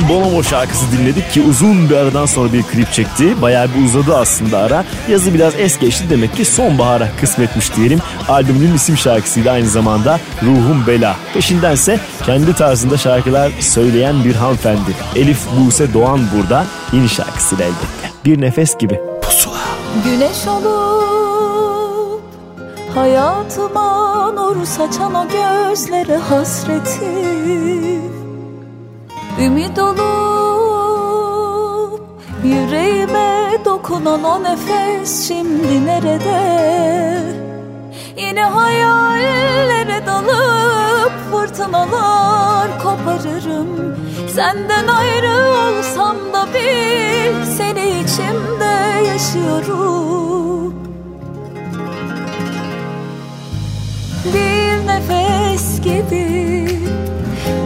Can 0.00 0.08
Bonomo 0.08 0.42
şarkısı 0.42 0.92
dinledik 0.92 1.32
ki 1.32 1.42
uzun 1.42 1.90
bir 1.90 1.96
aradan 1.96 2.26
sonra 2.26 2.52
bir 2.52 2.62
klip 2.62 2.92
çekti. 2.92 3.42
Bayağı 3.42 3.68
bir 3.74 3.84
uzadı 3.84 4.16
aslında 4.16 4.58
ara. 4.58 4.84
Yazı 5.08 5.34
biraz 5.34 5.54
es 5.58 5.78
geçti 5.78 6.04
demek 6.10 6.36
ki 6.36 6.44
sonbahara 6.44 7.08
kısmetmiş 7.20 7.76
diyelim. 7.76 7.98
Albümünün 8.28 8.74
isim 8.74 8.96
şarkısıydı 8.96 9.50
aynı 9.50 9.68
zamanda 9.68 10.20
Ruhum 10.42 10.86
Bela. 10.86 11.16
Peşindense 11.34 12.00
kendi 12.26 12.54
tarzında 12.54 12.96
şarkılar 12.96 13.52
söyleyen 13.60 14.24
bir 14.24 14.34
hanımefendi. 14.34 14.90
Elif 15.16 15.38
Buse 15.58 15.94
Doğan 15.94 16.20
burada 16.36 16.64
yeni 16.92 17.08
şarkısıyla 17.08 17.64
elbette. 17.64 18.10
Bir 18.24 18.40
nefes 18.40 18.78
gibi. 18.78 19.00
Pusula. 19.22 19.58
Güneş 20.04 20.46
olup 20.46 22.22
Hayatıma 22.94 24.30
nur 24.30 24.64
saçan 24.64 25.14
o 25.14 25.28
gözlere 25.28 26.16
hasretim 26.16 27.89
Ümit 29.40 29.78
olup 29.78 30.00
yüreğime 32.44 33.58
dokunan 33.64 34.24
o 34.24 34.42
nefes 34.42 35.28
şimdi 35.28 35.86
nerede? 35.86 36.70
Yine 38.16 38.42
hayallere 38.42 40.06
dalıp 40.06 41.12
fırtınalar 41.30 42.82
koparırım 42.82 43.96
Senden 44.34 44.88
ayrı 44.88 45.48
olsam 45.48 46.16
da 46.32 46.46
bil 46.54 47.44
seni 47.56 48.00
içimde 48.00 49.06
yaşıyorum 49.06 50.74
Bir 54.24 54.86
nefes 54.86 55.80
gibi 55.80 56.70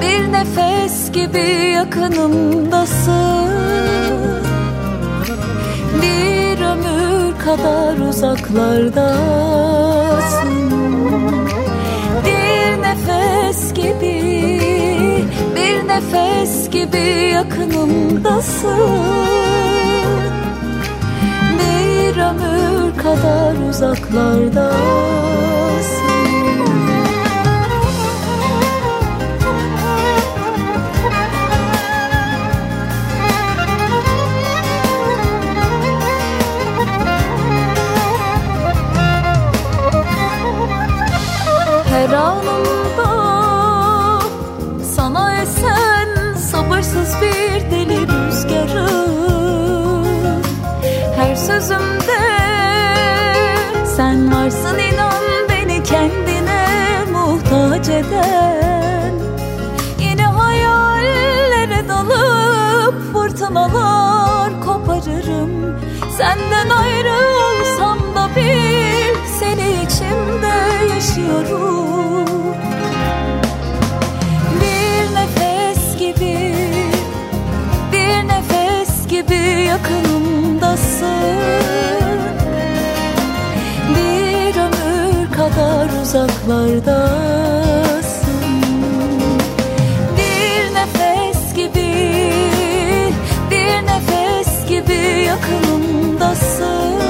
bir 0.01 0.33
nefes 0.33 1.13
gibi 1.13 1.73
yakınımdasın. 1.75 3.51
Bir 6.03 6.61
ömür 6.65 7.39
kadar 7.45 8.09
uzaklardasın. 8.09 9.15
Bir 12.27 12.83
nefes 12.83 13.75
gibi 13.75 14.61
bir 15.57 15.89
nefes 15.89 16.71
gibi 16.71 17.31
yakınımdasın. 17.35 18.79
Bir 21.59 22.17
ömür 22.17 22.97
kadar 23.03 23.69
uzaklardasın 23.69 25.54
sen 54.51 54.65
varsın 54.65 54.79
inan 54.79 55.49
beni 55.49 55.83
kendine 55.83 56.67
muhtaç 57.13 57.89
eden. 57.89 59.15
Yine 59.99 60.23
hayallere 60.23 61.89
dalıp 61.89 63.13
fırtınalar 63.13 64.61
koparırım. 64.61 65.77
Senden 66.19 66.69
ayrı 66.71 67.15
olsam 67.15 67.99
da 67.99 68.29
bil 68.37 69.15
seni 69.41 69.73
içimde 69.85 70.95
yaşıyorum 70.95 71.74
uzaklardasın. 86.05 87.03
Bir 90.17 90.75
nefes 90.75 91.55
gibi 91.55 91.93
bir 93.51 93.87
nefes 93.87 94.69
gibi 94.69 95.27
yakınımdasın. 95.27 97.01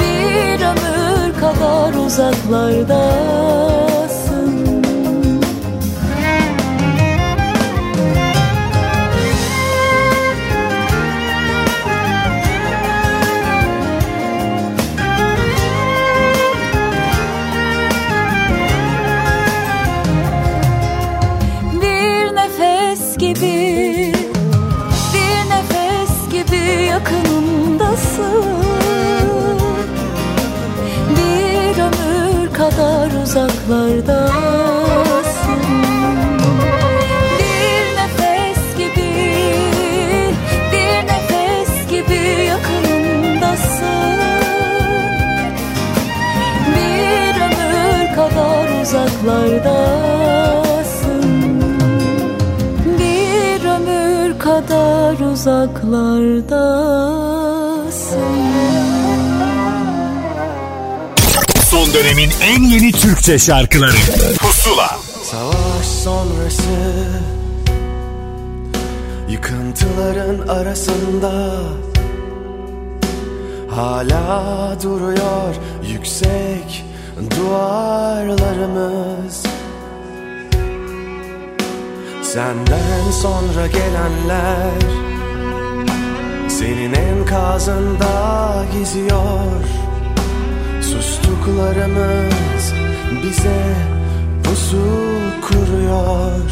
Bir 0.00 0.60
ömür 0.60 1.40
kadar 1.40 1.94
uzaklardasın 2.06 3.69
uzaklardasın 33.70 35.62
Bir 37.38 37.84
nefes 37.96 38.62
gibi 38.78 39.10
Bir 40.72 40.98
nefes 41.06 41.72
gibi 41.90 42.22
yakınımdasın. 42.48 44.20
Bir 46.74 47.34
ömür 47.40 48.04
kadar 48.14 48.64
uzaklardasın. 48.82 51.28
Bir 52.98 53.60
ömür 53.64 54.30
kadar 54.38 55.14
uzaklardasın 55.32 57.39
Dönemin 61.94 62.30
en 62.42 62.62
yeni 62.62 62.92
Türkçe 62.92 63.38
şarkıları. 63.38 63.96
Pusula. 64.38 64.98
Savaş 65.24 65.86
sonrası 65.86 66.62
Yıkıntıların 69.28 70.48
arasında 70.48 71.32
Hala 73.70 74.76
duruyor 74.82 75.54
yüksek 75.92 76.84
duvarlarımız. 77.36 79.42
Senden 82.22 83.10
sonra 83.22 83.66
gelenler 83.66 84.80
Senin 86.48 86.92
enkazında 86.92 88.64
geziyor 88.78 89.64
Sustuklarımız 91.40 92.74
bize 93.22 93.60
pusu 94.44 94.84
kuruyor. 95.42 96.50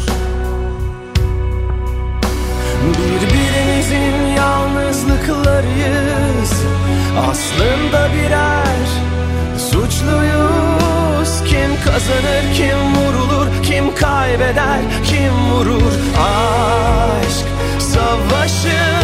Birbirimizin 2.83 4.17
yalnızlıklarıyız. 4.37 6.53
Aslında 7.29 8.09
birer 8.13 8.87
suçluyuz. 9.57 11.31
Kim 11.49 11.71
kazanır, 11.85 12.43
kim 12.55 12.79
vurulur, 12.95 13.47
kim 13.63 13.95
kaybeder, 13.95 14.81
kim 15.03 15.33
vurur? 15.51 15.93
Aşk 16.17 17.45
savaşında 17.79 18.98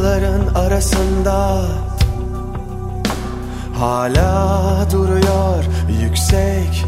Yıkıntıların 0.00 0.54
arasında 0.54 1.60
Hala 3.78 4.86
duruyor 4.92 5.64
yüksek 6.02 6.84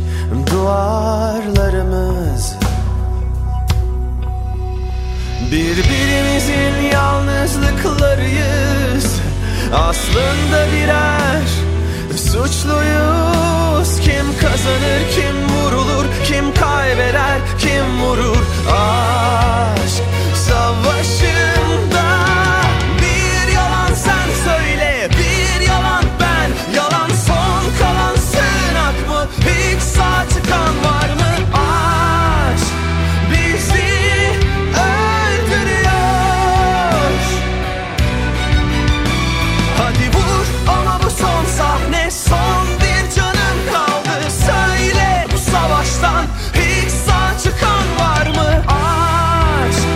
duvarlarımız. 0.51 2.57
Birbirimizin 5.51 6.75
yalnızlıklarıyız. 6.93 9.21
Aslında 9.75 10.67
birer 10.73 11.43
suçluyuz. 12.17 14.01
Kim 14.01 14.39
kazanır, 14.41 15.03
kim 15.15 15.49
vurulur, 15.49 16.05
kim 16.25 16.55
kaybeder, 16.55 17.39
kim 17.59 18.01
vurur? 18.03 18.47
Aşk 18.71 20.03
savaşında 20.35 22.42
savaştan 46.03 46.27
Hiç 46.55 46.91
sağ 46.91 47.39
çıkan 47.43 47.85
var 48.01 48.27
mı? 48.27 48.65
Aşk 48.69 49.87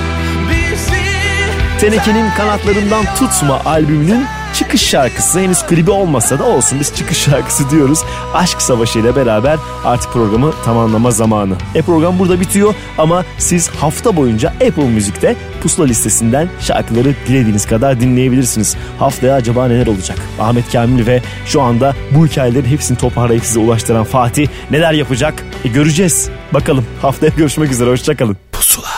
bizi 0.51 1.81
Teneke'nin 1.81 2.31
Kanatlarından 2.31 3.05
Tutma 3.19 3.61
albümünün 3.65 4.25
çıkış 4.59 4.83
şarkısı. 4.83 5.41
Henüz 5.41 5.67
klibi 5.67 5.91
olmasa 5.91 6.39
da 6.39 6.45
olsun 6.45 6.81
biz 6.81 6.95
çıkış 6.95 7.19
şarkısı 7.19 7.71
diyoruz. 7.71 7.99
Aşk 8.35 8.63
Savaşı 8.63 8.99
ile 8.99 9.17
beraber 9.17 9.59
artık 9.85 10.13
programı 10.13 10.53
tamamlama 10.65 11.11
zamanı. 11.11 11.55
E 11.75 11.83
program 11.83 12.19
burada 12.19 12.41
bitiyor 12.41 12.75
ama 12.99 13.25
siz 13.39 13.69
hafta 13.69 14.17
boyunca 14.17 14.49
Apple 14.49 14.89
Müzik'te 14.89 15.37
pusula 15.63 15.87
listesinden 15.87 16.49
şarkıları 16.61 17.15
dilediğiniz 17.29 17.67
kadar 17.67 18.01
dinleyebilirsiniz. 18.01 18.77
Haftaya 18.99 19.35
acaba 19.35 19.69
neler 19.69 19.87
olacak? 19.87 20.19
Ahmet 20.41 20.73
Kamil 20.73 21.07
ve 21.07 21.23
şu 21.47 21.63
anda 21.63 21.95
bu 22.11 22.27
hikayelerin 22.27 22.69
hepsini 22.69 22.99
toparlayıp 22.99 23.45
size 23.45 23.59
ulaştıran 23.59 24.05
Fatih 24.05 24.49
neler 24.71 24.93
yapacak? 24.93 25.45
E 25.65 25.69
göreceğiz. 25.69 26.31
Bakalım 26.55 26.87
haftaya 27.03 27.33
görüşmek 27.37 27.73
üzere 27.73 27.91
hoşçakalın. 27.91 28.37
Pusula. 28.53 28.96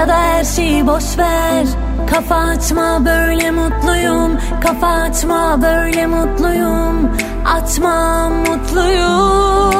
Ya 0.00 0.08
da 0.08 0.18
her 0.18 0.44
şeyi 0.44 0.86
boş 0.86 1.18
ver. 1.18 1.66
Kafa 2.10 2.34
açma 2.34 3.04
böyle 3.04 3.50
mutluyum. 3.50 4.38
Kafa 4.62 4.86
açma 4.86 5.62
böyle 5.62 6.06
mutluyum. 6.06 7.10
Açma 7.44 8.28
mutluyum 8.28 9.70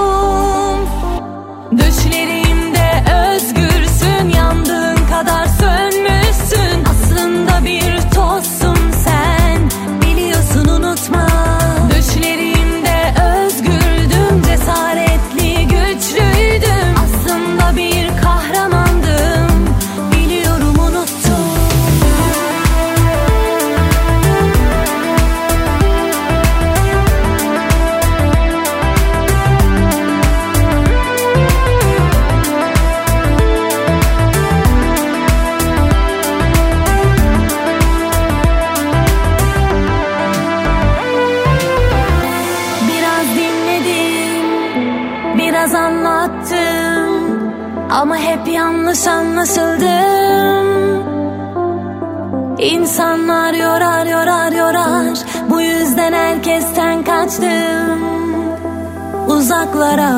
Uzaklara 59.61 60.11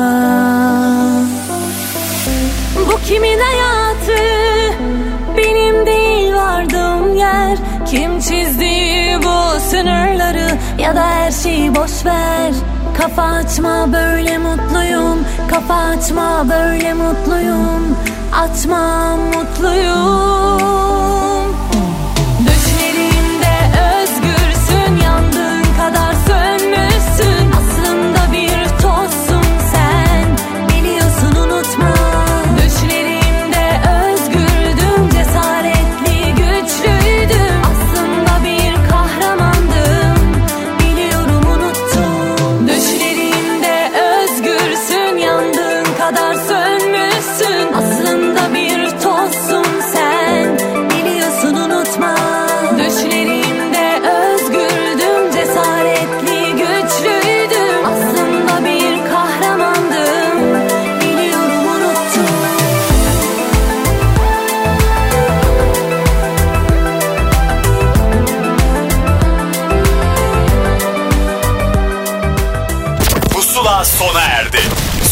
Bu 2.75 2.99
kimin 3.05 3.39
hayatı? 3.39 4.23
Benim 5.37 5.85
değil 5.85 6.33
vardığım 6.33 7.15
yer. 7.15 7.57
Kim 7.85 8.19
çizdi 8.19 9.17
bu 9.23 9.59
sınırları? 9.59 10.47
Ya 10.79 10.95
da 10.95 11.07
her 11.07 11.31
şeyi 11.31 11.75
boş 11.75 12.05
ver. 12.05 12.53
Kafa 12.97 13.23
açma 13.23 13.93
böyle 13.93 14.37
mutluyum. 14.37 15.19
Kafa 15.49 15.73
açma 15.73 16.45
böyle 16.49 16.93
mutluyum. 16.93 17.97
Açma 18.33 19.15
mutluyum 19.17 20.92